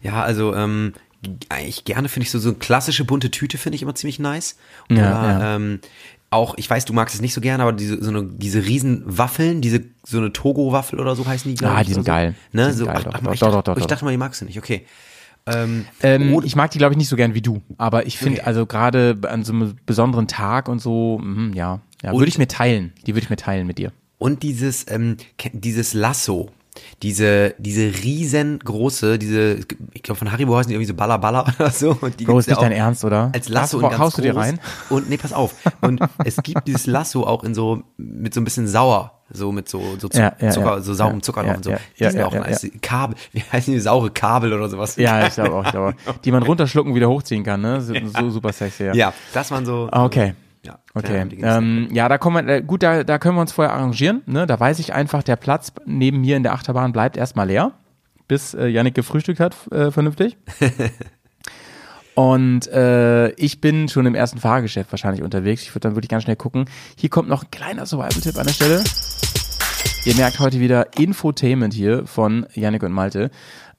[0.00, 0.92] Ja, also, ähm,
[1.48, 4.56] eigentlich gerne finde ich so, so eine klassische bunte Tüte finde ich immer ziemlich nice.
[4.90, 5.56] Ja, Oder, ja.
[5.56, 5.80] ähm,
[6.30, 9.02] auch, ich weiß, du magst es nicht so gerne, aber diese, so eine, diese riesen
[9.06, 12.12] Waffeln, diese, so eine Togo-Waffel oder so heißen die, glaub Ah, ich, die sind oder
[12.12, 12.16] so.
[12.16, 12.34] geil.
[12.52, 14.04] Ne, Die sind so, geil, ach, doch, ach, doch, ich, doch, dachte, doch, ich dachte
[14.04, 14.84] mal, die magst du nicht, okay.
[15.46, 17.62] Ähm, Ähm, ich mag die, glaube ich, nicht so gern wie du.
[17.78, 18.46] Aber ich finde, Okay.
[18.48, 22.48] also gerade an so einem besonderen Tag und so, mhm, ja, ja würde ich mir
[22.48, 22.92] teilen.
[23.06, 23.92] Die würde ich mir teilen mit dir.
[24.18, 25.18] Und dieses, ähm,
[25.52, 26.50] dieses Lasso,
[27.02, 29.58] diese, diese riesengroße, diese,
[29.92, 31.96] ich glaube von Haribo heißen die irgendwie so Balla Balla oder so.
[32.00, 33.30] Und die Bro, ist nicht dein Ernst, oder?
[33.34, 34.60] Als Lasso Haust- und ganz haust du dir rein?
[34.90, 35.54] Und nee, pass auf.
[35.80, 39.12] Und es gibt dieses Lasso auch in so, mit so ein bisschen sauer.
[39.28, 40.80] So mit so, so Ja, ja, Zucker, ja.
[40.80, 41.70] so saurem Zucker drauf und so.
[41.72, 42.70] ja, die ja, sind auch nice.
[42.80, 44.94] Kabel, wie heißen die, saure Kabel oder sowas.
[44.96, 46.16] Ja, ich glaube auch, ich glaube auch.
[46.18, 47.80] Die man runterschlucken, wieder hochziehen kann, ne?
[47.80, 48.94] So, so super sexy, ja.
[48.94, 49.88] Ja, das waren so.
[49.90, 50.28] Ah, Okay.
[50.28, 50.34] Ja,
[50.96, 51.26] Okay.
[51.42, 54.22] Ähm, ja, da kommen wir, äh, gut, da, da können wir uns vorher arrangieren.
[54.24, 54.46] Ne?
[54.46, 57.72] Da weiß ich einfach, der Platz neben mir in der Achterbahn bleibt erstmal leer,
[58.28, 60.38] bis äh, Yannick gefrühstückt hat, äh, vernünftig.
[62.14, 65.60] Und äh, ich bin schon im ersten Fahrgeschäft wahrscheinlich unterwegs.
[65.64, 66.64] Ich würde dann wirklich ganz schnell gucken.
[66.96, 68.84] Hier kommt noch ein kleiner Survival-Tipp an der Stelle.
[70.06, 73.30] Ihr merkt heute wieder Infotainment hier von Yannick und Malte.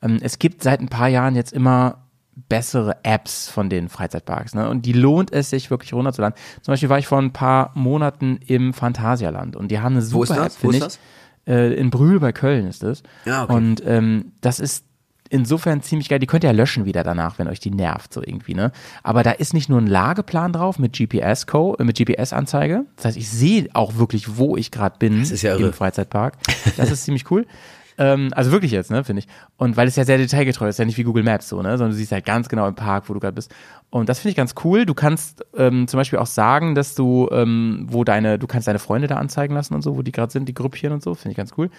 [0.03, 2.06] Ähm, es gibt seit ein paar Jahren jetzt immer
[2.49, 4.53] bessere Apps von den Freizeitparks.
[4.55, 4.69] Ne?
[4.69, 6.37] Und die lohnt es sich wirklich runterzuladen.
[6.61, 10.17] Zum Beispiel war ich vor ein paar Monaten im Phantasialand und die haben eine super
[10.19, 10.55] Wo ist das?
[10.55, 10.99] App, finde ich.
[11.47, 13.03] Äh, in Brühl bei Köln ist es.
[13.25, 13.53] Ja, okay.
[13.53, 14.85] Und ähm, das ist
[15.29, 16.19] insofern ziemlich geil.
[16.19, 18.71] Die könnt ihr ja löschen wieder danach, wenn euch die nervt, so irgendwie, ne?
[19.03, 22.85] Aber da ist nicht nur ein Lageplan drauf mit GPS-Code, äh, mit GPS-Anzeige.
[22.95, 25.67] Das heißt, ich sehe auch wirklich, wo ich gerade bin Das ist ja irre.
[25.67, 26.37] im Freizeitpark.
[26.77, 27.45] Das ist ziemlich cool.
[27.99, 29.27] Ähm, also wirklich jetzt, ne, finde ich.
[29.57, 31.89] Und weil es ja sehr detailgetreu ist, ja nicht wie Google Maps so, ne, sondern
[31.91, 33.51] du siehst halt ganz genau im Park, wo du gerade bist.
[33.89, 34.85] Und das finde ich ganz cool.
[34.85, 38.79] Du kannst ähm, zum Beispiel auch sagen, dass du, ähm, wo deine, du kannst deine
[38.79, 41.31] Freunde da anzeigen lassen und so, wo die gerade sind, die gruppieren und so, finde
[41.31, 41.69] ich ganz cool.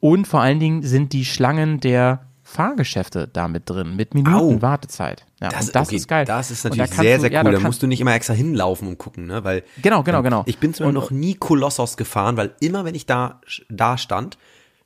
[0.00, 4.62] Und vor allen Dingen sind die Schlangen der Fahrgeschäfte da mit drin, mit Minuten Au.
[4.62, 5.24] Wartezeit.
[5.40, 6.24] Ja, Das, das okay, ist geil.
[6.24, 7.50] Das ist Und da natürlich kannst sehr, du- sehr ja, cool.
[7.52, 9.42] Da kann- musst du nicht immer extra hinlaufen und gucken, ne?
[9.44, 10.42] Weil Genau, genau, genau.
[10.46, 14.38] ich bin zwar Und- noch nie Kolossos gefahren, weil immer, wenn ich da, da stand,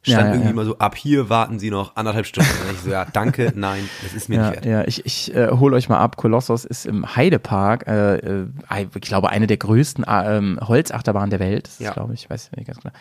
[0.02, 0.50] stand Ja, ja, irgendwie ja.
[0.50, 2.50] immer so, ab hier warten sie noch anderthalb Stunden.
[2.68, 4.66] Und ich so, ja, danke, nein, das ist mir Ja, nicht wert.
[4.66, 6.16] ja, ich, ich äh, hole euch mal ab.
[6.16, 8.46] Kolossos ist im Heidepark, äh, äh,
[8.94, 11.66] ich glaube, eine der größten äh, ähm, Holzachterbahnen der Welt.
[11.68, 11.92] Das Ja.
[11.92, 12.94] glaube ich, weiß nicht ganz genau.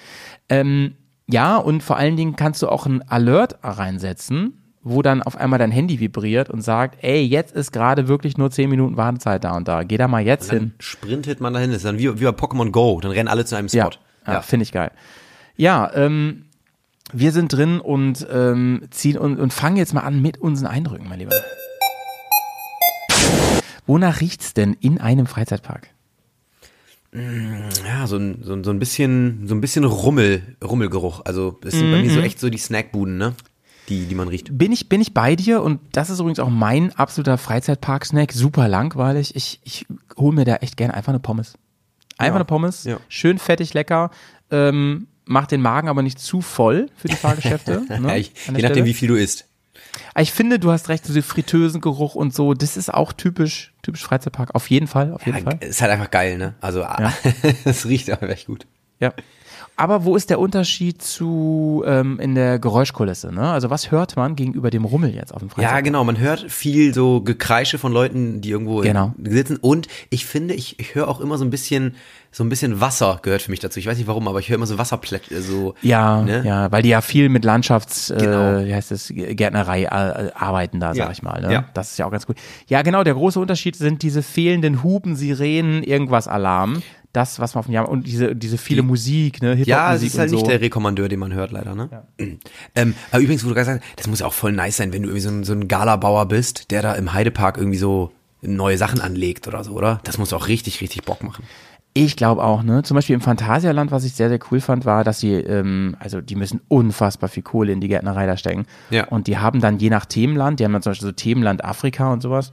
[0.49, 0.95] Ähm,
[1.29, 5.59] ja, und vor allen Dingen kannst du auch ein Alert reinsetzen, wo dann auf einmal
[5.59, 9.51] dein Handy vibriert und sagt, ey, jetzt ist gerade wirklich nur 10 Minuten Wartezeit da
[9.57, 9.83] und da.
[9.83, 10.59] Geh da mal jetzt hin.
[10.59, 11.69] Dann sprintet man dahin.
[11.71, 12.99] Das ist dann wie, wie bei Pokémon Go.
[13.01, 13.99] Dann rennen alle zu einem Ja, Spot.
[14.31, 14.41] ja.
[14.41, 14.91] finde ich geil.
[15.57, 16.45] Ja, ähm,
[17.13, 21.07] wir sind drin und ähm, ziehen und, und fangen jetzt mal an mit unseren Eindrücken,
[21.07, 21.35] mein Lieber.
[23.85, 25.89] Wonach riecht's denn in einem Freizeitpark?
[27.13, 31.21] Ja, so ein, so, ein- so ein bisschen, so ein bisschen Rummel, Rummelgeruch.
[31.25, 32.03] Also, es sind bei Mhm.
[32.07, 33.33] mir so echt so die Snackbuden, ne?
[33.87, 34.49] Die, die man riecht.
[34.57, 38.33] Bin ich, bin ich bei dir und das ist übrigens auch mein absoluter Freizeitpark-Snack.
[38.33, 39.33] Super langweilig.
[39.37, 39.85] Ich, ich
[40.17, 41.53] hole mir da echt gerne einfach eine Pommes.
[42.17, 42.83] Einfach eine Pommes.
[42.83, 42.97] ja.
[43.07, 44.11] Schön fettig, lecker.
[44.51, 47.81] Ähm, macht den Magen aber nicht zu voll für die Fahrgeschäfte.
[47.99, 48.85] ne, Ja, ich, je nachdem, Stelle.
[48.85, 49.45] wie viel du isst.
[50.13, 53.73] Aber Ich finde, du hast recht, so der Fritösengeruch und so, das ist auch typisch,
[53.83, 54.53] typisch Freizeitpark.
[54.55, 55.57] Auf jeden Fall, auf jeden Ja, Fall.
[55.61, 56.55] ist halt einfach geil, ne?
[56.61, 56.85] Also,
[57.65, 58.65] es riecht aber echt gut.
[58.99, 59.13] Ja.
[59.79, 63.31] Aber wo ist der Unterschied zu ähm, in der Geräuschkulisse?
[63.31, 63.41] Ne?
[63.47, 65.83] Also was hört man gegenüber dem Rummel jetzt auf dem Ja, Freizeitpark?
[65.85, 66.03] genau.
[66.03, 69.13] Man hört viel so Gekreische von Leuten, die irgendwo Genau.
[69.23, 69.57] sitzen.
[69.57, 71.93] Und ich finde, ich, ich höre auch immer so ein bisschen,
[72.31, 73.79] so ein bisschen Wasser gehört für mich dazu.
[73.79, 75.75] Ich weiß nicht warum, aber ich höre immer so Wasserplätze, so.
[75.83, 76.41] Ja, Ne?
[76.43, 78.57] ja, weil die ja viel mit Landschafts, Genau.
[78.57, 79.87] äh, wie heißt es, Gärtnerei äh,
[80.33, 81.11] arbeiten da, sag Ja.
[81.11, 81.39] ich mal.
[81.41, 81.53] Ne?
[81.53, 81.65] Ja.
[81.75, 82.37] Das ist ja auch ganz gut.
[82.67, 86.81] Ja, genau, der große Unterschied sind diese fehlenden Hupen, Sirenen, irgendwas Alarm.
[87.13, 90.19] Das, was man auf dem Jahr und diese, diese viele Musik, ne, Ja, es ist
[90.19, 90.35] halt so.
[90.35, 91.89] nicht der Rekommandeur, den man hört, leider, ne?
[92.75, 95.01] Ähm, aber übrigens, wo du gerade sagst, das muss ja auch voll nice sein, wenn
[95.01, 98.77] du irgendwie so ein, so ein Galabauer bist, der da im Heidepark irgendwie so neue
[98.77, 99.99] Sachen anlegt oder so, oder?
[100.03, 101.43] Das muss auch richtig, richtig Bock machen.
[101.93, 102.83] Ich glaube auch, ne?
[102.83, 106.21] Zum Beispiel im Phantasialand, was ich sehr, sehr cool fand, war, dass sie, ähm, also
[106.21, 108.67] die müssen unfassbar viel Kohle in die Gärtnerei da stecken.
[108.91, 109.07] Ja.
[109.07, 112.13] Und die haben dann je nach Themenland, die haben dann zum Beispiel so Themenland Afrika
[112.13, 112.51] und sowas,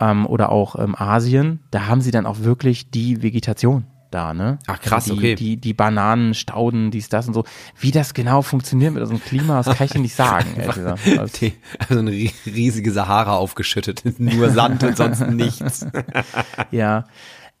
[0.00, 4.58] ähm, oder auch ähm, Asien, da haben sie dann auch wirklich die Vegetation da, ne?
[4.66, 5.34] Ach, krass, also die, okay.
[5.36, 7.44] Die, die Bananen, Stauden, dies, das und so.
[7.78, 10.48] Wie das genau funktioniert mit unserem Klima, das kann ich dir nicht sagen.
[10.56, 11.00] ehrlich gesagt.
[11.16, 15.86] Also, Die, also eine rie- riesige Sahara aufgeschüttet, nur Sand und sonst nichts.
[16.72, 17.04] Ja.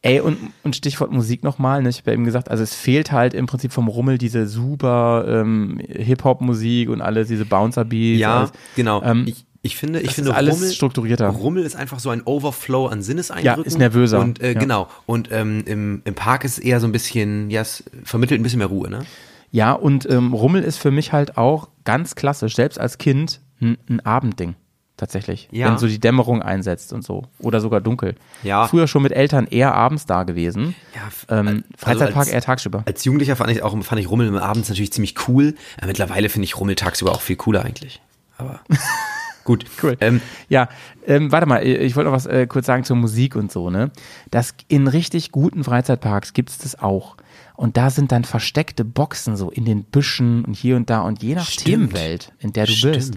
[0.02, 1.90] Ey, und, und Stichwort Musik nochmal, ne?
[1.90, 5.26] ich habe ja eben gesagt, also es fehlt halt im Prinzip vom Rummel diese super
[5.28, 8.18] ähm, Hip-Hop-Musik und alles, diese Bouncer-Beats.
[8.18, 8.52] Ja, alles.
[8.76, 9.02] genau.
[9.02, 11.28] Ähm, ich, ich finde, ich das finde ist alles Rummel, strukturierter.
[11.28, 13.62] Rummel ist einfach so ein Overflow an Sinneseindrücken.
[13.62, 14.18] Ja, ist nervöser.
[14.20, 14.58] Und äh, Ja.
[14.60, 14.88] genau.
[15.06, 18.42] Und ähm, im, im Park ist es eher so ein bisschen, ja, es vermittelt ein
[18.42, 19.04] bisschen mehr Ruhe, ne?
[19.52, 23.76] Ja, und ähm, Rummel ist für mich halt auch ganz klassisch, selbst als Kind, ein,
[23.88, 24.54] ein Abendding.
[24.96, 25.48] Tatsächlich.
[25.50, 25.66] Ja.
[25.70, 27.22] Wenn so die Dämmerung einsetzt und so.
[27.38, 28.16] Oder sogar dunkel.
[28.42, 28.68] Ja.
[28.68, 30.74] Früher schon mit Eltern eher abends da gewesen.
[30.94, 32.82] Ja, Ähm, also Freizeitpark als- eher tagsüber.
[32.86, 35.54] Als Jugendlicher fand ich auch fand ich Rummel abends natürlich ziemlich cool.
[35.86, 38.02] Mittlerweile finde ich Rummel tagsüber auch viel cooler eigentlich.
[38.36, 38.60] Aber
[39.50, 39.64] gut.
[39.82, 39.96] Cool.
[40.00, 40.68] Ähm, Ja,
[41.06, 43.90] ähm, warte mal, ich wollte noch was äh, kurz sagen zur Musik und so, ne?
[44.30, 47.16] Das in richtig guten Freizeitparks gibt's das auch.
[47.56, 51.22] Und da sind dann versteckte Boxen so in den Büschen und hier und da und
[51.22, 51.66] je nach Stimmt.
[51.92, 52.94] Themenwelt, in der du Stimmt.
[52.94, 53.14] bist,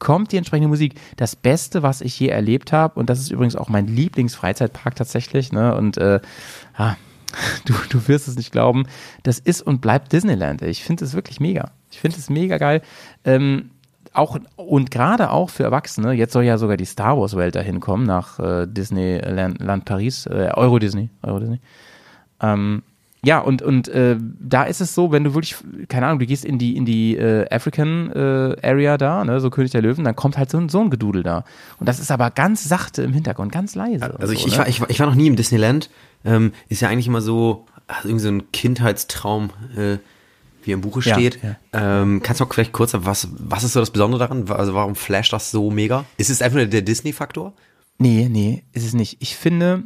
[0.00, 0.94] kommt die entsprechende Musik.
[1.16, 5.52] Das Beste, was ich je erlebt habe, und das ist übrigens auch mein Lieblingsfreizeitpark tatsächlich,
[5.52, 5.74] ne?
[5.76, 6.20] Und äh,
[6.76, 6.96] ah,
[7.64, 8.86] du, du wirst es nicht glauben,
[9.22, 10.62] das ist und bleibt Disneyland.
[10.62, 10.70] ey.
[10.70, 11.70] Ich finde es wirklich mega.
[11.90, 12.82] Ich finde es mega geil.
[13.24, 13.70] Ähm,
[14.14, 17.80] auch und gerade auch für Erwachsene, jetzt soll ja sogar die Star Wars Welt dahin
[17.80, 21.60] kommen nach äh, Disneyland Land Paris, äh, Euro Disney, Euro Disney.
[22.40, 22.82] Ähm,
[23.24, 25.56] ja, und, und äh, da ist es so, wenn du wirklich,
[25.88, 29.48] keine Ahnung, du gehst in die, in die äh, African äh, Area da, ne, so
[29.48, 31.44] König der Löwen, dann kommt halt so ein, so ein Gedudel da.
[31.80, 34.18] Und das ist aber ganz sachte im Hintergrund, ganz leise.
[34.20, 34.58] Also ich, so, ich, ne?
[34.58, 35.88] war, ich, war, ich war noch nie im Disneyland.
[36.24, 39.96] Ähm, ist ja eigentlich immer so, ach, irgendwie so ein Kindheitstraum, äh,
[40.66, 41.38] wie im Buche Ja, steht.
[41.42, 41.56] ja.
[41.72, 44.48] Ähm, kannst du mal vielleicht kurz, was, was ist so das Besondere daran?
[44.50, 46.04] Also warum flasht das so mega?
[46.16, 47.52] Ist es einfach nur der Disney-Faktor?
[47.98, 49.16] Nee, nee, ist es nicht.
[49.20, 49.84] Ich finde,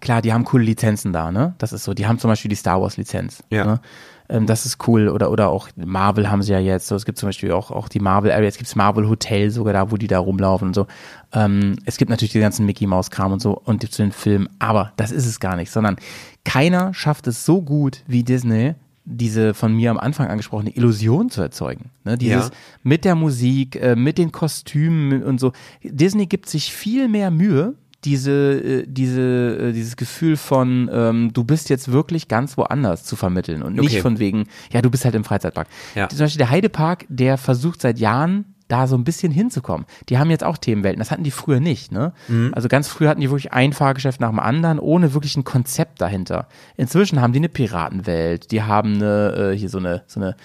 [0.00, 1.54] klar, die haben coole Lizenzen da, ne?
[1.58, 1.92] Das ist so.
[1.94, 3.42] Die haben zum Beispiel die Star Wars Lizenz.
[3.50, 3.64] Ja.
[3.64, 3.80] Ne?
[4.28, 5.08] Ähm, das ist cool.
[5.08, 6.86] Oder, oder auch Marvel haben sie ja jetzt.
[6.86, 8.44] So, es gibt zum Beispiel auch, auch die Marvel Area.
[8.44, 10.86] Jetzt gibt's Marvel Hotel sogar da, wo die da rumlaufen und so.
[11.32, 14.48] Ähm, es gibt natürlich die ganzen Mickey Mouse Kram und so und zu den Filmen.
[14.60, 15.96] Aber das ist es gar nicht, sondern
[16.44, 18.74] keiner schafft es so gut wie Disney,
[19.04, 21.90] diese von mir am Anfang angesprochene Illusion zu erzeugen.
[22.04, 22.16] Ne?
[22.16, 22.50] Dieses Ja.
[22.82, 25.52] mit der Musik, äh, mit den Kostümen und so.
[25.82, 27.74] Disney gibt sich viel mehr Mühe,
[28.04, 33.16] diese, äh, diese, äh, dieses Gefühl von, ähm, du bist jetzt wirklich ganz woanders zu
[33.16, 34.00] vermitteln und nicht Okay.
[34.00, 35.68] von wegen, ja, du bist halt im Freizeitpark.
[35.94, 36.08] Ja.
[36.08, 39.86] Zum Beispiel der Heidepark, der versucht seit Jahren da so ein bisschen hinzukommen.
[40.08, 40.98] Die haben jetzt auch Themenwelten.
[40.98, 41.92] Das hatten die früher nicht.
[41.92, 42.12] Ne?
[42.52, 46.00] Also ganz früh hatten die wirklich ein Fahrgeschäft nach dem anderen, ohne wirklich ein Konzept
[46.00, 46.48] dahinter.
[46.78, 50.36] Inzwischen haben die eine Piratenwelt, die haben eine, äh, hier so eine, so eine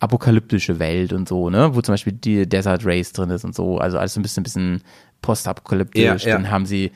[0.00, 3.78] apokalyptische Welt und so, ne, wo zum Beispiel die Desert Race drin ist und so,
[3.78, 4.82] also alles so ein bisschen, bisschen
[5.20, 6.24] postapokalyptisch.
[6.24, 6.36] Ja, ja.
[6.36, 6.90] Dann haben sie,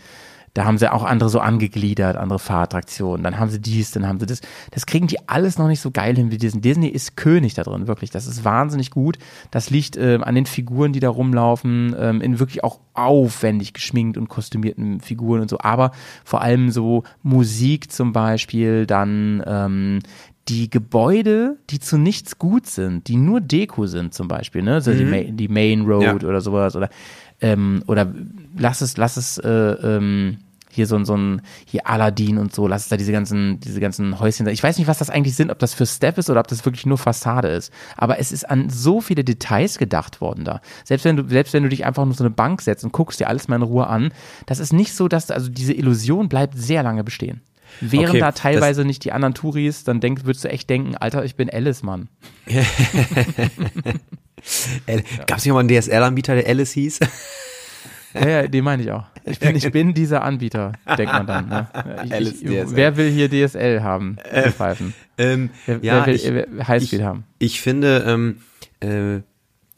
[0.59, 3.23] da haben sie auch andere so angegliedert, andere Fahrattraktionen.
[3.23, 4.41] Dann haben sie dies, dann haben sie das.
[4.73, 6.61] Das kriegen die alles noch nicht so geil hin wie Disney.
[6.61, 8.11] Disney ist König da drin, wirklich.
[8.11, 9.19] Das ist wahnsinnig gut.
[9.53, 14.19] Das liegt ähm, an den Figuren, die da rumlaufen, ähm, in wirklich auch aufwendig geschminkt
[14.19, 15.59] und kostümierten Figuren und so.
[15.61, 15.93] Aber
[16.25, 20.01] vor allem so Musik zum Beispiel, dann ähm,
[20.49, 24.93] die Gebäude, die zu nichts gut sind, die nur Deko sind zum Beispiel, ne, so
[24.93, 26.15] die, Ma die Main Road Ja.
[26.29, 26.89] oder sowas oder
[27.41, 28.13] ähm, oder
[28.57, 30.39] lass es, lass es äh, ähm,
[30.79, 33.81] hier so ein, so ein, hier Aladdin und so, lass es da diese ganzen, diese
[33.81, 34.55] ganzen Häuschen sein.
[34.55, 36.65] Ich weiß nicht, was das eigentlich sind, ob das für Step ist oder ob das
[36.65, 37.73] wirklich nur Fassade ist.
[37.97, 40.61] Aber es ist an so viele Details gedacht worden da.
[40.85, 43.21] Selbst wenn du, selbst wenn du dich einfach nur so eine Bank setzt und guckst
[43.21, 44.13] dir alles mal in Ruhe an,
[44.47, 47.43] das ist nicht so, dass, also diese Illusion bleibt sehr lange bestehen.
[47.81, 51.25] Wären Okay, da teilweise nicht die anderen Touris, dann denk, würdest du echt denken, Alter,
[51.25, 52.09] ich bin Alice, Mann.
[55.27, 57.01] Gab es nicht mal einen DSL-Anbieter, der Alice hieß?
[58.21, 59.05] Ja, ja, den meine ich auch.
[59.25, 61.49] Ich bin, ich bin dieser Anbieter, denkt man dann.
[61.49, 61.67] Ne?
[62.05, 64.17] Ich, ich, wer will hier DSL haben?
[64.35, 64.95] die Pfeifen.
[65.19, 67.25] ähm, Wer, ja, wer will ich, Highspeed haben?
[67.39, 68.41] Ich finde, ähm,
[68.81, 69.21] äh,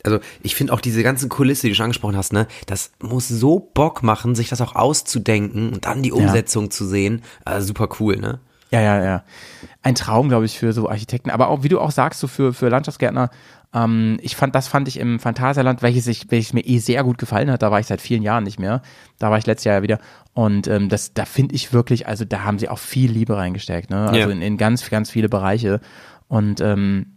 [0.05, 3.29] also ich finde auch diese ganzen Kulisse, die du schon angesprochen hast, ne, das muss
[3.29, 7.23] so Bock machen, sich das auch auszudenken und dann die Umsetzung zu sehen.
[7.45, 8.41] Also super cool, ne?
[8.71, 9.25] Ja, ja, ja.
[9.83, 11.31] Ein Traum, glaube ich, für so Architekten.
[11.31, 13.31] Aber auch, wie du auch sagst, so für, für Landschaftsgärtner,
[13.73, 17.19] ähm, ich fand, das fand ich im Phantasialand, welches, ich, welches mir eh sehr gut
[17.19, 17.63] gefallen hat.
[17.63, 18.83] Da war ich seit vielen Jahren nicht mehr.
[19.19, 19.99] Da war ich letztes Jahr ja wieder.
[20.33, 23.91] Und ähm, das, da finde ich wirklich, also da haben sie auch viel Liebe reingesteckt,
[23.91, 24.09] ne?
[24.09, 24.31] Also Ja.
[24.31, 25.81] in, in ganz, ganz viele Bereiche.
[26.29, 27.17] Und ähm,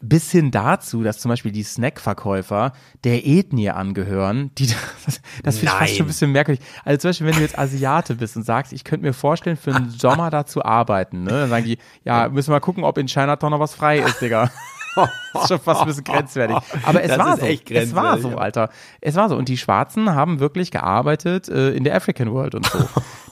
[0.00, 2.72] bis hin dazu, dass zum Beispiel die Snackverkäufer
[3.04, 4.66] der Ethnie angehören, die
[5.06, 6.64] das, das finde ich fast schon ein bisschen merkwürdig.
[6.84, 9.74] Also zum Beispiel, wenn du jetzt Asiate bist und sagst, ich könnte mir vorstellen, für
[9.74, 11.30] einen Sommer da zu arbeiten, ne?
[11.30, 14.20] Dann sagen die, ja, müssen wir mal gucken, ob in Chinatown noch was frei ist,
[14.20, 14.50] Digga.
[14.94, 15.08] Das
[15.42, 16.56] ist schon fast ein bisschen grenzwertig.
[16.84, 17.46] Aber es Das war so.
[17.46, 18.28] es war so.
[18.36, 18.70] Alter.
[19.00, 19.36] Es war so.
[19.36, 22.78] Und die Schwarzen haben wirklich gearbeitet äh, in der African World und so.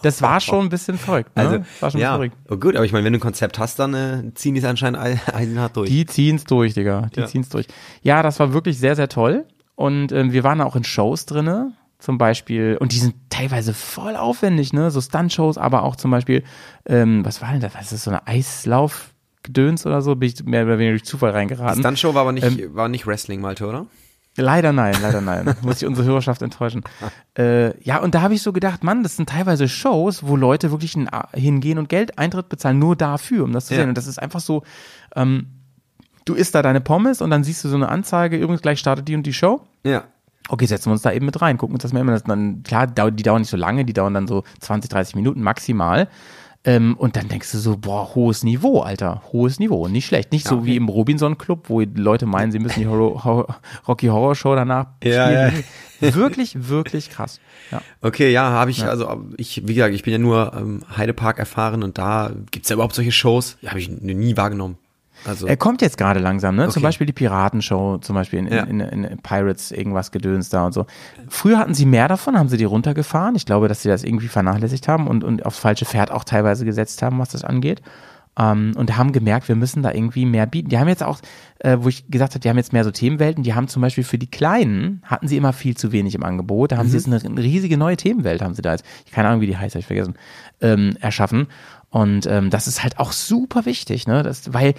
[0.03, 1.37] Das war schon ein bisschen verrückt.
[1.37, 1.43] Ne?
[1.43, 2.37] Also, war schon ja, verrückt.
[2.51, 4.67] oh, gut, aber ich meine, wenn du ein Konzept hast, dann äh, ziehen die es
[4.67, 5.89] anscheinend ei- eisenhart durch.
[5.89, 7.09] Die ziehen's durch, Digga.
[7.15, 7.27] Die Ja.
[7.27, 7.67] ziehen's durch.
[8.03, 9.45] Ja, das war wirklich sehr, sehr toll.
[9.75, 14.17] Und ähm, wir waren auch in Shows drinne, zum Beispiel, und die sind teilweise voll
[14.17, 14.91] aufwendig, ne?
[14.91, 16.43] So Stunt-Shows, aber auch zum Beispiel,
[16.87, 17.75] ähm, was war denn das?
[17.75, 18.27] Was ist das, so eine
[19.43, 20.15] Eislaufgedöns oder so?
[20.17, 21.81] Bin ich mehr oder weniger durch Zufall reingeraten.
[21.81, 23.87] Stunt-Show war aber nicht, Ähm, war nicht Wrestling, Malte, oder?
[24.37, 25.55] Leider nein, leider nein.
[25.63, 26.83] Muss ich unsere Hörerschaft enttäuschen.
[27.37, 30.71] Äh, ja, und da habe ich so gedacht, Mann, das sind teilweise Shows, wo Leute
[30.71, 33.81] wirklich ein, hingehen und Geld Eintritt bezahlen, nur dafür, um das zu Ja.
[33.81, 33.91] sehen.
[33.91, 34.63] Und das ist einfach so,
[35.15, 35.49] ähm,
[36.25, 39.07] du isst da deine Pommes und dann siehst du so eine Anzeige, übrigens gleich startet
[39.07, 39.61] die und die Show.
[39.85, 40.05] Ja.
[40.49, 42.13] Okay, setzen wir uns da eben mit rein, gucken uns das mal immer.
[42.13, 45.43] Das dann, klar, die dauern nicht so lange, die dauern dann so 20, 30 Minuten
[45.43, 46.09] maximal.
[46.65, 50.31] Ähm, und dann denkst du so, boah, hohes Niveau, Alter, hohes Niveau, nicht schlecht.
[50.31, 53.57] Nicht so wie im Robinson Club, wo die Leute meinen, sie müssen die Horror, Horror,
[53.89, 55.65] Rocky Horror Show danach Ja, spielen.
[56.15, 57.41] Wirklich, wirklich krass.
[57.73, 57.83] Ja.
[58.01, 61.83] Okay, ja, habe ich, also ich, wie gesagt, ich bin ja nur ähm, Heidepark erfahren
[61.83, 64.77] und da gibt's ja überhaupt solche Shows, habe ich nie wahrgenommen.
[65.25, 66.65] Also, Er kommt jetzt gerade langsam, ne?
[66.69, 66.89] Zum Okay.
[66.89, 68.63] Beispiel die Piratenshow, zum Beispiel in, Ja.
[68.65, 70.87] in, in, in Pirates irgendwas Gedöns da und so.
[71.29, 73.35] Früher hatten sie mehr davon, haben sie die runtergefahren.
[73.37, 76.65] Ich glaube, dass sie das irgendwie vernachlässigt haben und, und aufs falsche Pferd auch teilweise
[76.65, 77.83] gesetzt haben, was das angeht.
[78.39, 80.71] Ähm, und haben gemerkt, wir müssen da irgendwie mehr bieten.
[80.71, 81.19] Die haben jetzt auch,
[81.59, 84.05] äh, wo ich gesagt habe, die haben jetzt mehr so Themenwelten, die haben zum Beispiel
[84.05, 86.73] für die Kleinen, hatten sie immer viel zu wenig im Angebot.
[86.73, 89.43] Da haben sie jetzt eine, eine riesige neue Themenwelt, haben sie da jetzt, keine Ahnung,
[89.43, 90.15] wie die heißt, habe ich vergessen,
[90.63, 91.49] ähm, erschaffen.
[91.91, 94.23] Und ähm, das ist halt auch super wichtig, ne?
[94.23, 94.73] Das, weil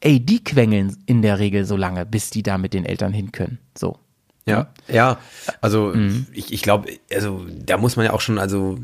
[0.00, 3.32] ey, die quengeln in der Regel so lange, bis die da mit den Eltern hin
[3.32, 3.58] können.
[3.76, 3.98] So.
[4.48, 5.18] Ja, ja,
[5.60, 6.26] also Mhm.
[6.32, 8.78] ich, ich glaube, also da muss man ja auch schon, also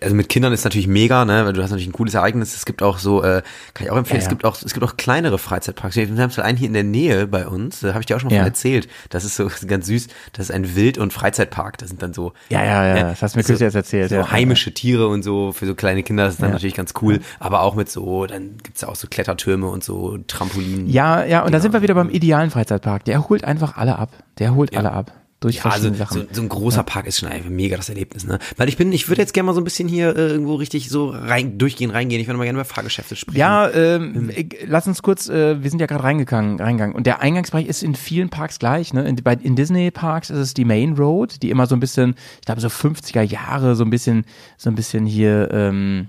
[0.00, 2.54] also mit Kindern ist natürlich mega, ne, weil du hast natürlich ein cooles Ereignis.
[2.54, 3.42] Es gibt auch so, äh,
[3.74, 4.28] kann ich auch empfehlen, Ja, es ja.
[4.30, 5.96] gibt auch, es gibt auch kleinere Freizeitparks.
[5.96, 8.28] Wir haben einen hier in der Nähe bei uns, da habe ich dir auch schon
[8.28, 8.42] mal Ja.
[8.42, 8.86] von erzählt.
[9.10, 10.06] Das ist so ganz süß.
[10.34, 11.78] Das ist ein Wild- und Freizeitpark.
[11.78, 13.76] Das sind dann so Ja, ja, ja, ne, das hast du mir so, kürzlich erst
[13.76, 14.10] erzählt.
[14.10, 17.18] So heimische Tiere und so für so kleine Kinder, das ist dann natürlich ganz cool.
[17.40, 20.88] Aber auch mit so, dann gibt's ja auch so Klettertürme und so Trampolinen.
[20.90, 21.60] Ja, ja, und da Dinger.
[21.60, 23.04] sind wir wieder beim idealen Freizeitpark.
[23.06, 24.10] Der holt einfach alle ab.
[24.38, 25.12] Der holt alle ab.
[25.40, 26.20] durch Ja, also verschiedene Sachen.
[26.28, 28.38] so, so ein großer Park ist schon einfach mega das Erlebnis, ne?
[28.56, 30.88] Weil ich bin, ich würde jetzt gerne mal so ein bisschen hier äh, irgendwo richtig
[30.88, 32.20] so rein, durchgehen, reingehen.
[32.20, 33.38] Ich würde mal gerne über Fahrgeschäfte sprechen.
[33.38, 36.94] Ja, ähm, ich- lass uns kurz, äh, wir sind ja gerade reingegangen, reingegangen.
[36.94, 38.94] Und der Eingangsbereich ist in vielen Parks gleich.
[38.94, 39.02] Ne?
[39.08, 42.46] In, bei, in Disney-Parks ist es die Main Road, die immer so ein bisschen, ich
[42.46, 44.24] glaube so 50er Jahre, so ein bisschen,
[44.56, 46.08] so ein bisschen hier ähm,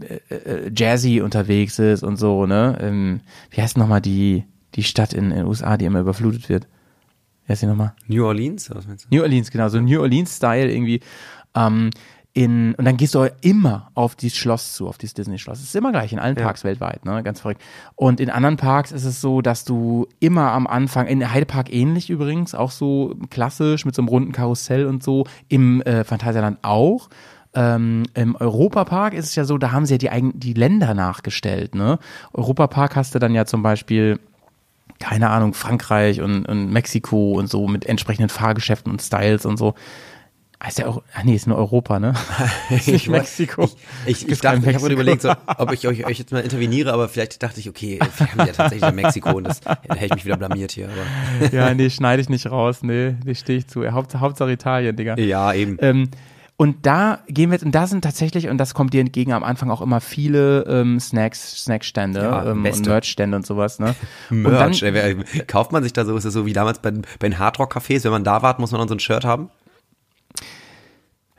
[0.00, 2.76] äh, äh, jazzy unterwegs ist und so, ne?
[2.80, 4.42] Ähm, wie heißt nochmal die,
[4.74, 6.66] die Stadt in den USA, die immer überflutet wird?
[7.46, 7.94] Wie heißt die nochmal?
[8.06, 9.14] New Orleans, was meinst du?
[9.14, 11.00] New Orleans, genau, so New Orleans-Style irgendwie.
[11.54, 11.90] Ähm,
[12.36, 15.60] in, und dann gehst du immer auf dieses Schloss zu, auf dieses Disney-Schloss.
[15.60, 17.22] Es ist immer gleich in allen Parks weltweit, ne?
[17.22, 17.62] Ganz verrückt.
[17.94, 22.10] Und in anderen Parks ist es so, dass du immer am Anfang, in Heidepark ähnlich
[22.10, 27.08] übrigens, auch so klassisch mit so einem runden Karussell und so, im äh, Phantasialand auch.
[27.54, 30.92] Ähm, Im Europapark ist es ja so, da haben sie ja die, eigen, die Länder
[30.94, 31.76] nachgestellt.
[31.76, 32.00] Ne?
[32.32, 34.18] Europapark hast du dann ja zum Beispiel
[35.00, 39.74] keine Ahnung, Frankreich und, und Mexiko und so mit entsprechenden Fahrgeschäften und Styles und so.
[40.62, 42.14] Heißt ja auch, ach nee, ist nur Europa, ne?
[42.70, 43.64] ist nicht Mexiko.
[44.06, 46.40] Ich, ich, ich dachte, ich habe mir überlegt, so, ob ich euch, euch jetzt mal
[46.40, 49.76] interveniere, aber vielleicht dachte ich, okay, wir haben ja tatsächlich in Mexiko und das dann
[49.90, 50.88] hätte ich mich wieder blamiert hier.
[50.88, 53.86] Aber ja, nee, schneide ich nicht raus, nee, nee, stehe ich zu.
[53.92, 55.18] Haupt, Hauptsache Italien, Digga.
[55.18, 55.76] ja, eben.
[55.82, 56.08] Ähm,
[56.56, 59.42] und da gehen wir jetzt, und da sind tatsächlich, und das kommt dir entgegen am
[59.42, 62.86] Anfang auch immer viele ähm, Snacks, Snackstände Ja, ähm, und.
[62.86, 63.96] Merchstände und sowas, ne?
[64.30, 66.16] Und Merch, dann, ey, kauft man sich da so?
[66.16, 68.04] Ist das so wie damals bei, bei den Hardrock-Cafés?
[68.04, 69.50] Wenn man da wart, muss man dann so ein Shirt haben?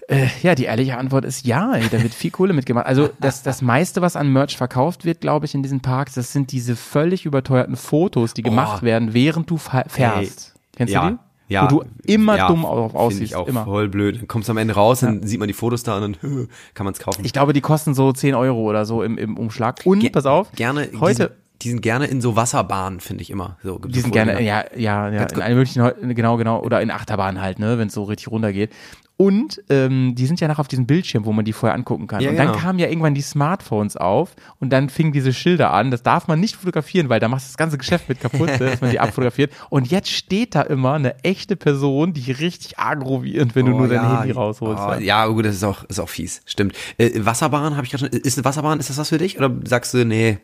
[0.08, 2.86] Äh, ja, die ehrliche Antwort ist ja, ey, da wird viel Kohle mitgemacht.
[2.86, 6.34] Also das, das meiste, was an Merch verkauft wird, glaube ich, in diesen Parks, das
[6.34, 10.54] sind diese völlig überteuerten Fotos, die gemacht werden, während du fährst.
[10.76, 11.10] Kennst ja.
[11.10, 11.25] du die?
[11.48, 13.66] Ja, Wo du immer ja, dumm aussiehst, ich auch immer.
[13.66, 14.18] voll blöd.
[14.20, 16.86] Dann kommst du am Ende raus, dann sieht man die Fotos da und dann kann
[16.86, 17.24] man es kaufen.
[17.24, 19.80] Ich glaube, die kosten so 10 Euro oder so im, im Umschlag.
[19.86, 21.32] Und, Ge- pass auf, Gerne, heute, Die sind,
[21.62, 23.58] die sind gerne in so Wasserbahnen, finde ich immer.
[23.64, 25.84] So, Die sind gerne, ja, ja, ja, in allen möglichen,
[26.16, 28.72] genau, genau, oder in Achterbahn halt, ne, wenn es so richtig runtergeht.
[29.18, 32.20] Und ähm, die sind ja noch auf diesem Bildschirm, wo man die vorher angucken kann.
[32.20, 32.60] Ja, und dann genau.
[32.60, 35.90] kamen ja irgendwann die Smartphones auf und dann fingen diese Schilder an.
[35.90, 38.60] Das darf man nicht fotografieren, weil da machst du das ganze Geschäft mit kaputt, ne,
[38.60, 39.54] dass man die abfotografiert.
[39.70, 43.88] Und jetzt steht da immer eine echte Person, die richtig agrovierend, wenn du Oh, nur
[43.88, 44.84] dein ja, Handy rausholst.
[44.86, 45.00] Oh, ja.
[45.00, 46.42] ja, gut, das ist auch, ist auch fies.
[46.46, 46.76] Stimmt.
[46.98, 48.20] Äh, Wasserbahn habe ich gerade schon.
[48.20, 49.38] Ist eine Wasserbahn, ist das was für dich?
[49.38, 50.40] Oder sagst du, nee,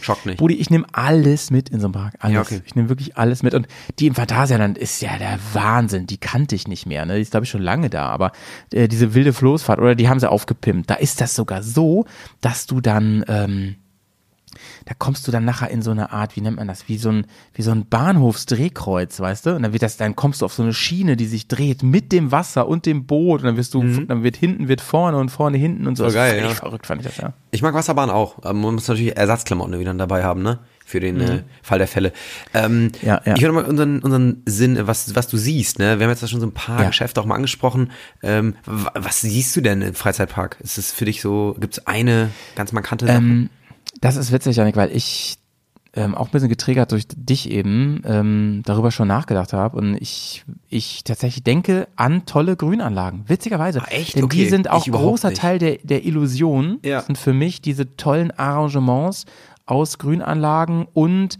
[0.00, 0.38] schockt nicht?
[0.38, 2.14] Brudi, ich nehme alles mit in so einem Park.
[2.20, 2.34] Alles.
[2.34, 2.60] Ja, okay.
[2.64, 3.54] Ich nehme wirklich alles mit.
[3.54, 3.66] Und
[3.98, 6.06] die im Phantasialand ist ja der Wahnsinn.
[6.06, 7.06] Die kannte ich nicht mehr.
[7.06, 7.16] Ne?
[7.16, 8.06] Die ist, glaube ich, schon lange da.
[8.08, 8.32] Aber
[8.72, 10.90] äh, diese wilde Floßfahrt, oder die haben sie aufgepimpt.
[10.90, 12.04] Da ist das sogar so,
[12.40, 13.76] dass du dann, ähm,
[14.86, 17.10] da kommst du dann nachher in so eine Art, wie nennt man das, wie so
[17.10, 19.56] ein, wie so ein Bahnhofsdrehkreuz, weißt du?
[19.56, 22.12] Und dann wird das, dann kommst du auf so eine Schiene, die sich dreht mit
[22.12, 23.40] dem Wasser und dem Boot.
[23.40, 26.06] Und dann wirst du, dann wird hinten, wird vorne und vorne hinten und so.
[26.06, 26.48] Ist geil, ja.
[26.50, 27.32] verrückt, fand ich das, ja.
[27.50, 28.38] Ich mag Wasserbahn auch.
[28.38, 30.58] Aber man muss natürlich Ersatzklamotten wieder dabei haben, ne?
[30.84, 32.12] Für den äh, Fall der Fälle.
[32.54, 32.92] Ähm, Mhm.
[33.02, 33.34] Ja, ja.
[33.36, 35.98] Ich würde mal unseren, unseren Sinn, was, was du siehst, ne?
[35.98, 36.88] Wir haben jetzt da schon so ein paar Ja.
[36.88, 37.90] Geschäfte auch mal angesprochen.
[38.22, 40.56] Ähm, wa- was siehst du denn im Freizeitpark?
[40.60, 43.18] Ist es für dich so, gibt es eine ganz markante Sache?
[43.18, 43.50] Ähm,
[44.00, 45.38] das ist witzig, Janik, weil ich
[45.94, 50.44] ähm, auch ein bisschen getriggert durch dich eben ähm, darüber schon nachgedacht habe und ich,
[50.68, 53.24] ich tatsächlich denke an tolle Grünanlagen.
[53.26, 53.82] Witzigerweise.
[53.82, 54.16] Ah, echt?
[54.16, 55.32] Denn Okay, die sind auch ich großer.
[55.34, 56.78] Teil der, der Illusion.
[56.84, 57.00] Ja.
[57.02, 59.24] sind für mich diese tollen Arrangements
[59.66, 61.36] aus Grünanlagen und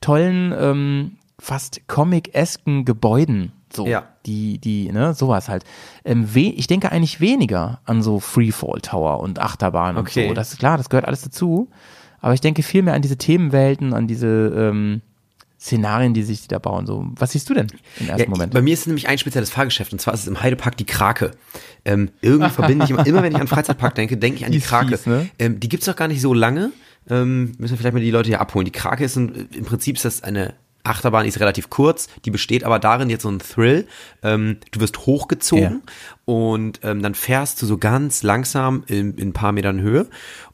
[0.00, 3.52] tollen, ähm, fast comic-esken Gebäuden.
[3.74, 4.08] So, Ja.
[4.26, 5.64] die, die, ne, sowas halt.
[6.04, 10.22] Ähm, we ich denke eigentlich weniger an so Freefall Tower und Achterbahn Okay.
[10.24, 10.34] und so.
[10.34, 11.68] Das ist klar, das gehört alles dazu.
[12.20, 15.02] Aber ich denke viel mehr an diese Themenwelten, an diese ähm,
[15.60, 16.86] Szenarien, die sich da bauen.
[16.86, 17.66] So, was siehst du denn
[18.00, 18.54] im ersten Ja, Moment?
[18.54, 21.32] Bei mir ist nämlich ein spezielles Fahrgeschäft und zwar ist es im Heidepark die Krake.
[21.84, 24.58] Ähm, irgendwie verbinde ich immer, immer wenn ich an Freizeitpark denke, denke ich an Die
[24.60, 24.96] die, Krake.
[24.96, 25.28] fies, ne?
[25.38, 26.70] ähm, die gibt's doch gar nicht so lange.
[27.10, 28.66] Ähm, müssen wir vielleicht mal die Leute hier abholen.
[28.66, 30.54] Die Krake ist ein, im Prinzip ist das eine
[30.84, 33.86] Achterbahn, ist relativ kurz, die besteht aber darin jetzt so ein Thrill.
[34.22, 35.82] Ähm, du wirst hochgezogen
[36.24, 40.08] und ähm, dann fährst du so ganz langsam in, in ein paar Metern Höhe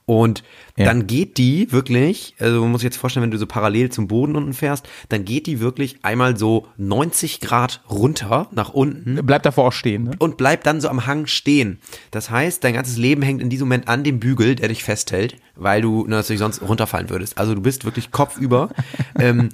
[0.06, 0.42] und
[0.76, 0.86] Ja.
[0.86, 4.06] dann geht die wirklich, also man muss sich jetzt vorstellen, wenn du so parallel zum
[4.08, 9.42] Boden unten fährst, dann geht die wirklich einmal so 90 Grad runter nach unten Bleib
[9.44, 10.10] davor auch stehen, ne?
[10.18, 11.78] und bleibt dann so am Hang stehen.
[12.10, 15.36] Das heißt, dein ganzes Leben hängt in diesem Moment an dem Bügel, der dich festhält,
[15.56, 17.38] weil du natürlich sonst runterfallen würdest.
[17.38, 18.70] Also du bist wirklich kopfüber,
[19.18, 19.48] ähm,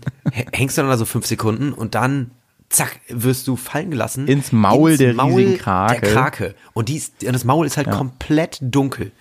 [0.53, 2.33] hängst dann da so fünf Sekunden und dann
[2.71, 4.27] zack, wirst du fallen gelassen.
[4.29, 6.01] Ins Maul der riesigen Krake.
[6.01, 6.55] Der Krake.
[6.73, 9.13] Und, die ist, und das Maul ist halt komplett dunkel.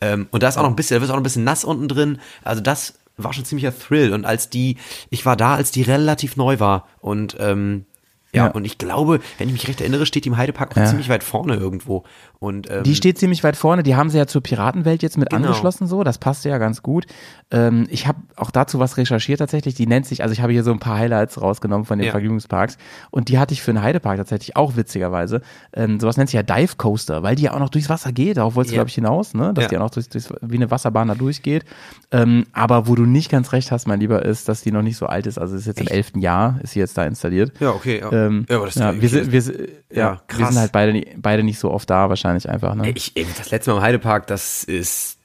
[0.00, 1.64] Ähm, und da ist auch noch ein bisschen, da ist auch noch ein bisschen nass
[1.64, 2.18] unten drin.
[2.44, 4.12] Also das war schon ziemlicher Thrill.
[4.12, 4.76] Und als die,
[5.10, 6.86] ich war da, als die relativ neu war.
[7.00, 7.86] Und ähm,
[8.32, 8.50] ja, Ja.
[8.52, 10.84] und ich glaube, wenn ich mich recht erinnere, steht die im Heidepark Ja.
[10.84, 12.04] ziemlich weit vorne irgendwo.
[12.38, 13.82] Und, ähm, Die steht ziemlich weit vorne.
[13.82, 15.46] Die haben sie ja zur Piratenwelt jetzt mit Genau.
[15.48, 16.04] angeschlossen, so.
[16.04, 17.06] Das passt ja ganz gut.
[17.50, 19.74] Ähm, ich habe auch dazu was recherchiert tatsächlich.
[19.74, 22.10] Die nennt sich, also ich habe hier so ein paar Highlights rausgenommen von den Ja.
[22.12, 22.76] Vergnügungsparks.
[23.10, 25.40] Und die hatte ich für den Heidepark tatsächlich auch witzigerweise.
[25.72, 28.36] Ähm, sowas nennt sich ja Dive Coaster, weil die ja auch noch durchs Wasser geht.
[28.36, 28.80] Darauf wolltest du, Ja.
[28.82, 29.52] glaube ich, hinaus, ne?
[29.54, 29.68] Dass Ja.
[29.70, 31.64] die auch noch durchs, durchs, wie eine Wasserbahn da durchgeht.
[32.12, 34.98] Ähm, aber wo du nicht ganz recht hast, mein Lieber, ist, dass die noch nicht
[34.98, 35.38] so alt ist.
[35.38, 37.52] Also ist jetzt im elften Jahr, ist sie jetzt da installiert.
[37.60, 38.00] Ja, okay.
[38.00, 40.48] Ja, Ähm, ja aber das ist ja, wir, sind, wir, ja, Ja, wir krass.
[40.52, 42.74] sind halt beide, beide nicht so oft da, wahrscheinlich einfach.
[42.74, 42.90] Ne?
[42.90, 45.18] Ich, das letzte Mal im Heidepark, das ist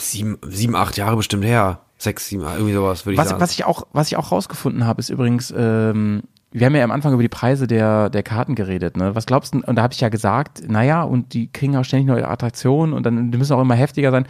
[0.00, 1.80] sieben, sieben, acht Jahre bestimmt her.
[2.00, 3.40] Sechs, sieben, irgendwie sowas, würde ich was, sagen.
[3.40, 6.22] was ich auch, was ich auch rausgefunden habe, ist übrigens, ähm,
[6.52, 9.14] wir haben ja am Anfang über die Preise der, der Karten geredet, ne?
[9.16, 12.06] Was glaubst du, und da habe ich ja gesagt, naja, und die kriegen auch ständig
[12.06, 14.26] neue Attraktionen und dann, die müssen auch immer heftiger sein.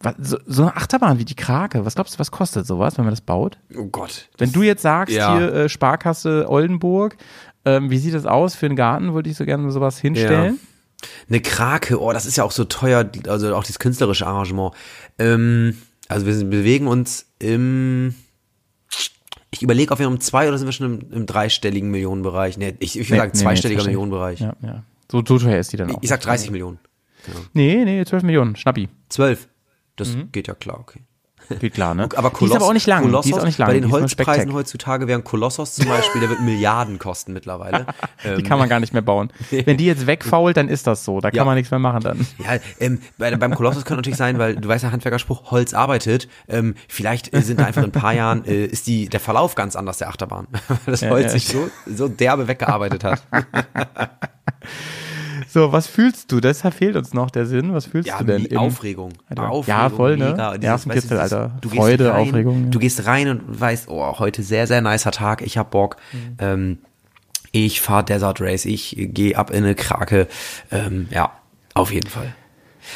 [0.00, 3.04] Was, so, so eine Achterbahn wie die Krake, was glaubst du, was kostet sowas, wenn
[3.04, 3.58] man das baut?
[3.76, 4.28] oh Gott.
[4.38, 5.36] Wenn du jetzt sagst, Ja.
[5.36, 7.16] hier äh, Sparkasse Oldenburg,
[7.64, 9.14] ähm, wie sieht das aus für einen Garten?
[9.14, 10.58] Würde ich so gerne sowas hinstellen?
[11.28, 14.74] Eine Krake, oh, das ist ja auch so teuer, also auch dieses künstlerische Arrangement.
[15.18, 15.76] Ähm,
[16.08, 18.14] also wir sind, bewegen uns im,
[19.50, 22.58] ich überlege, ob wir um zwei oder sind wir schon im, im dreistelligen Millionenbereich?
[22.58, 23.86] Nee, ich, ich würde sagen zweistelliger zweistellig.
[23.86, 24.40] Millionenbereich.
[24.40, 24.84] Ja, ja.
[25.10, 25.98] So, so teuer ist die dann auch.
[26.02, 26.78] Ich sag 30 Millionen.
[27.52, 28.88] Nee, nee, 12 Millionen, Schnappi.
[29.08, 29.48] Zwölf.
[29.96, 31.00] Das geht ja klar, okay.
[31.60, 32.08] Geht klar, ne?
[32.16, 33.02] Aber die Koloss, ist aber auch nicht lang.
[33.02, 33.68] Kolossos, die ist auch nicht lang.
[33.68, 37.86] Bei den die Holzpreisen heutzutage wären Kolossos zum Beispiel, der wird Milliarden kosten mittlerweile.
[38.24, 39.32] Ähm, Die kann man gar nicht mehr bauen.
[39.50, 41.20] Wenn die jetzt wegfault, dann ist das so.
[41.20, 41.44] Da kann Ja.
[41.44, 42.24] man nichts mehr machen dann.
[42.38, 46.28] Ja, ähm, bei, beim Kolossus könnte natürlich sein, weil du weißt ja, Handwerkerspruch, Holz arbeitet.
[46.48, 49.56] Ähm, vielleicht äh, sind da einfach in ein paar Jahren, äh, ist die, der Verlauf
[49.56, 50.46] ganz anders der Achterbahn.
[50.68, 53.22] Weil das Holz ja, sich so, so derbe weggearbeitet hat.
[55.52, 56.40] So, was fühlst du?
[56.40, 57.74] Deshalb fehlt uns noch der Sinn.
[57.74, 58.46] Was fühlst Ja, du denn?
[58.46, 59.12] im- Aufregung.
[59.36, 60.30] Ja, Aufregung, voll, ne?
[60.30, 60.56] mega.
[60.56, 61.58] Dieses, weißt du, Alter.
[61.60, 62.70] Du gehst Freude, rein, Aufregung, ja.
[62.70, 65.96] Du gehst rein und weißt, oh, heute sehr, sehr nicer Tag, ich hab Bock.
[66.12, 66.18] Mhm.
[66.38, 66.78] Ähm,
[67.50, 70.26] ich fahr Desert Race, ich gehe ab in eine Krake.
[70.70, 71.32] Ähm, ja,
[71.74, 72.34] auf jeden Fall.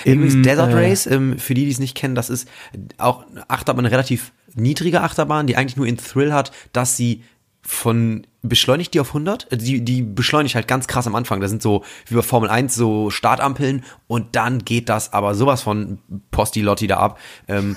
[0.05, 2.49] Im, Übrigens, Desert äh, Race, ähm, für die, die es nicht kennen, das ist
[2.97, 7.23] auch eine Achterbahn, eine relativ niedrige Achterbahn, die eigentlich nur den Thrill hat, dass sie
[7.61, 11.41] von beschleunigt die auf 100, äh, die, die beschleunigt halt ganz krass am Anfang.
[11.41, 15.63] Da sind so, wie bei Formel 1, so Startampeln und dann geht das aber sowas
[15.63, 15.99] von
[16.31, 17.19] Posti-Lotti da ab.
[17.49, 17.77] Ähm,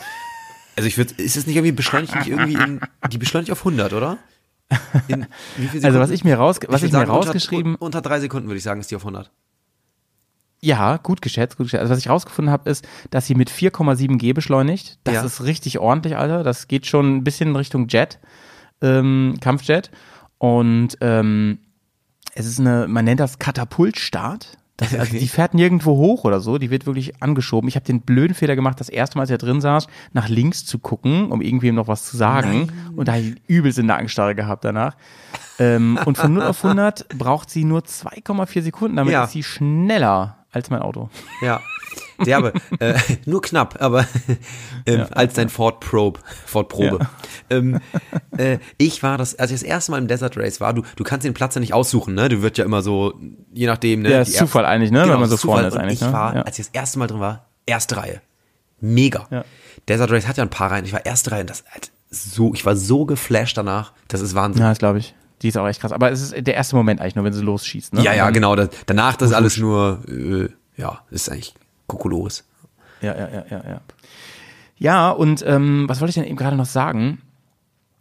[0.76, 2.80] also ich würde, ist es nicht irgendwie beschleunigt, nicht irgendwie in,
[3.11, 4.17] die beschleunigt auf 100, oder?
[5.07, 5.26] In
[5.57, 8.01] wie viel Also was ich mir raus, was würd ich, mir sagen, rausgeschrieben, Unter, unter
[8.01, 9.32] drei Sekunden würde ich sagen, ist die auf 100.
[10.61, 11.82] ja, gut geschätzt, gut geschätzt.
[11.82, 14.99] Also was ich rausgefunden habe, ist, dass sie mit 4,7 G beschleunigt.
[15.05, 15.24] Das Ja.
[15.24, 16.43] ist richtig ordentlich, Alter.
[16.43, 18.20] Das geht schon ein bisschen in Richtung Jet,
[18.82, 19.89] ähm, Kampfjet.
[20.40, 21.60] Und ähm,
[22.34, 24.58] es ist eine, man nennt das Katapultstart.
[24.78, 27.68] Das, also die fährt nirgendwo hoch oder so, die wird wirklich angeschoben.
[27.68, 30.66] Ich habe den blöden Fehler gemacht, das erste Mal, als er drin saß, nach links
[30.66, 32.72] zu gucken, um irgendwem noch was zu sagen.
[32.96, 34.96] Und da hab ich übelst in der Nackenstarre gehabt danach.
[35.60, 38.96] ähm, und von 0 auf 100 braucht sie nur 2,4 Sekunden.
[38.96, 39.26] Damit Ja.
[39.26, 41.10] ist sie schneller als mein Auto.
[41.42, 41.60] Ja.
[42.26, 42.53] Derbe.
[42.80, 42.93] äh,
[43.26, 44.05] nur knapp, aber
[44.86, 46.99] ähm, als dein Ford Probe, Ford Probe.
[47.49, 47.80] Ähm,
[48.38, 51.03] äh, ich war das, als ich das erste Mal im Desert Race war, du, du
[51.03, 52.30] kannst den Platz ja nicht aussuchen, ne?
[52.30, 53.13] Du wird ja immer so,
[53.53, 54.11] je nachdem, ne?
[54.11, 55.01] Ja, ist Zufall erste- eigentlich, ne?
[55.01, 55.55] Genau, Wenn man so Zufall.
[55.57, 56.13] vorne ist Und eigentlich, Ich ne?
[56.13, 56.41] war, Ja.
[56.43, 58.22] als ich das erste Mal drin war, erste Reihe.
[58.82, 59.28] Mega.
[59.30, 59.43] Ja.
[59.88, 60.86] Desert Race hat ja ein paar Reihen.
[60.86, 63.93] Ich war erste Reihe und das halt so, ich war so geflasht danach.
[64.07, 64.61] Das ist Wahnsinn.
[64.63, 65.13] Ja, das glaube ich.
[65.41, 65.91] Die ist auch echt krass.
[65.91, 67.93] Aber es ist der erste Moment eigentlich nur, wenn sie losschießt.
[67.93, 68.01] Ne?
[68.03, 68.55] Ja, ja, Und genau.
[68.55, 71.53] Das, danach, das ist alles nur, äh, ja, ist eigentlich
[71.90, 72.46] Kokolores.
[73.02, 73.82] Ja, ja, ja, ja, ja.
[74.78, 77.22] Ja, und ähm, was wollte ich denn eben gerade noch sagen?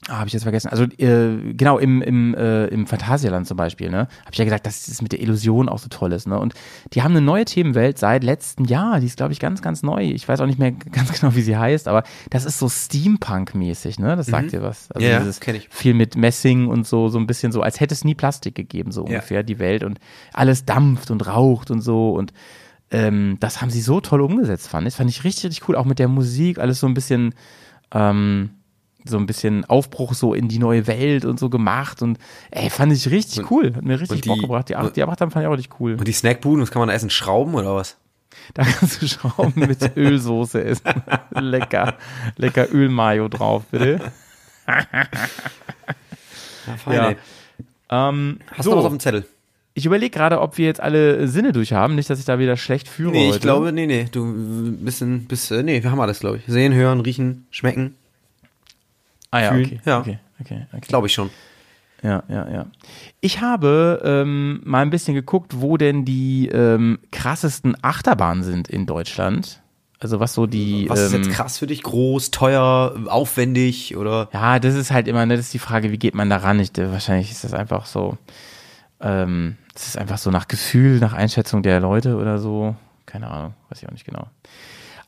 [0.06, 0.68] Ah, habe ich jetzt vergessen.
[0.68, 4.64] Also äh, genau im im äh, im Phantasialand zum Beispiel, ne, habe ich ja gesagt,
[4.64, 6.38] dass es mit der Illusion auch so toll ist, ne?
[6.38, 6.54] Und
[6.94, 9.00] die haben eine neue Themenwelt seit letztem Jahr.
[9.00, 10.02] Die ist, glaube ich, ganz, ganz neu.
[10.02, 13.98] Ich weiß auch nicht mehr ganz genau, wie sie heißt, aber das ist so Steampunk-mäßig,
[13.98, 14.16] ne?
[14.16, 14.90] Das sagt dir was.
[14.92, 15.68] Also Ja, ja, dieses ich.
[15.68, 18.92] viel mit Messing und so, so ein bisschen so, als hätte es nie Plastik gegeben,
[18.92, 19.98] so ungefähr die Welt und
[20.32, 22.32] alles dampft und raucht und so und
[22.90, 24.94] ähm, das haben sie so toll umgesetzt, fand ich.
[24.94, 25.76] Fand ich richtig, richtig cool.
[25.76, 27.34] Auch mit der Musik, alles so ein bisschen,
[27.92, 28.50] ähm,
[29.04, 32.18] so ein bisschen Aufbruch so in die neue Welt und so gemacht und
[32.50, 33.74] ey, fand ich richtig cool.
[33.74, 34.68] Hat mir richtig und die- Bock gebracht.
[34.68, 35.92] Die, Ach- die Achterbahn fand ich auch richtig cool.
[35.94, 37.08] Und die Snackbuden, was kann man da essen?
[37.10, 37.96] Schrauben oder was?
[38.54, 40.84] Da kannst du Schrauben mit Ölsoße essen.
[41.34, 41.94] lecker,
[42.36, 44.00] lecker Ölmayo drauf, bitte.
[46.66, 47.16] Ja, fein,
[47.90, 48.08] Ja.
[48.10, 49.26] Ähm, Hast so, du noch was auf dem Zettel?
[49.78, 51.94] Ich überlege gerade, ob wir jetzt alle Sinne durch haben.
[51.94, 53.36] Nicht, dass ich da wieder schlecht führe Nee, heute.
[53.36, 54.08] ich glaube, nee, nee.
[54.10, 56.42] Du äh, bisschen, bis, nee, wir haben alles, glaube ich.
[56.46, 57.94] Sehen, hören, riechen, schmecken.
[59.30, 59.64] ah ja, fühlen.
[59.64, 59.80] okay.
[59.84, 59.98] Ja.
[60.00, 60.86] okay, okay, okay.
[60.88, 61.30] Glaube ich schon.
[62.02, 62.66] Ja, ja, ja.
[63.20, 68.86] Ich habe ähm, mal ein bisschen geguckt, wo denn die ähm, krassesten Achterbahnen sind in
[68.86, 69.60] Deutschland.
[70.00, 70.88] Also was so die.
[70.88, 71.82] Was ist ähm, jetzt krass für dich?
[71.82, 74.28] Groß, teuer, aufwendig oder?
[74.32, 76.60] Ja, das ist halt immer, ne, das ist die Frage, wie geht man da ran?
[76.60, 78.16] Ich, wahrscheinlich ist das einfach so.
[79.00, 82.74] Ähm, Das ist einfach so nach Gefühl, nach Einschätzung der Leute oder so.
[83.06, 84.26] Keine Ahnung, weiß ich auch nicht genau.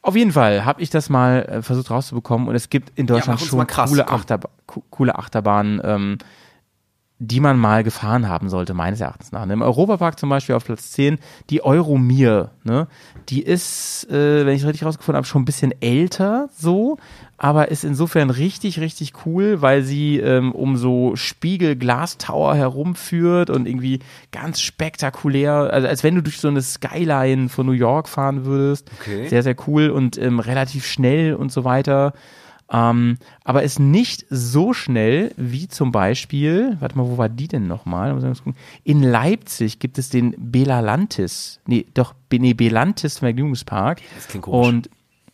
[0.01, 3.41] Auf jeden Fall habe ich das mal äh, versucht rauszubekommen und es gibt in Deutschland
[3.41, 4.09] uns schon krass, coole.
[4.09, 6.19] Achterba co- coole Achterbahnen, ähm,
[7.19, 9.47] die man mal gefahren haben sollte, meines Erachtens nach.
[9.47, 11.19] Im Europapark zum Beispiel auf Platz 10
[11.51, 12.87] die Euromir, ne?
[13.29, 16.97] Die ist, äh, wenn ich richtig rausgefunden habe, schon ein bisschen älter so,
[17.43, 24.01] aber ist insofern richtig, richtig cool, weil sie ähm, um so Spiegel-Glas-Tower herumführt und irgendwie
[24.31, 28.91] ganz spektakulär, also als wenn du durch so eine Skyline von New York fahren würdest.
[29.01, 29.27] Okay.
[29.29, 32.13] Sehr, sehr cool und ähm, relativ schnell und so weiter.
[32.71, 37.67] Ähm, aber ist nicht so schnell wie zum Beispiel, warte mal, wo war die denn
[37.67, 38.15] nochmal?
[38.85, 44.03] In Leipzig gibt es den Belalantis, nee, doch, nee, Belantis Vergnügungspark.
[44.15, 44.69] Das klingt komisch.
[44.69, 44.91] Und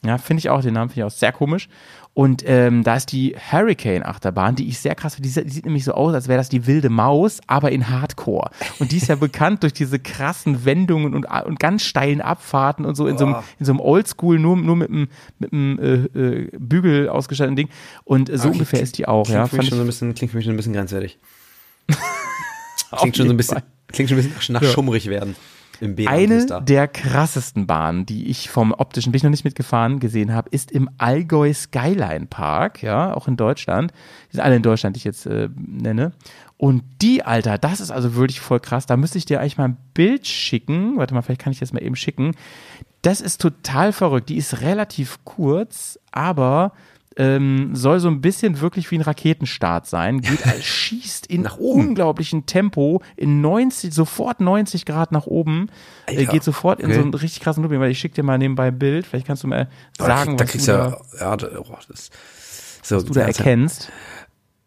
[0.06, 1.68] ja, finde ich auch, den Namen finde ich auch sehr komisch.
[2.16, 5.28] Und ähm, da ist die Hurricane-Achterbahn, die ich sehr krass finde.
[5.28, 8.50] Die, die sieht nämlich so aus, als wäre das die wilde Maus, aber in Hardcore.
[8.78, 12.94] Und die ist ja bekannt durch diese krassen Wendungen und, und ganz steilen Abfahrten und
[12.94, 16.18] so in so einem, in so einem Oldschool, nur, nur mit einem, mit einem äh,
[16.18, 17.68] äh, Bügel ausgestatteten Ding.
[18.04, 19.46] Und äh, so Okay, ungefähr ist die auch, Klingt ja.
[19.46, 21.18] für mich schon so ein bisschen, klingt für mich schon ein bisschen grenzwertig.
[22.96, 25.36] Klingt schon so ein bisschen, klingt schon ein bisschen nach, nach schummrig werden.
[26.06, 30.48] Eine der krassesten Bahnen, die ich vom optischen, bin ich noch nicht mitgefahren, gesehen habe,
[30.50, 33.92] ist im Allgäu Skyline Park, ja, auch in Deutschland.
[34.28, 36.12] Die sind alle in Deutschland, die ich jetzt äh, nenne.
[36.58, 38.86] Und die, Alter, das ist also wirklich voll krass.
[38.86, 40.96] Da müsste ich dir eigentlich mal ein Bild schicken.
[40.96, 42.32] Warte mal, vielleicht kann ich das mal eben schicken.
[43.02, 44.30] Das ist total verrückt.
[44.30, 46.72] Die ist relativ kurz, aber
[47.18, 50.20] ähm, soll so ein bisschen wirklich wie ein Raketenstart sein.
[50.20, 51.88] Geht, schießt in Nach oben.
[51.88, 55.68] unglaublichem Tempo in 90, sofort 90 Grad nach oben.
[56.06, 56.94] Äh, geht sofort in Okay.
[56.96, 59.06] so einen richtig krassen Looping, weil ich schicke dir mal nebenbei ein Bild.
[59.06, 62.10] Vielleicht kannst du mal sagen, da, was kriegst du da, ja, da- oh, das,
[62.82, 63.90] so, du da erkennst.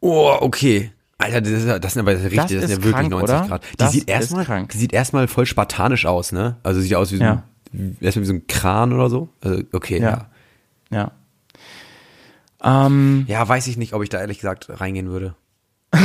[0.02, 0.92] Oh, okay.
[1.18, 3.24] Alter, das, ist, ja- das sind aber richtig, das, Das sind ja wirklich krank, 90
[3.36, 3.48] oder?
[3.48, 3.64] Grad.
[3.74, 4.70] Die Das sieht erstmal, krank.
[4.72, 6.58] die sieht erstmal voll spartanisch aus, ne?
[6.64, 7.44] Also sieht aus wie so, Ja.
[7.74, 9.30] ein, erstmal wie so ein Kran oder so.
[9.42, 10.10] Also, okay, ja.
[10.10, 10.28] Ja.
[10.92, 11.12] Ja.
[12.64, 15.36] Ähm, Ja, weiß ich nicht, ob ich da ehrlich gesagt reingehen würde.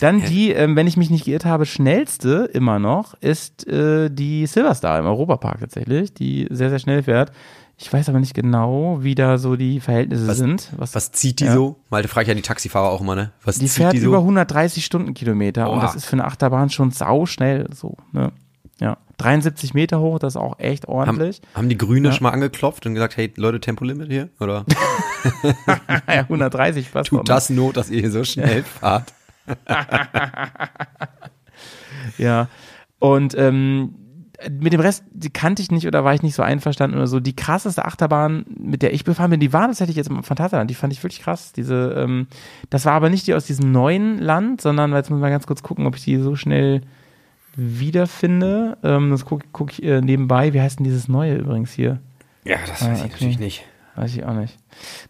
[0.00, 4.46] Dann die, ähm, wenn ich mich nicht geirrt habe, schnellste immer noch ist äh, die
[4.46, 7.32] Silverstar im Europapark tatsächlich, die sehr, sehr schnell fährt.
[7.76, 10.70] Ich weiß aber nicht genau, wie da so die Verhältnisse sind.
[10.76, 11.54] Was, Was zieht die Ja.
[11.54, 11.76] so?
[11.90, 13.32] Malte fragt ja die Taxifahrer auch immer, ne?
[13.44, 14.08] Was die zieht fährt die so?
[14.08, 15.86] über 130 Stundenkilometer und Boah.
[15.86, 17.96] das ist für eine Achterbahn schon sau schnell so.
[18.12, 18.32] Ne?
[18.80, 21.40] Ja, 73 Meter hoch, das ist auch echt haben, ordentlich.
[21.54, 24.28] haben die Grüne schon mal angeklopft und gesagt, hey Leute, Tempolimit hier?
[24.40, 24.64] Oder
[26.08, 29.12] ja, 130 passt doch tut das Not, dass ihr hier so schnell fahrt?
[32.18, 32.48] Ja.
[32.98, 33.94] Und ähm,
[34.58, 37.20] mit dem Rest, die kannte ich nicht oder war ich nicht so einverstanden oder so.
[37.20, 40.70] Die krasseste Achterbahn, mit der ich befahren bin, die war tatsächlich jetzt im Phantasialand.
[40.70, 41.52] Die fand ich wirklich krass.
[41.52, 42.26] Diese, ähm,
[42.70, 45.62] das war aber nicht die aus diesem neuen Land, sondern jetzt muss mal ganz kurz
[45.62, 46.82] gucken, ob ich die so schnell
[47.56, 48.76] wiederfinde.
[48.82, 50.52] Ähm, das gucke guck ich äh, nebenbei.
[50.52, 52.00] Wie heißt denn dieses neue übrigens hier?
[52.44, 53.12] Ja, das Ah, weiß ich okay.
[53.12, 53.64] natürlich nicht.
[53.96, 54.56] Weiß ich auch nicht.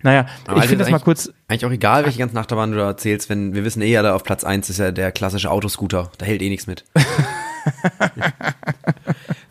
[0.02, 1.30] Naja, Aber ich Alter, finde das mal kurz.
[1.48, 4.24] Eigentlich auch egal, welche ganzen Achterbahnen du da erzählst, wenn wir wissen eh alle, auf
[4.24, 6.10] Platz 1 ist ja der klassische Autoscooter.
[6.18, 6.84] Da hält eh nichts mit.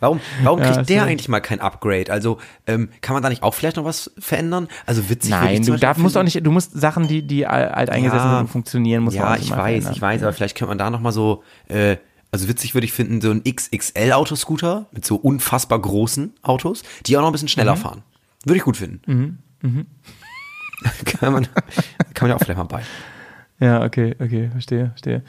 [0.00, 2.10] warum warum kriegt der eigentlich mal kein Upgrade?
[2.10, 4.68] Also ähm, kann man da nicht auch vielleicht noch was verändern?
[4.84, 8.28] Also witzig Nein, du darf, musst auch nicht, du musst Sachen, die, die alt eingesessen
[8.30, 8.38] Ja.
[8.38, 9.92] sind funktionieren, muss man Ja, ich weiß, verändern.
[9.94, 11.96] ich weiß, aber vielleicht könnte man da noch mal so, äh,
[12.32, 17.20] also witzig würde ich finden, so ein XXL-Autoscooter mit so unfassbar großen Autos, die auch
[17.22, 17.80] noch ein bisschen schneller Mhm.
[17.80, 18.02] fahren.
[18.44, 19.38] Würde ich gut finden.
[21.04, 21.44] kann, man,
[22.14, 22.82] kann man ja auch vielleicht mal bei.
[23.58, 25.22] Ja, okay, okay, verstehe, verstehe.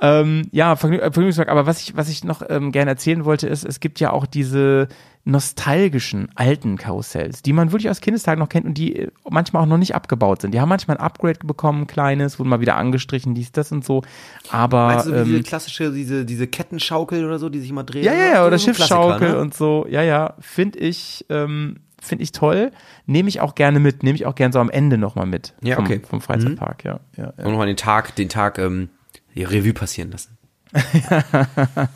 [0.00, 3.64] Ähm, ja, äh, Vergnügungspark, aber was ich, was ich noch ähm, gerne erzählen wollte, ist,
[3.64, 4.88] es gibt ja auch diese
[5.30, 9.66] nostalgischen alten Karussells, die man wirklich aus Kindestagen noch kennt und die äh, manchmal auch
[9.66, 10.52] noch nicht abgebaut sind.
[10.52, 13.84] Die haben manchmal ein Upgrade bekommen, ein kleines, wurden mal wieder angestrichen, dies, das und
[13.84, 14.02] so.
[14.50, 18.04] Aber Meinst du, diese ähm, klassische, diese, diese Kettenschaukel oder so, die sich immer drehen?
[18.04, 19.38] ja, ja, ja, oder So Schiffsschaukel ne?
[19.38, 22.70] und so, ja, ja, finde ich, ähm, finde ich toll.
[23.06, 25.76] Nehme ich auch gerne mit, nehme ich auch gerne so am Ende nochmal mit Ja,
[25.76, 26.00] vom, okay.
[26.08, 27.44] vom Freizeitpark, ja, ja, ja.
[27.44, 28.88] Und nochmal den Tag, den Tag, ähm,
[29.34, 30.36] die Revue passieren lassen.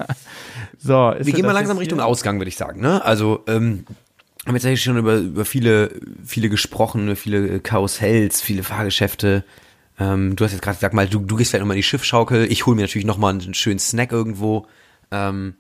[0.79, 2.07] So, ist Wir gehen mal langsam Richtung hier?
[2.07, 2.81] Ausgang, würde ich sagen.
[2.81, 3.03] Ne?
[3.03, 3.87] Also, ähm,
[4.47, 5.93] haben jetzt eigentlich schon über, über viele,
[6.27, 9.45] viele gesprochen, über viele Karussells, viele Fahrgeschäfte.
[9.99, 12.51] Ähm, du hast jetzt gerade gesagt, mal, du, du gehst vielleicht nochmal in die Schiffschaukel.
[12.53, 14.67] Ich hole mir natürlich nochmal einen schönen Snack irgendwo.
[15.11, 15.55] Ähm,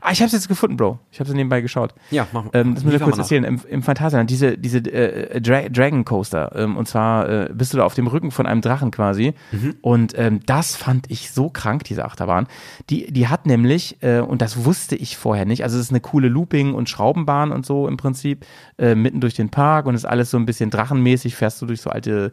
[0.00, 0.98] Ah, ich habe es jetzt gefunden, Bro.
[1.10, 1.94] Ich habe es nebenbei geschaut.
[2.10, 3.44] Ja, mach- ähm, Das muss ich kurz mal erzählen.
[3.44, 6.52] Im, im Phantasialand, diese, diese äh, Dra Dragon Coaster.
[6.56, 9.34] Ähm, und zwar äh, bist du da auf dem Rücken von einem Drachen quasi.
[9.52, 9.74] Mhm.
[9.80, 12.46] Und ähm, das fand ich so krank, diese Achterbahn.
[12.90, 16.00] Die, die hat nämlich, äh, und das wusste ich vorher nicht, also es ist eine
[16.00, 18.44] coole Looping- und Schraubenbahn und so im Prinzip,
[18.78, 21.80] äh, mitten durch den Park und ist alles so ein bisschen drachenmäßig, fährst du durch
[21.80, 22.30] so alte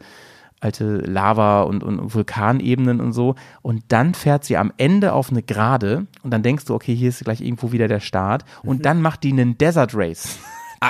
[0.62, 3.34] alte Lava und, und Vulkanebenen und so.
[3.62, 7.08] Und dann fährt sie am Ende auf eine Gerade und dann denkst du, okay, hier
[7.08, 8.44] ist gleich irgendwo wieder der Start.
[8.62, 10.38] Und dann macht die einen Desert Race.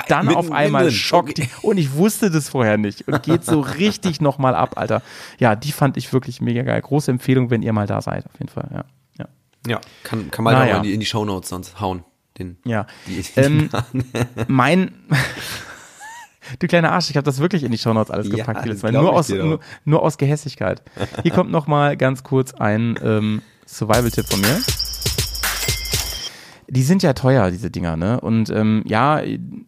[0.07, 0.95] Dann mitten- auf einmal mitten.
[0.95, 1.47] schockt die.
[1.61, 3.07] Und ich wusste das vorher nicht.
[3.07, 5.01] Und geht so richtig nochmal ab, Alter.
[5.39, 6.81] Ja, die fand ich wirklich mega geil.
[6.81, 8.69] Große Empfehlung, wenn ihr mal da seid, auf jeden Fall.
[8.73, 8.85] Ja.
[9.19, 9.27] Ja.
[9.67, 10.77] Ja, kann, kann mal Naja.
[10.77, 12.03] in die, in die Shownotes sonst hauen.
[12.39, 12.87] Den, Ja.
[13.07, 13.69] Die, die Ähm,
[14.47, 14.91] mein.
[16.59, 18.63] Du kleiner Arsch, ich habe das wirklich in die Shownotes alles Ja, gepackt.
[18.63, 20.81] glaub Nur aus, nur, nur aus Gehässigkeit.
[21.21, 24.59] Hier kommt noch mal ganz kurz ein ähm, Survival-Tipp von mir.
[26.69, 28.19] Die sind ja teuer, diese Dinger, ne?
[28.21, 29.21] Und ähm, ja,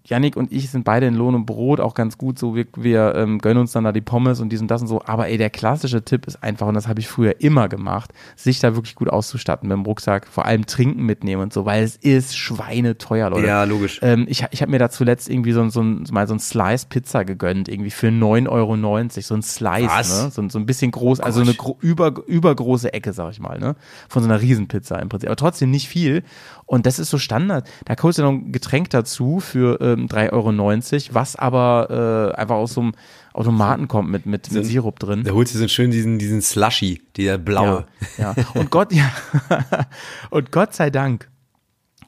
[0.05, 2.55] Yannick und ich sind beide in Lohn und Brot, auch ganz gut so.
[2.55, 5.01] Wir, wir ähm, gönnen uns dann da die Pommes und dies und das und so.
[5.05, 8.59] Aber ey, der klassische Tipp ist einfach, und das habe ich früher immer gemacht, sich
[8.59, 11.95] da wirklich gut auszustatten mit dem Rucksack, vor allem Trinken mitnehmen und so, weil es
[11.97, 13.47] ist schweineteuer, Leute.
[13.47, 13.99] Ja, logisch.
[14.01, 16.39] Ähm, ich ich habe mir da zuletzt irgendwie so, ein- so, ein, mal so ein
[16.39, 18.75] Slice-Pizza gegönnt, irgendwie für 9,90 Euro.
[19.21, 20.23] So ein Slice, Was?
[20.23, 20.31] ne?
[20.31, 23.75] So, so ein bisschen groß, also eine gro über, übergroße Ecke, sag ich mal, ne?
[24.09, 25.29] Von so einer Riesenpizza im Prinzip.
[25.29, 26.23] Aber trotzdem nicht viel.
[26.65, 27.69] Und das ist so Standard.
[27.85, 32.55] Da holst du noch ein Getränk dazu für ähm, 3,90 Euro, was aber äh, einfach
[32.55, 32.93] aus so einem
[33.33, 35.23] Automaten kommt mit, mit, mit Sirup drin.
[35.23, 37.85] da holst du so schön diesen, diesen Slushy, der blaue.
[38.17, 38.45] Ja, ja.
[38.53, 39.11] Und Gott, ja.
[40.29, 41.29] Und Gott sei Dank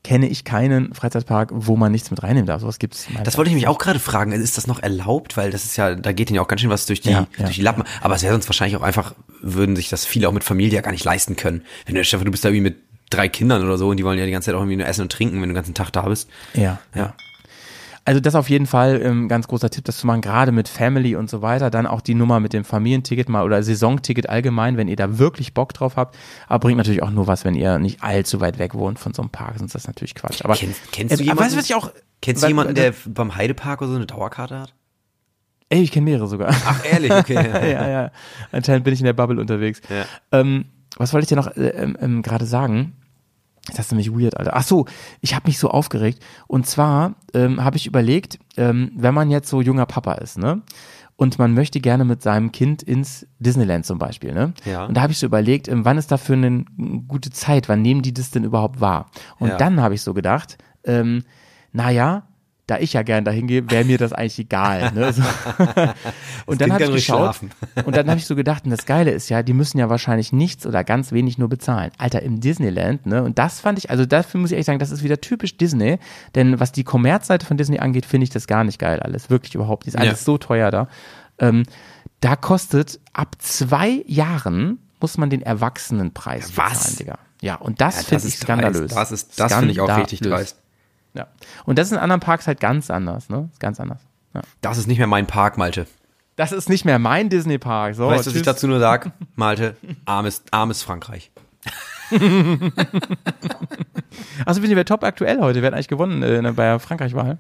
[0.07, 2.61] kenne ich keinen Freizeitpark, wo man nichts mit reinnehmen darf.
[2.61, 3.07] Sowas gibt's.
[3.25, 4.31] Das wollte ich mich auch gerade fragen.
[4.31, 5.35] Ist das noch erlaubt?
[5.35, 7.27] Weil das ist ja, da geht ihnen ja auch ganz schön was durch die, Ja,
[7.37, 7.83] ja, durch die Lappen.
[7.99, 10.81] Aber es wäre sonst wahrscheinlich auch einfach, würden sich das viele auch mit Familie ja
[10.81, 11.63] gar nicht leisten können.
[11.85, 14.19] Wenn du, Stefan, du bist da irgendwie mit drei Kindern oder so und die wollen
[14.19, 15.91] ja die ganze Zeit auch irgendwie nur essen und trinken, wenn du den ganzen Tag
[15.91, 16.29] da bist.
[16.53, 17.13] Ja, ja.
[18.07, 21.17] Also das auf jeden Fall ähm, ganz großer Tipp, das zu machen, gerade mit Family
[21.17, 21.69] und so weiter.
[21.69, 25.53] Dann auch die Nummer mit dem Familienticket mal oder Saisonticket allgemein, wenn ihr da wirklich
[25.53, 26.15] Bock drauf habt.
[26.47, 29.21] Aber bringt natürlich auch nur was, wenn ihr nicht allzu weit weg wohnt von so
[29.21, 30.41] einem Park, sonst ist das natürlich Quatsch.
[30.45, 31.43] Aber Kennst, kennst du äh, jemanden?
[31.43, 31.91] Weißt du, was ich auch?
[32.21, 34.73] Kennst du jemanden, der beim Heidepark oder so eine Dauerkarte hat?
[35.67, 36.55] Ey, ich kenne mehrere sogar.
[36.65, 37.33] Ach, ehrlich, okay.
[37.71, 38.11] ja, ja.
[38.53, 39.81] Anscheinend bin ich in der Bubble unterwegs.
[39.89, 40.05] Ja.
[40.31, 40.67] Ähm,
[40.97, 42.93] was wollte ich dir noch äh, ähm, ähm, gerade sagen?
[43.69, 44.51] Das ist nämlich weird, Alter.
[44.55, 44.85] Ach so,
[45.19, 46.23] ich habe mich so aufgeregt.
[46.47, 50.61] Und zwar ähm, habe ich überlegt, ähm, wenn man jetzt so junger Papa ist, ne?
[51.17, 54.53] Und man möchte gerne mit seinem Kind ins Disneyland zum Beispiel, ne?
[54.65, 54.85] Ja.
[54.85, 56.63] Und da habe ich so überlegt, ähm, wann ist dafür eine
[57.07, 57.67] gute Zeit?
[57.67, 59.09] Wann nehmen die das denn überhaupt wahr?
[59.39, 59.57] Und Ja.
[59.57, 61.23] dann habe ich so gedacht, ähm,
[61.73, 62.23] naja,
[62.67, 64.91] da ich ja gern dahin gehe, wäre mir das eigentlich egal.
[64.93, 65.11] Ne?
[65.13, 65.21] So.
[66.45, 67.51] Und dann Kind habe ich geschaut schlafen.
[67.85, 70.31] und dann habe ich so gedacht, und das Geile ist ja, die müssen ja wahrscheinlich
[70.33, 71.91] nichts oder ganz wenig nur bezahlen.
[71.97, 73.23] Alter, im Disneyland, ne?
[73.23, 75.97] Und das fand ich, also dafür muss ich ehrlich sagen, das ist wieder typisch Disney,
[76.35, 79.29] denn was die Kommerzseite von Disney angeht, finde ich das gar nicht geil alles.
[79.29, 79.95] Wirklich überhaupt nicht.
[79.95, 80.25] Ist alles Ja.
[80.25, 80.87] so teuer da.
[81.39, 81.63] Ähm,
[82.21, 86.71] da kostet ab zwei Jahren muss man den Erwachsenenpreis Was?
[86.73, 87.17] bezahlen, Digga.
[87.41, 88.79] Ja, und das Ja, finde ich skandalös.
[88.91, 88.95] dreist.
[88.97, 90.57] Das ist, das finde ich auch richtig dreist.
[91.17, 91.27] Ja.
[91.65, 93.49] Und das ist in anderen Parks halt ganz anders, ne?
[93.51, 94.01] Ist ganz anders.
[94.33, 94.41] Ja.
[94.61, 95.87] Das ist nicht mehr mein Park, Malte.
[96.35, 97.95] Das ist nicht mehr mein Disney-Park.
[97.95, 99.11] So, weißt du, was ich dazu nur sag?
[99.35, 101.31] Malte, armes, armes Frankreich.
[104.45, 105.61] Achso, wir top aktuell heute.
[105.61, 107.39] Wer hat eigentlich gewonnen äh, bei der Frankreich-Wahl?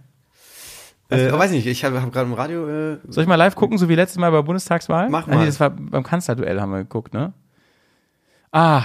[1.09, 2.67] Äh, weiß nicht, ich habe hab gerade im Radio.
[2.67, 5.09] Äh, Soll ich mal live gucken, so wie letztes Mal bei der Bundestagswahl?
[5.09, 5.45] Mach Ah, nee, mal.
[5.45, 7.31] das war beim Kanzlerduell haben wir geguckt, ne?
[8.51, 8.83] Ah,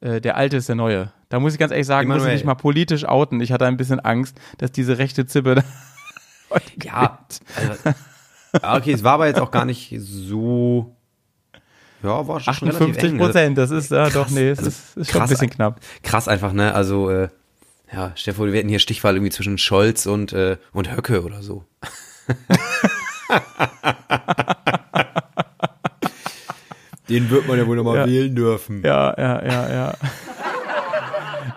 [0.00, 1.10] äh, der alte ist der neue.
[1.28, 3.40] Da muss ich ganz ehrlich sagen, muss ich mich mal politisch outen.
[3.40, 5.64] Ich hatte ein bisschen Angst, dass diese rechte Zippe da
[6.50, 7.18] heute ja,
[7.56, 7.96] also,
[8.76, 10.94] okay, es war aber jetzt auch gar nicht so.
[12.02, 13.20] Ja, war schon relativ 58 eng.
[13.20, 15.50] Also, Prozent, das ist ja doch, nee, es also ist, ist schon ein krass- bisschen
[15.50, 15.80] knapp.
[16.02, 16.72] Krass einfach, ne?
[16.74, 17.28] Also, äh,
[17.92, 21.64] ja, Stefan, wir hätten hier Stichwahl irgendwie zwischen Scholz und, äh, und Höcke oder so.
[27.08, 28.06] Den wird man ja wohl nochmal Ja.
[28.06, 28.82] wählen dürfen.
[28.84, 29.94] Ja, ja, ja, ja.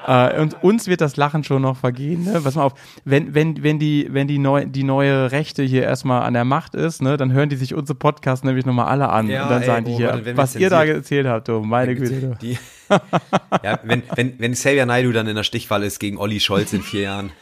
[0.07, 2.25] Äh, und uns wird das Lachen schon noch vergehen.
[2.25, 2.41] Ne?
[2.43, 2.73] Pass mal auf,
[3.05, 6.75] wenn, wenn, wenn, die, wenn die, neu, die neue Rechte hier erstmal an der Macht
[6.75, 9.27] ist, ne, dann hören die sich unsere Podcasts nämlich nochmal alle an.
[9.27, 11.95] Ja, und dann ey, sagen die oh, hier, was ihr da erzählt habt, du, meine
[11.95, 12.37] Güte.
[12.41, 12.57] Die,
[13.63, 16.81] ja, wenn, wenn, wenn Xavier Naidu dann in der Stichwahl ist gegen Olli Scholz in
[16.81, 17.31] vier Jahren.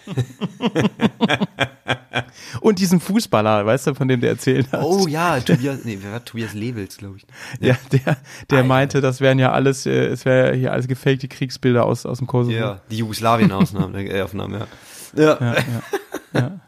[2.62, 4.84] Und diesen Fußballer, weißt du, von dem der erzählt hat.
[4.84, 7.26] Oh ja, Tobias, nee, wer war Tobias Levels, glaube ich.
[7.60, 8.18] Ja, der,
[8.50, 12.18] der meinte, das wären ja alles, äh, es wäre hier alles gefakte Kriegsbilder aus, aus
[12.20, 12.56] dem Kosovo.
[12.56, 14.68] Ja, die Jugoslawien-Ausnahmen, äh, Aufnahmen, ja.
[15.16, 16.60] Ja.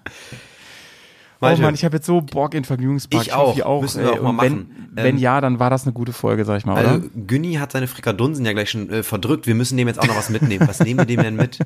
[1.41, 3.25] Oh Malte, Mann, ich habe jetzt so Bock in Vergnügungspark.
[3.25, 3.59] Ich auch.
[3.61, 3.81] auch.
[3.81, 4.19] Müssen wir ey.
[4.19, 4.80] auch mal machen.
[4.93, 6.91] Wenn Ähm, ja, dann war das eine gute Folge, sag ich mal, oder?
[6.91, 9.47] Also, Günni hat seine Frikadunsen ja gleich schon äh, verdrückt.
[9.47, 10.67] Wir müssen dem jetzt auch noch was mitnehmen.
[10.67, 11.59] Was nehmen wir dem denn mit?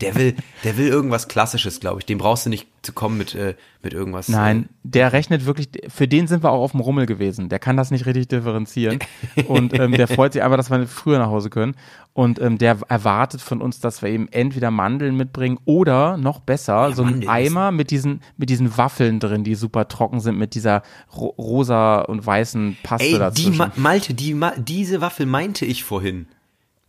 [0.00, 2.06] Der will, der will irgendwas Klassisches, glaube ich.
[2.06, 4.28] Dem brauchst du nicht zu kommen mit, äh, mit irgendwas.
[4.28, 7.48] Nein, der rechnet wirklich, für den sind wir auch auf dem Rummel gewesen.
[7.48, 8.98] Der kann das nicht richtig differenzieren.
[9.46, 11.74] Und ähm, der freut sich einfach, dass wir früher nach Hause können.
[12.14, 16.92] Und ähm, der erwartet von uns, dass wir eben entweder Mandeln mitbringen oder noch besser,
[16.92, 20.54] so einen Mandeln Eimer mit diesen, mit diesen Waffeln drin, die super trocken sind, mit
[20.54, 20.82] dieser
[21.16, 23.56] ro rosa und weißen Paste Ey, die dazwischen.
[23.56, 26.26] Ma Malte, die Ma diese Waffel meinte ich vorhin.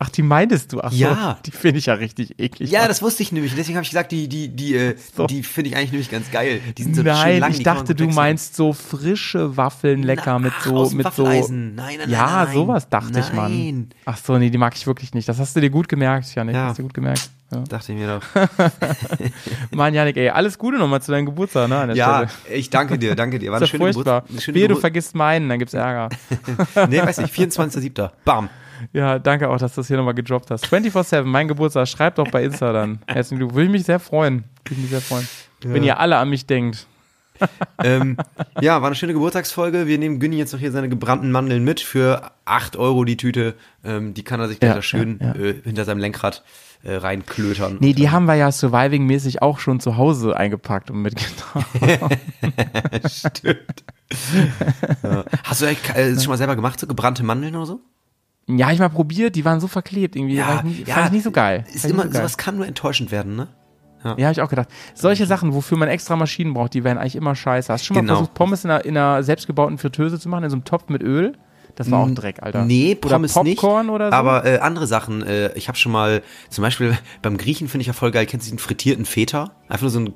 [0.00, 0.80] Ach, die meintest du?
[0.80, 1.38] Ach so, Ja.
[1.46, 2.68] die finde ich ja richtig eklig.
[2.70, 3.54] Ja, das wusste ich nämlich.
[3.54, 5.26] Deswegen habe ich gesagt, die, die, die, äh, So.
[5.28, 6.60] die finde ich eigentlich nämlich ganz geil.
[6.76, 8.14] Die sind so schön Nein, lang, ich die dachte, du wechseln.
[8.16, 11.74] meinst so frische Waffeln lecker Na, mit ach, so aus dem mit so Waffeleisen.
[11.76, 12.54] Nein, nein, Ja, nein, nein.
[12.54, 13.88] sowas dachte ich, Mann.
[14.04, 15.28] Ach so, nee, die mag ich wirklich nicht.
[15.28, 16.54] Das hast du dir gut gemerkt, Janik.
[16.56, 16.66] Ja.
[16.66, 17.30] Hast du dir gut gemerkt.
[17.54, 17.60] Ja.
[17.68, 18.22] Dachte ich mir doch.
[19.70, 21.94] Mann, Janik, ey, alles Gute nochmal zu deinem Geburtstag, ne?
[21.94, 22.58] Ja, Stelle.
[22.58, 23.50] ich danke dir, danke dir.
[23.52, 24.24] War Ist eine ja schöne furchtbar.
[24.54, 26.08] Wehe, du vergisst meinen, dann gibt's Ärger.
[26.88, 28.10] Nee, weiß nicht, 24.07.
[28.24, 28.48] Bam.
[28.92, 30.66] Ja, danke auch, dass du das hier nochmal gedroppt hast.
[30.66, 31.86] 24-7, mein Geburtstag.
[31.88, 32.98] Schreibt doch bei Insta dann.
[33.06, 33.56] Herzlichen Glückwunsch.
[33.56, 34.44] Würde ich mich sehr freuen.
[34.64, 35.28] Würde ich mich sehr freuen.
[35.62, 36.86] Wenn ihr alle an mich denkt.
[37.82, 38.16] ähm,
[38.60, 39.86] ja, war eine schöne Geburtstagsfolge.
[39.86, 43.54] Wir nehmen Günni jetzt noch hier seine gebrannten Mandeln mit für 8 Euro die Tüte.
[43.84, 45.34] Ähm, die kann er sich Ja, gleich da schön ja, ja.
[45.34, 46.44] Äh, hinter seinem Lenkrad
[46.84, 47.78] äh, reinklötern.
[47.80, 51.64] Nee, die haben wir ja surviving-mäßig auch schon zu Hause eingepackt und mitgenommen.
[53.08, 53.84] Stimmt.
[55.02, 55.24] ja.
[55.44, 57.80] Hast du eigentlich äh, das schon mal selber gemacht, so gebrannte Mandeln oder so?
[58.46, 60.34] Ja, ich mal probiert, die waren so verklebt irgendwie.
[60.36, 61.64] Ja, fand, ich nicht, fand ich nicht so geil.
[61.72, 62.20] Ist immer, so geil.
[62.20, 63.48] sowas kann nur enttäuschend werden, ne?
[64.04, 64.68] Ja, habe ich auch gedacht.
[64.94, 67.72] Solche Sachen, wofür man extra Maschinen braucht, die werden eigentlich immer scheiße.
[67.72, 68.16] Hast du schon mal Genau.
[68.16, 71.02] versucht, Pommes in einer, in einer selbstgebauten Fritteuse zu machen, in so einem Topf mit
[71.02, 71.32] Öl?
[71.76, 72.64] Das war auch Dreck, Alter.
[72.64, 73.92] Nee, oder Pommes Popcorn nicht.
[73.94, 74.14] oder so.
[74.16, 75.22] Aber äh, andere Sachen.
[75.26, 78.26] Äh, ich habe schon mal, zum Beispiel beim Griechen finde ich ja voll geil.
[78.26, 79.50] Kennst du diesen frittierten Feta?
[79.68, 80.12] Einfach nur so ein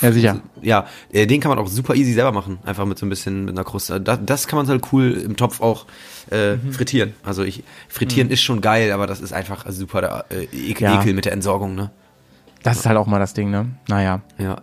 [0.00, 0.40] Ja, sicher.
[0.62, 2.58] Ja, äh, den kann man auch super easy selber machen.
[2.64, 4.00] Einfach mit so ein bisschen mit einer Kruste.
[4.00, 5.84] Das, das kann man halt cool im Topf auch
[6.30, 6.72] äh, Mhm.
[6.72, 7.14] frittieren.
[7.22, 11.00] Also ich frittieren ist schon geil, aber das ist einfach super der äh, Ekel, Ja.
[11.00, 11.90] Ekel mit der Entsorgung, ne?
[12.62, 13.66] das ist halt auch mal das Ding, ne?
[13.88, 14.62] Naja, Ja.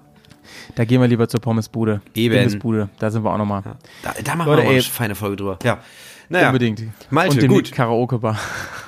[0.75, 2.01] da gehen wir lieber zur Pommesbude.
[2.15, 2.33] Eben.
[2.35, 3.61] Pommesbude, da sind wir auch nochmal.
[4.01, 4.81] Da, da machen Leute, wir mal eine ey.
[4.81, 5.59] feine Folge drüber.
[5.63, 5.79] Ja.
[6.29, 6.83] Naja, Unbedingt.
[7.09, 7.71] Malte, Und gut.
[7.71, 8.37] Karaoke-Bar.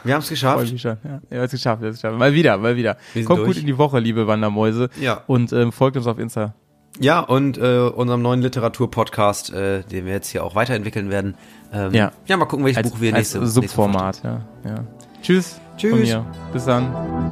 [0.03, 0.79] wir haben es geschafft.
[0.79, 0.97] schon.
[1.03, 2.19] Ja, wir haben es geschafft, wir haben es geschafft.
[2.19, 2.97] Mal wieder, mal wieder.
[3.25, 3.47] Kommt durch.
[3.47, 4.89] gut in die Woche, liebe Wandermäuse.
[4.99, 5.23] Ja.
[5.27, 6.53] Und ähm, folgt uns auf Insta.
[6.99, 11.35] Ja, und äh, unserem neuen Literatur-Podcast, äh, den wir jetzt hier auch weiterentwickeln werden.
[11.73, 12.11] Ähm, Ja.
[12.27, 14.75] ja, mal gucken, welches Als, Buch wir als nächste, nächste Woche Subformat, ja, ja.
[15.23, 15.59] Tschüss.
[15.77, 15.91] Tschüss.
[15.91, 16.25] Von mir.
[16.53, 17.31] Bis dann.